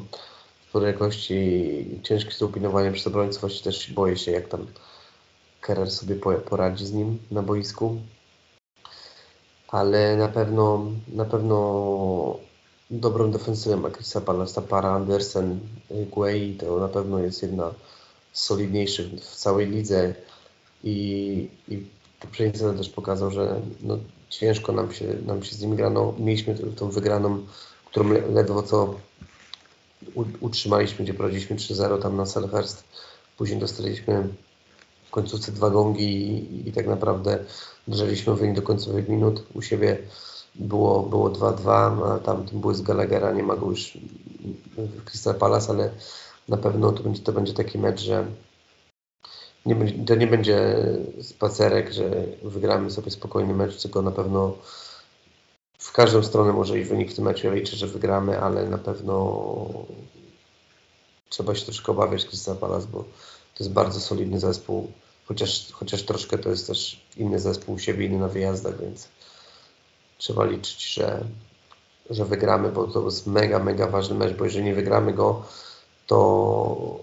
sporo 0.69 0.87
jakości 0.87 1.33
i 1.33 2.01
ciężkie 2.03 2.31
jest 2.31 2.93
przez 2.93 3.07
obrońców, 3.07 3.61
też 3.61 3.93
boję 3.93 4.17
się, 4.17 4.31
jak 4.31 4.47
tam 4.47 4.67
Kerer 5.61 5.91
sobie 5.91 6.15
poradzi 6.49 6.85
z 6.85 6.93
nim 6.93 7.17
na 7.31 7.41
boisku. 7.41 7.97
Ale 9.67 10.17
na 10.17 10.27
pewno, 10.27 10.85
na 11.07 11.25
pewno 11.25 12.37
dobrą 12.91 13.31
defensywę 13.31 13.77
ma 13.77 13.89
Chrisa 13.89 14.21
Palasta, 14.21 14.61
Para 14.61 14.91
Andersen, 14.91 15.59
Guei, 15.89 16.55
to 16.55 16.79
na 16.79 16.87
pewno 16.87 17.19
jest 17.19 17.41
jedna 17.41 17.73
z 18.33 18.43
solidniejszych 18.43 19.07
w 19.13 19.35
całej 19.35 19.67
lidze 19.67 20.13
i, 20.83 21.49
i 21.67 21.85
poprzedni 22.19 22.59
sezon 22.59 22.77
też 22.77 22.89
pokazał, 22.89 23.31
że 23.31 23.61
no, 23.81 23.97
ciężko 24.29 24.71
nam 24.71 24.91
się, 24.93 25.05
nam 25.25 25.43
się 25.43 25.55
z 25.55 25.61
nim 25.61 25.75
grano. 25.75 26.13
Mieliśmy 26.19 26.55
tą 26.55 26.89
wygraną, 26.89 27.45
którą 27.95 28.09
ledwo 28.09 28.63
co 28.63 28.95
utrzymaliśmy, 30.39 31.05
gdzie 31.05 31.13
prowadziliśmy 31.13 31.55
3-0 31.55 32.01
tam 32.01 32.17
na 32.17 32.25
Selhurst. 32.25 32.83
Później 33.37 33.59
dostaliśmy 33.59 34.27
w 35.07 35.11
końcówce 35.11 35.51
dwa 35.51 35.69
gongi 35.69 36.03
i, 36.03 36.69
i 36.69 36.71
tak 36.71 36.87
naprawdę 36.87 37.45
drżeliśmy 37.87 38.35
wynik 38.35 38.55
do 38.55 38.61
końcowych 38.61 39.09
minut. 39.09 39.43
U 39.53 39.61
siebie 39.61 39.97
było, 40.55 41.03
było 41.03 41.29
2-2, 41.29 41.69
a 42.11 42.19
tam 42.19 42.45
ten 42.45 42.59
błysk 42.59 42.83
Gallaghera 42.83 43.31
nie 43.31 43.43
ma 43.43 43.55
go 43.55 43.69
już 43.69 43.97
w 44.77 45.03
Crystal 45.03 45.35
Palace, 45.35 45.69
ale 45.69 45.89
na 46.47 46.57
pewno 46.57 46.91
to 46.91 47.03
będzie, 47.03 47.21
to 47.21 47.31
będzie 47.31 47.53
taki 47.53 47.79
mecz, 47.79 48.01
że 48.01 48.25
nie 49.65 49.75
będzie, 49.75 50.05
to 50.05 50.15
nie 50.15 50.27
będzie 50.27 50.75
spacerek, 51.21 51.93
że 51.93 52.25
wygramy 52.43 52.91
sobie 52.91 53.11
spokojny 53.11 53.53
mecz, 53.53 53.81
tylko 53.81 54.01
na 54.01 54.11
pewno 54.11 54.53
w 55.77 55.91
każdą 55.91 56.23
stronę 56.23 56.53
może 56.53 56.79
iść 56.79 56.89
wynik 56.89 57.11
w 57.11 57.15
tym 57.15 57.25
meczu. 57.25 57.47
Ja 57.47 57.53
liczę, 57.53 57.75
że 57.75 57.87
wygramy, 57.87 58.39
ale 58.39 58.69
na 58.69 58.77
pewno 58.77 59.45
trzeba 61.29 61.55
się 61.55 61.65
troszkę 61.65 61.91
obawiać 61.91 62.25
Crystal 62.25 62.57
Palace, 62.57 62.87
bo 62.91 62.99
to 63.55 63.63
jest 63.63 63.73
bardzo 63.73 63.99
solidny 63.99 64.39
zespół, 64.39 64.91
chociaż, 65.25 65.71
chociaż 65.71 66.03
troszkę 66.03 66.37
to 66.37 66.49
jest 66.49 66.67
też 66.67 67.01
inny 67.17 67.39
zespół 67.39 67.75
u 67.75 67.79
siebie, 67.79 68.05
inny 68.05 68.19
na 68.19 68.27
wyjazdach, 68.27 68.81
więc 68.81 69.07
trzeba 70.17 70.45
liczyć, 70.45 70.93
że, 70.93 71.25
że 72.09 72.25
wygramy, 72.25 72.71
bo 72.71 72.87
to 72.87 73.05
jest 73.05 73.27
mega, 73.27 73.59
mega 73.59 73.87
ważny 73.87 74.15
mecz, 74.15 74.37
bo 74.37 74.45
jeżeli 74.45 74.65
nie 74.65 74.75
wygramy 74.75 75.13
go, 75.13 75.43
to 76.07 76.99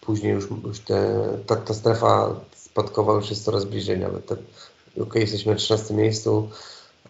później 0.00 0.32
już, 0.32 0.48
już 0.64 0.80
te, 0.80 1.28
ta, 1.46 1.56
ta 1.56 1.74
strefa 1.74 2.40
spadkowa 2.56 3.12
już 3.12 3.30
jest 3.30 3.44
coraz 3.44 3.64
bliżej 3.64 3.98
nawet. 3.98 4.26
Te, 4.26 4.36
ok, 5.02 5.14
jesteśmy 5.14 5.52
na 5.52 5.58
13 5.58 5.94
miejscu, 5.94 6.50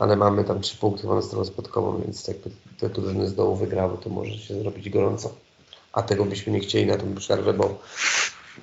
ale 0.00 0.16
mamy 0.16 0.44
tam 0.44 0.60
3 0.60 0.76
punkty 0.76 1.06
na 1.06 1.22
stronę 1.22 1.44
spadkową, 1.44 2.00
więc 2.02 2.28
jakby 2.28 2.50
te 2.78 2.88
drużyny 2.88 3.28
z 3.28 3.34
dołu 3.34 3.56
wygrały, 3.56 3.98
to 3.98 4.10
może 4.10 4.38
się 4.38 4.62
zrobić 4.62 4.90
gorąco. 4.90 5.34
A 5.92 6.02
tego 6.02 6.24
byśmy 6.24 6.52
nie 6.52 6.60
chcieli 6.60 6.86
na 6.86 6.96
tym 6.96 7.14
przerwę, 7.14 7.52
bo 7.52 7.78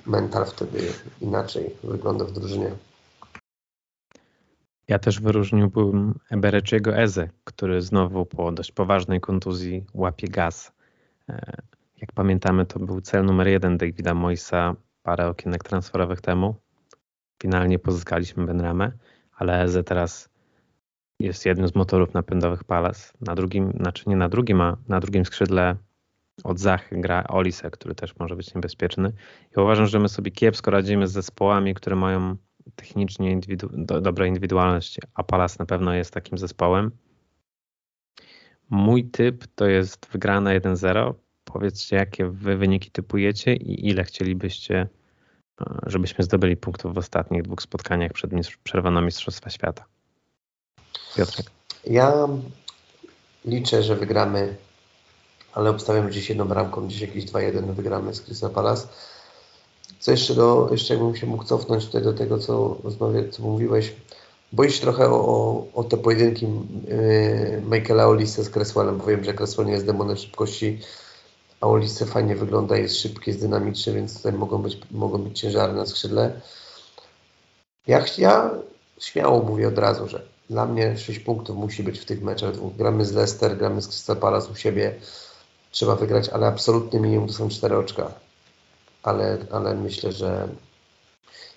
mental 0.06 0.46
wtedy 0.46 0.92
inaczej 1.20 1.70
wygląda 1.84 2.24
w 2.24 2.32
drużynie. 2.32 2.70
Ja 4.88 4.98
też 4.98 5.20
wyróżniłbym 5.20 6.14
Ebereciego 6.30 6.96
Eze, 6.96 7.28
który 7.44 7.82
znowu 7.82 8.26
po 8.26 8.52
dość 8.52 8.72
poważnej 8.72 9.20
kontuzji 9.20 9.84
łapie 9.94 10.28
gaz. 10.28 10.72
E, 11.28 11.62
jak 12.00 12.12
pamiętamy, 12.12 12.66
to 12.66 12.78
był 12.78 13.00
cel 13.00 13.24
numer 13.24 13.48
jeden 13.48 13.78
Davida 13.78 14.14
Moisa 14.14 14.74
parę 15.02 15.28
okienek 15.28 15.64
transferowych 15.64 16.20
temu. 16.20 16.54
Finalnie 17.42 17.78
pozyskaliśmy 17.78 18.46
Benramę, 18.46 18.92
ale 19.36 19.62
Eze 19.62 19.84
teraz 19.84 20.28
jest 21.20 21.46
jednym 21.46 21.68
z 21.68 21.74
motorów 21.74 22.14
napędowych 22.14 22.64
Palace. 22.64 23.12
Na 23.20 23.34
drugim, 23.34 23.72
znaczy 23.80 24.04
nie 24.06 24.16
na 24.16 24.28
drugim, 24.28 24.60
a 24.60 24.76
na 24.88 25.00
drugim 25.00 25.24
skrzydle 25.24 25.76
od 26.44 26.58
Zachy 26.58 27.00
gra 27.00 27.24
Olise, 27.28 27.70
który 27.70 27.94
też 27.94 28.16
może 28.16 28.36
być 28.36 28.54
niebezpieczny. 28.54 29.12
I 29.56 29.60
uważam, 29.60 29.86
że 29.86 29.98
my 29.98 30.08
sobie 30.08 30.30
kiepsko 30.30 30.70
radzimy 30.70 31.08
z 31.08 31.12
zespołami, 31.12 31.74
które 31.74 31.96
mają 31.96 32.36
technicznie 32.76 33.30
indywidu 33.30 33.68
do, 33.72 34.00
dobre 34.00 34.28
indywidualności, 34.28 35.00
a 35.14 35.22
Palace 35.24 35.56
na 35.58 35.66
pewno 35.66 35.94
jest 35.94 36.14
takim 36.14 36.38
zespołem. 36.38 36.90
Mój 38.70 39.04
typ 39.04 39.46
to 39.54 39.66
jest 39.66 40.08
wygrana 40.12 40.50
1-0. 40.50 41.14
Powiedzcie, 41.44 41.96
jakie 41.96 42.26
wy 42.26 42.56
wyniki 42.56 42.90
typujecie 42.90 43.54
i 43.54 43.88
ile 43.88 44.04
chcielibyście, 44.04 44.88
e, 45.60 45.78
żebyśmy 45.86 46.24
zdobyli 46.24 46.56
punktów 46.56 46.94
w 46.94 46.98
ostatnich 46.98 47.42
dwóch 47.42 47.62
spotkaniach 47.62 48.12
przed 48.12 48.30
przerwaną 48.62 49.00
Mistrzostwa 49.00 49.50
Świata. 49.50 49.84
Piotrek. 51.16 51.50
Ja 51.86 52.28
liczę, 53.44 53.82
że 53.82 53.96
wygramy, 53.96 54.56
ale 55.52 55.70
obstawiam 55.70 56.08
gdzieś 56.08 56.28
jedną 56.28 56.44
bramką, 56.44 56.86
gdzieś 56.86 57.00
jakieś 57.00 57.24
2-1 57.24 57.74
wygramy 57.74 58.14
z 58.14 58.20
Crystal 58.20 58.50
Palace. 58.50 58.88
Co 60.00 60.10
jeszcze, 60.10 60.34
do, 60.34 60.68
jeszcze 60.70 60.94
jakbym 60.94 61.16
się 61.16 61.26
mógł 61.26 61.44
cofnąć 61.44 61.86
tutaj 61.86 62.02
do 62.02 62.12
tego, 62.12 62.38
co, 62.38 62.76
co 63.30 63.42
mówiłeś. 63.42 63.92
Boję 64.52 64.70
się 64.70 64.80
trochę 64.80 65.10
o, 65.10 65.64
o 65.74 65.84
te 65.84 65.96
pojedynki 65.96 66.46
yy, 66.46 67.62
Michaela 67.70 68.06
Olise 68.06 68.44
z 68.44 68.50
Cresswellem, 68.50 68.98
bo 68.98 69.06
wiem, 69.06 69.24
że 69.24 69.34
Cresswell 69.34 69.66
nie 69.66 69.72
jest 69.72 69.86
demonem 69.86 70.16
szybkości, 70.16 70.78
a 71.60 71.66
Olise 71.66 72.06
fajnie 72.06 72.36
wygląda, 72.36 72.76
jest 72.76 73.00
szybki, 73.00 73.30
jest 73.30 73.40
dynamiczny, 73.40 73.92
więc 73.92 74.16
tutaj 74.16 74.32
mogą 74.32 74.62
być, 74.62 74.78
mogą 74.90 75.18
być 75.18 75.40
ciężary 75.40 75.72
na 75.72 75.86
skrzydle. 75.86 76.40
Ja, 77.86 78.04
ja 78.18 78.50
śmiało 79.00 79.42
mówię 79.42 79.68
od 79.68 79.78
razu, 79.78 80.08
że 80.08 80.37
dla 80.50 80.66
mnie 80.66 80.98
6 80.98 81.18
punktów 81.18 81.56
musi 81.56 81.82
być 81.82 81.98
w 81.98 82.04
tych 82.04 82.22
meczach 82.22 82.52
dwóch. 82.52 82.76
Gramy 82.76 83.04
z 83.04 83.12
Leicester, 83.12 83.56
gramy 83.58 83.82
z 83.82 83.88
Crystal 83.88 84.16
Palace 84.16 84.52
u 84.52 84.56
siebie, 84.56 84.94
trzeba 85.70 85.96
wygrać, 85.96 86.28
ale 86.28 86.46
absolutnie 86.46 87.00
minimum 87.00 87.28
to 87.28 87.34
są 87.34 87.48
4 87.48 87.76
oczka 87.76 88.28
ale, 89.02 89.38
ale 89.50 89.74
myślę, 89.74 90.12
że 90.12 90.48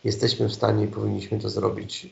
jesteśmy 0.03 0.49
w 0.49 0.53
stanie 0.53 0.85
i 0.85 0.87
powinniśmy 0.87 1.39
to 1.39 1.49
zrobić, 1.49 2.09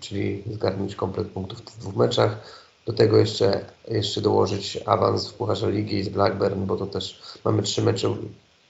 czyli 0.00 0.44
zgarnąć 0.52 0.94
komplet 0.94 1.28
punktów 1.28 1.58
w 1.58 1.62
tych 1.62 1.76
dwóch 1.76 1.96
meczach. 1.96 2.64
Do 2.86 2.92
tego 2.92 3.18
jeszcze, 3.18 3.64
jeszcze 3.88 4.20
dołożyć 4.20 4.78
awans 4.86 5.28
w 5.28 5.34
Pucharze 5.34 5.72
Ligi 5.72 6.02
z 6.02 6.08
Blackburn, 6.08 6.66
bo 6.66 6.76
to 6.76 6.86
też 6.86 7.22
mamy 7.44 7.62
trzy 7.62 7.82
mecze, 7.82 8.16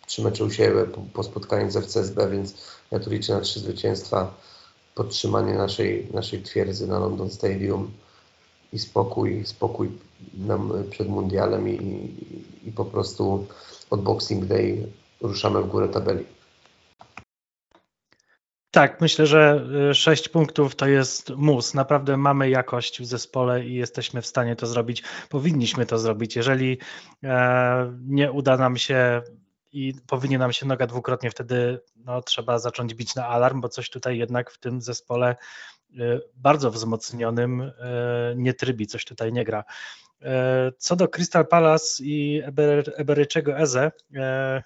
trzy 0.06 0.22
mecze 0.22 0.44
u 0.44 0.50
siebie 0.50 0.84
po, 0.84 1.00
po 1.12 1.22
spotkaniu 1.22 1.70
z 1.70 1.76
FCSB, 1.76 2.30
więc 2.30 2.54
ja 2.90 3.00
tu 3.00 3.10
liczę 3.10 3.34
na 3.34 3.40
trzy 3.40 3.60
zwycięstwa, 3.60 4.34
podtrzymanie 4.94 5.54
naszej, 5.54 6.08
naszej 6.12 6.42
twierdzy 6.42 6.86
na 6.86 6.98
London 6.98 7.30
Stadium 7.30 7.90
i 8.72 8.78
spokój, 8.78 9.46
spokój 9.46 9.90
nam 10.34 10.72
przed 10.90 11.08
mundialem 11.08 11.68
i, 11.68 11.72
i, 11.72 12.68
i 12.68 12.72
po 12.72 12.84
prostu 12.84 13.46
od 13.90 14.02
Boxing 14.02 14.44
Day 14.44 14.86
ruszamy 15.20 15.62
w 15.62 15.66
górę 15.66 15.88
tabeli. 15.88 16.24
Tak, 18.74 19.00
myślę, 19.00 19.26
że 19.26 19.64
6 19.94 20.26
y, 20.26 20.30
punktów 20.30 20.74
to 20.74 20.86
jest 20.86 21.30
mus. 21.30 21.74
Naprawdę 21.74 22.16
mamy 22.16 22.50
jakość 22.50 23.00
w 23.00 23.06
zespole 23.06 23.64
i 23.64 23.74
jesteśmy 23.74 24.22
w 24.22 24.26
stanie 24.26 24.56
to 24.56 24.66
zrobić. 24.66 25.02
Powinniśmy 25.28 25.86
to 25.86 25.98
zrobić. 25.98 26.36
Jeżeli 26.36 26.78
e, 27.24 27.92
nie 28.06 28.32
uda 28.32 28.56
nam 28.56 28.76
się 28.76 29.22
i 29.74 29.94
powinien 30.06 30.38
nam 30.38 30.52
się 30.52 30.66
noga 30.66 30.86
dwukrotnie, 30.86 31.30
wtedy 31.30 31.80
no, 31.96 32.22
trzeba 32.22 32.58
zacząć 32.58 32.94
bić 32.94 33.14
na 33.14 33.26
alarm, 33.26 33.60
bo 33.60 33.68
coś 33.68 33.90
tutaj 33.90 34.18
jednak 34.18 34.50
w 34.50 34.58
tym 34.58 34.80
zespole 34.80 35.36
y, 35.90 36.20
bardzo 36.36 36.70
wzmocnionym 36.70 37.60
y, 37.60 37.72
nie 38.36 38.54
trybi, 38.54 38.86
coś 38.86 39.04
tutaj 39.04 39.32
nie 39.32 39.44
gra. 39.44 39.64
E, 40.22 40.72
co 40.78 40.96
do 40.96 41.08
Crystal 41.08 41.46
Palace 41.46 42.04
i 42.04 42.42
Eber, 42.44 42.92
Eberyczego 42.96 43.58
Eze, 43.58 43.92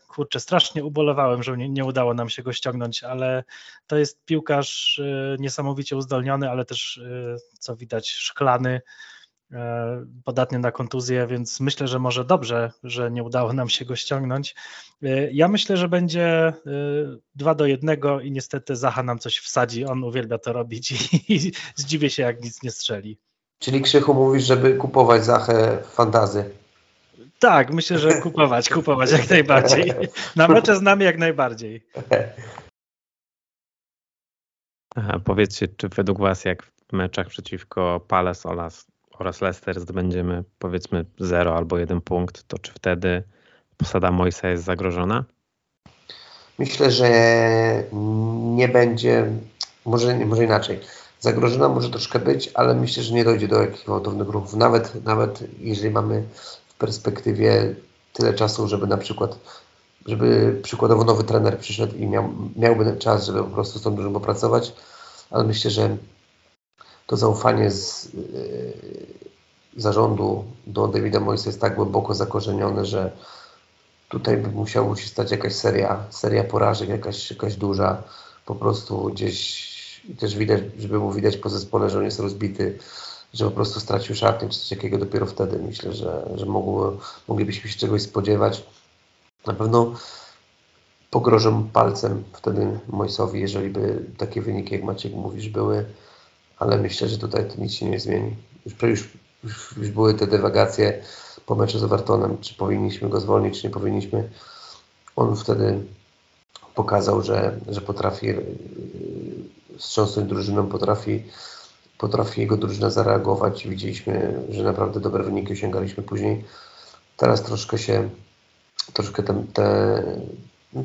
kurczę, 0.08 0.40
strasznie 0.40 0.84
ubolewałem, 0.84 1.42
że 1.42 1.56
nie, 1.56 1.68
nie, 1.68 1.84
udało 1.84 2.14
nam 2.14 2.28
się 2.28 2.42
go 2.42 2.52
ściągnąć, 2.52 3.04
ale 3.04 3.44
to 3.86 3.96
jest 3.96 4.24
piłkarz 4.24 5.00
niesamowicie 5.38 5.96
uzdolniony, 5.96 6.50
ale 6.50 6.64
też, 6.64 7.00
co 7.58 7.76
widać, 7.76 8.10
szklany, 8.10 8.80
podatny 10.24 10.58
na 10.58 10.72
kontuzję, 10.72 11.26
więc 11.26 11.60
myślę, 11.60 11.88
że 11.88 11.98
może 11.98 12.24
dobrze, 12.24 12.72
że 12.82 13.10
nie 13.10 13.22
udało 13.22 13.52
nam 13.52 13.68
się 13.68 13.84
go 13.84 13.96
ściągnąć. 13.96 14.54
Ja 15.32 15.48
myślę, 15.48 15.76
że 15.76 15.88
będzie 15.88 16.52
2 17.34 17.54
do 17.54 17.66
1 17.66 17.98
i 18.22 18.30
niestety 18.30 18.76
Zaha 18.76 19.02
nam 19.02 19.18
coś 19.18 19.38
wsadzi, 19.38 19.84
on 19.84 20.04
uwielbia 20.04 20.38
to 20.38 20.52
robić 20.52 20.92
i 21.28 21.52
zdziwię 21.74 22.10
się, 22.10 22.22
jak 22.22 22.42
nic 22.44 22.62
nie 22.62 22.70
strzeli. 22.70 23.18
Czyli 23.58 23.82
Krzychu 23.82 24.14
mówisz, 24.14 24.44
żeby 24.44 24.74
kupować 24.74 25.24
Zachę 25.24 25.78
fantazy. 25.82 26.50
Tak, 27.38 27.72
myślę, 27.72 27.98
że 27.98 28.20
kupować, 28.20 28.68
kupować 28.74 29.12
jak 29.12 29.30
najbardziej. 29.30 29.92
Na 30.36 30.48
mecze 30.48 30.76
z 30.76 30.82
nami 30.82 31.04
jak 31.04 31.18
najbardziej. 31.18 31.86
Aha, 34.96 35.20
powiedzcie, 35.24 35.68
czy 35.68 35.88
według 35.88 36.20
Was 36.20 36.44
jak 36.44 36.62
w 36.62 36.92
meczach 36.92 37.26
przeciwko 37.26 38.00
Palace 38.08 38.48
oraz, 38.48 38.86
oraz 39.20 39.40
Leicester 39.40 39.80
zdobędziemy 39.80 40.44
powiedzmy 40.58 41.04
0 41.18 41.56
albo 41.56 41.78
1 41.78 42.00
punkt, 42.00 42.48
to 42.48 42.58
czy 42.58 42.72
wtedy 42.72 43.22
posada 43.76 44.10
Moisa 44.10 44.48
jest 44.48 44.64
zagrożona? 44.64 45.24
Myślę, 46.58 46.90
że 46.90 47.10
nie 48.56 48.68
będzie, 48.68 49.26
może, 49.84 50.18
może 50.18 50.44
inaczej 50.44 50.80
zagrożona 51.20 51.68
może 51.68 51.90
troszkę 51.90 52.18
być, 52.18 52.50
ale 52.54 52.74
myślę, 52.74 53.02
że 53.02 53.14
nie 53.14 53.24
dojdzie 53.24 53.48
do 53.48 53.60
jakichś 53.60 53.84
gwałtownych 53.84 54.28
ruchów. 54.28 54.54
Nawet, 54.54 55.04
nawet 55.04 55.44
jeżeli 55.60 55.90
mamy 55.90 56.24
w 56.68 56.74
perspektywie 56.74 57.74
tyle 58.12 58.34
czasu, 58.34 58.68
żeby 58.68 58.86
na 58.86 58.96
przykład, 58.96 59.38
żeby 60.06 60.60
przykładowo 60.62 61.04
nowy 61.04 61.24
trener 61.24 61.58
przyszedł 61.58 61.96
i 61.96 62.06
miał, 62.06 62.32
miałby 62.56 62.96
czas, 62.96 63.26
żeby 63.26 63.44
po 63.44 63.50
prostu 63.50 63.78
z 63.78 63.82
tą 63.82 63.94
dużą 63.94 64.12
popracować, 64.12 64.72
ale 65.30 65.44
myślę, 65.44 65.70
że 65.70 65.96
to 67.08 67.16
zaufanie 67.16 67.70
z 67.70 68.14
yy, 68.14 69.06
zarządu 69.76 70.44
do 70.66 70.88
Davida 70.88 71.20
Moysa 71.20 71.48
jest 71.48 71.60
tak 71.60 71.76
głęboko 71.76 72.14
zakorzenione, 72.14 72.84
że 72.84 73.12
tutaj 74.08 74.36
by 74.36 74.48
musiało 74.48 74.96
się 74.96 75.08
stać 75.08 75.30
jakaś 75.30 75.54
seria, 75.54 76.04
seria 76.10 76.44
porażek, 76.44 76.88
jakaś, 76.88 77.30
jakaś 77.30 77.56
duża, 77.56 78.02
po 78.46 78.54
prostu 78.54 79.04
gdzieś 79.04 79.68
też 80.18 80.36
widać, 80.36 80.62
żeby 80.78 80.98
było 80.98 81.12
widać 81.12 81.36
po 81.36 81.48
zespole, 81.48 81.90
że 81.90 81.98
on 81.98 82.04
jest 82.04 82.20
rozbity, 82.20 82.78
że 83.34 83.44
po 83.44 83.50
prostu 83.50 83.80
stracił 83.80 84.14
szatnię 84.14 84.48
czy 84.48 84.58
coś 84.58 84.68
takiego 84.68 84.98
dopiero 84.98 85.26
wtedy. 85.26 85.58
Myślę, 85.58 85.92
że, 85.92 86.30
że 86.34 86.46
mogło, 86.46 86.96
moglibyśmy 87.28 87.70
się 87.70 87.78
czegoś 87.78 88.02
spodziewać. 88.02 88.64
Na 89.46 89.54
pewno 89.54 89.94
pogrożę 91.10 91.62
palcem 91.72 92.24
wtedy 92.32 92.78
Mojsowi, 92.88 93.40
jeżeli 93.40 93.70
by 93.70 94.04
takie 94.18 94.42
wyniki, 94.42 94.74
jak 94.74 94.84
Maciek 94.84 95.12
mówisz, 95.12 95.48
były, 95.48 95.84
ale 96.58 96.78
myślę, 96.78 97.08
że 97.08 97.18
tutaj 97.18 97.48
to 97.48 97.62
nic 97.62 97.72
się 97.72 97.86
nie 97.86 98.00
zmieni. 98.00 98.36
Już, 98.66 98.82
już, 98.82 99.08
już, 99.76 99.90
były 99.90 100.14
te 100.14 100.26
dywagacje 100.26 101.02
po 101.46 101.54
meczu 101.54 101.78
z 101.78 101.84
Evertonem, 101.84 102.38
czy 102.40 102.54
powinniśmy 102.54 103.08
go 103.08 103.20
zwolnić, 103.20 103.60
czy 103.60 103.66
nie 103.66 103.72
powinniśmy. 103.72 104.30
On 105.16 105.36
wtedy 105.36 105.80
pokazał, 106.74 107.22
że, 107.22 107.60
że 107.68 107.80
potrafi 107.80 108.26
wstrząsnąć 109.78 110.28
drużyną, 110.28 110.66
potrafi, 110.66 111.24
potrafi 111.98 112.40
jego 112.40 112.56
drużyna 112.56 112.90
zareagować. 112.90 113.68
Widzieliśmy, 113.68 114.42
że 114.50 114.62
naprawdę 114.62 115.00
dobre 115.00 115.24
wyniki 115.24 115.52
osiągaliśmy 115.52 116.02
później. 116.02 116.44
Teraz 117.16 117.42
troszkę 117.42 117.78
się, 117.78 118.10
troszkę 118.92 119.22
ten, 119.22 119.46
te, 119.46 120.02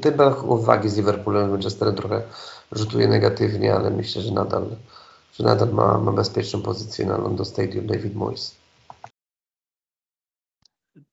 ten 0.01 0.13
brak 0.17 0.43
uwagi 0.43 0.89
z 0.89 0.97
Liverpoolem, 0.97 1.51
Manchesterem 1.51 1.95
trochę 1.95 2.21
rzutuje 2.71 3.07
negatywnie, 3.07 3.76
ale 3.76 3.89
myślę, 3.89 4.21
że 4.21 4.32
nadal, 4.32 4.65
że 5.34 5.43
nadal 5.43 5.73
ma, 5.73 5.97
ma 5.97 6.11
bezpieczną 6.11 6.61
pozycję 6.61 7.05
na 7.05 7.17
London 7.17 7.45
Stadium 7.45 7.88
David 7.88 8.15
Moyes. 8.15 8.63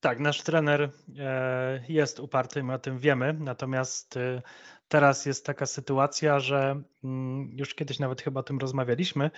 Tak, 0.00 0.20
nasz 0.20 0.42
trener 0.42 0.90
e, 1.18 1.84
jest 1.88 2.20
uparty, 2.20 2.62
my 2.62 2.74
o 2.74 2.78
tym 2.78 2.98
wiemy, 2.98 3.36
natomiast 3.40 4.16
e, 4.16 4.42
teraz 4.88 5.26
jest 5.26 5.46
taka 5.46 5.66
sytuacja, 5.66 6.40
że 6.40 6.82
mm, 7.04 7.50
już 7.52 7.74
kiedyś 7.74 7.98
nawet 7.98 8.22
chyba 8.22 8.40
o 8.40 8.42
tym 8.42 8.58
rozmawialiśmy. 8.58 9.30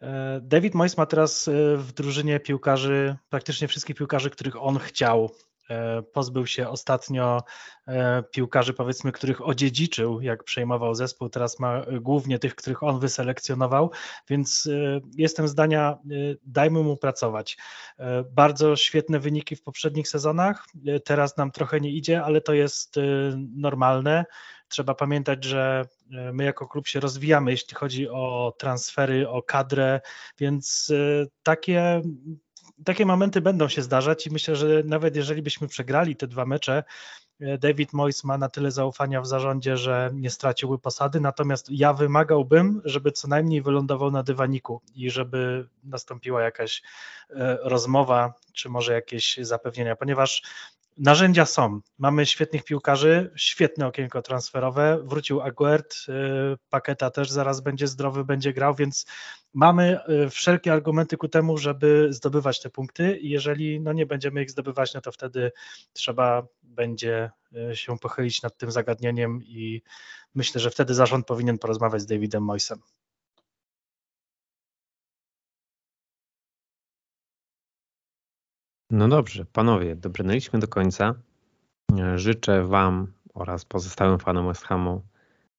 E, 0.00 0.40
David 0.42 0.74
Moyes 0.74 0.96
ma 0.96 1.06
teraz 1.06 1.50
w 1.76 1.92
drużynie 1.92 2.40
piłkarzy, 2.40 3.16
praktycznie 3.28 3.68
wszystkich 3.68 3.96
piłkarzy, 3.96 4.30
których 4.30 4.62
on 4.62 4.78
chciał 4.78 5.30
pozbył 6.12 6.46
się 6.46 6.68
ostatnio 6.68 7.42
e, 7.88 8.22
piłkarzy, 8.22 8.74
powiedzmy, 8.74 9.12
których 9.12 9.46
odziedziczył, 9.46 10.20
jak 10.20 10.44
przejmował 10.44 10.94
zespół. 10.94 11.28
Teraz 11.28 11.58
ma 11.58 11.82
głównie 12.00 12.38
tych, 12.38 12.54
których 12.54 12.82
on 12.82 13.00
wyselekcjonował, 13.00 13.90
więc 14.28 14.68
e, 14.72 15.00
jestem 15.16 15.48
zdania, 15.48 15.98
dajmy 16.42 16.82
mu 16.82 16.96
pracować. 16.96 17.56
Bardzo 18.30 18.76
świetne 18.76 19.20
wyniki 19.20 19.56
w 19.56 19.62
poprzednich 19.62 20.08
sezonach. 20.08 20.66
Teraz 21.04 21.36
nam 21.36 21.50
trochę 21.50 21.80
nie 21.80 21.90
idzie, 21.90 22.22
ale 22.22 22.40
to 22.40 22.52
jest 22.52 22.96
normalne. 23.56 24.24
Trzeba 24.68 24.94
pamiętać, 24.94 25.44
że 25.44 25.84
my 26.32 26.44
jako 26.44 26.68
klub 26.68 26.86
się 26.86 27.00
rozwijamy, 27.00 27.50
jeśli 27.50 27.74
chodzi 27.74 28.08
o 28.08 28.54
transfery, 28.58 29.28
o 29.28 29.42
kadrę, 29.42 30.00
więc 30.38 30.92
takie 31.42 32.02
takie 32.84 33.06
momenty 33.06 33.40
będą 33.40 33.68
się 33.68 33.82
zdarzać 33.82 34.26
i 34.26 34.30
myślę, 34.30 34.56
że 34.56 34.82
nawet 34.84 35.16
jeżeli 35.16 35.42
byśmy 35.42 35.68
przegrali 35.68 36.16
te 36.16 36.26
dwa 36.26 36.46
mecze, 36.46 36.84
e, 37.40 37.58
David 37.58 37.92
Moyes 37.92 38.24
ma 38.24 38.38
na 38.38 38.48
tyle 38.48 38.70
zaufania 38.70 39.20
w 39.20 39.26
zarządzie, 39.26 39.76
że 39.76 40.10
nie 40.14 40.30
straciłby 40.30 40.78
posady, 40.78 41.20
natomiast 41.20 41.70
ja 41.70 41.92
wymagałbym, 41.92 42.82
żeby 42.84 43.12
co 43.12 43.28
najmniej 43.28 43.62
wylądował 43.62 44.10
na 44.10 44.22
dywaniku 44.22 44.80
i 44.94 45.10
żeby 45.10 45.68
nastąpiła 45.84 46.42
jakaś 46.42 46.82
e, 47.30 47.58
rozmowa, 47.62 48.34
czy 48.52 48.68
może 48.68 48.92
jakieś 48.92 49.38
zapewnienia, 49.42 49.96
ponieważ 49.96 50.42
Narzędzia 50.96 51.46
są. 51.46 51.80
Mamy 51.98 52.26
świetnych 52.26 52.64
piłkarzy, 52.64 53.32
świetne 53.36 53.86
okienko 53.86 54.22
transferowe. 54.22 55.02
Wrócił 55.04 55.40
Aguert, 55.40 55.94
y, 55.94 56.12
Paketa 56.68 57.10
też 57.10 57.30
zaraz 57.30 57.60
będzie 57.60 57.86
zdrowy, 57.86 58.24
będzie 58.24 58.52
grał, 58.52 58.74
więc 58.74 59.06
mamy 59.54 59.98
y, 60.08 60.30
wszelkie 60.30 60.72
argumenty 60.72 61.16
ku 61.16 61.28
temu, 61.28 61.58
żeby 61.58 62.08
zdobywać 62.10 62.60
te 62.60 62.70
punkty. 62.70 63.18
Jeżeli 63.22 63.80
no 63.80 63.92
nie 63.92 64.06
będziemy 64.06 64.42
ich 64.42 64.50
zdobywać, 64.50 64.94
no 64.94 65.00
to 65.00 65.12
wtedy 65.12 65.52
trzeba 65.92 66.46
będzie 66.62 67.30
y, 67.72 67.76
się 67.76 67.98
pochylić 67.98 68.42
nad 68.42 68.56
tym 68.56 68.70
zagadnieniem 68.70 69.42
i 69.42 69.82
myślę, 70.34 70.60
że 70.60 70.70
wtedy 70.70 70.94
zarząd 70.94 71.26
powinien 71.26 71.58
porozmawiać 71.58 72.02
z 72.02 72.06
Davidem 72.06 72.42
Moisem. 72.42 72.78
No 78.96 79.08
dobrze, 79.08 79.44
panowie, 79.44 79.96
dobrnęliśmy 79.96 80.58
do 80.58 80.68
końca. 80.68 81.14
Życzę 82.14 82.64
Wam 82.64 83.12
oraz 83.34 83.64
pozostałym 83.64 84.18
fanom 84.18 84.46
West 84.46 84.64
Hamu 84.64 85.02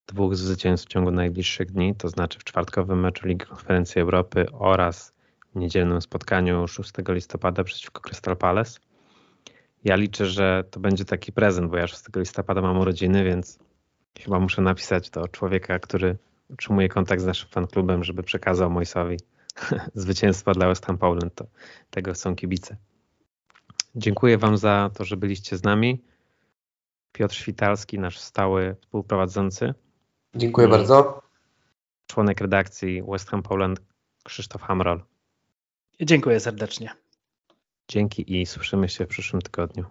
dwóch 0.08 0.36
zwycięstw 0.36 0.88
w 0.88 0.90
ciągu 0.90 1.12
najbliższych 1.12 1.72
dni, 1.72 1.96
to 1.96 2.10
znaczy 2.10 2.40
w 2.40 2.44
czwartkowym 2.44 3.00
meczu 3.00 3.28
Ligi 3.28 3.46
Konferencji 3.46 4.02
Europy 4.02 4.46
oraz 4.52 5.14
niedzielnym 5.56 6.02
spotkaniu 6.02 6.68
6 6.68 6.92
listopada 7.08 7.64
przeciwko 7.64 8.02
Crystal 8.02 8.38
Palace. 8.38 8.80
Ja 9.84 9.96
liczę, 9.96 10.26
że 10.26 10.64
to 10.72 10.80
będzie 10.80 11.06
taki 11.06 11.32
prezent, 11.32 11.72
bo 11.72 11.78
ja 11.78 11.88
6 11.88 12.04
listopada 12.16 12.62
mam 12.62 12.80
urodziny, 12.80 13.24
więc 13.24 13.60
chyba 14.20 14.40
muszę 14.40 14.62
napisać 14.62 15.10
do 15.10 15.28
człowieka, 15.28 15.80
który 15.80 16.18
utrzymuje 16.50 16.90
kontakt 16.90 17.22
z 17.22 17.26
naszym 17.26 17.50
fanklubem, 17.50 18.04
żeby 18.04 18.24
przekazał 18.24 18.70
Mojsowi 18.70 19.18
zwycięstwo 19.96 20.52
dla 20.52 20.68
West 20.68 20.86
Ham 20.86 20.98
Poland. 20.98 21.36
To 21.36 21.46
tego 21.90 22.14
chcą 22.14 22.36
kibice. 22.36 22.78
Dziękuję 23.96 24.38
Wam 24.38 24.58
za 24.58 24.90
to, 24.94 25.06
że 25.06 25.18
byliście 25.18 25.58
z 25.58 25.64
nami. 25.64 26.04
Piotr 27.12 27.36
Świtalski, 27.36 28.00
nasz 28.00 28.20
stały 28.20 28.76
współprowadzący. 28.82 29.74
Dziękuję 30.36 30.68
bardzo. 30.68 31.22
Członek 32.08 32.42
redakcji 32.42 33.04
West 33.04 33.30
Ham 33.30 33.44
Poland 33.44 33.82
Krzysztof 34.24 34.62
Hamrol. 34.62 35.04
Dziękuję 36.02 36.40
serdecznie. 36.40 36.90
Dzięki 37.88 38.42
i 38.42 38.46
słyszymy 38.46 38.90
się 38.90 39.06
w 39.06 39.08
przyszłym 39.08 39.42
tygodniu. 39.42 39.86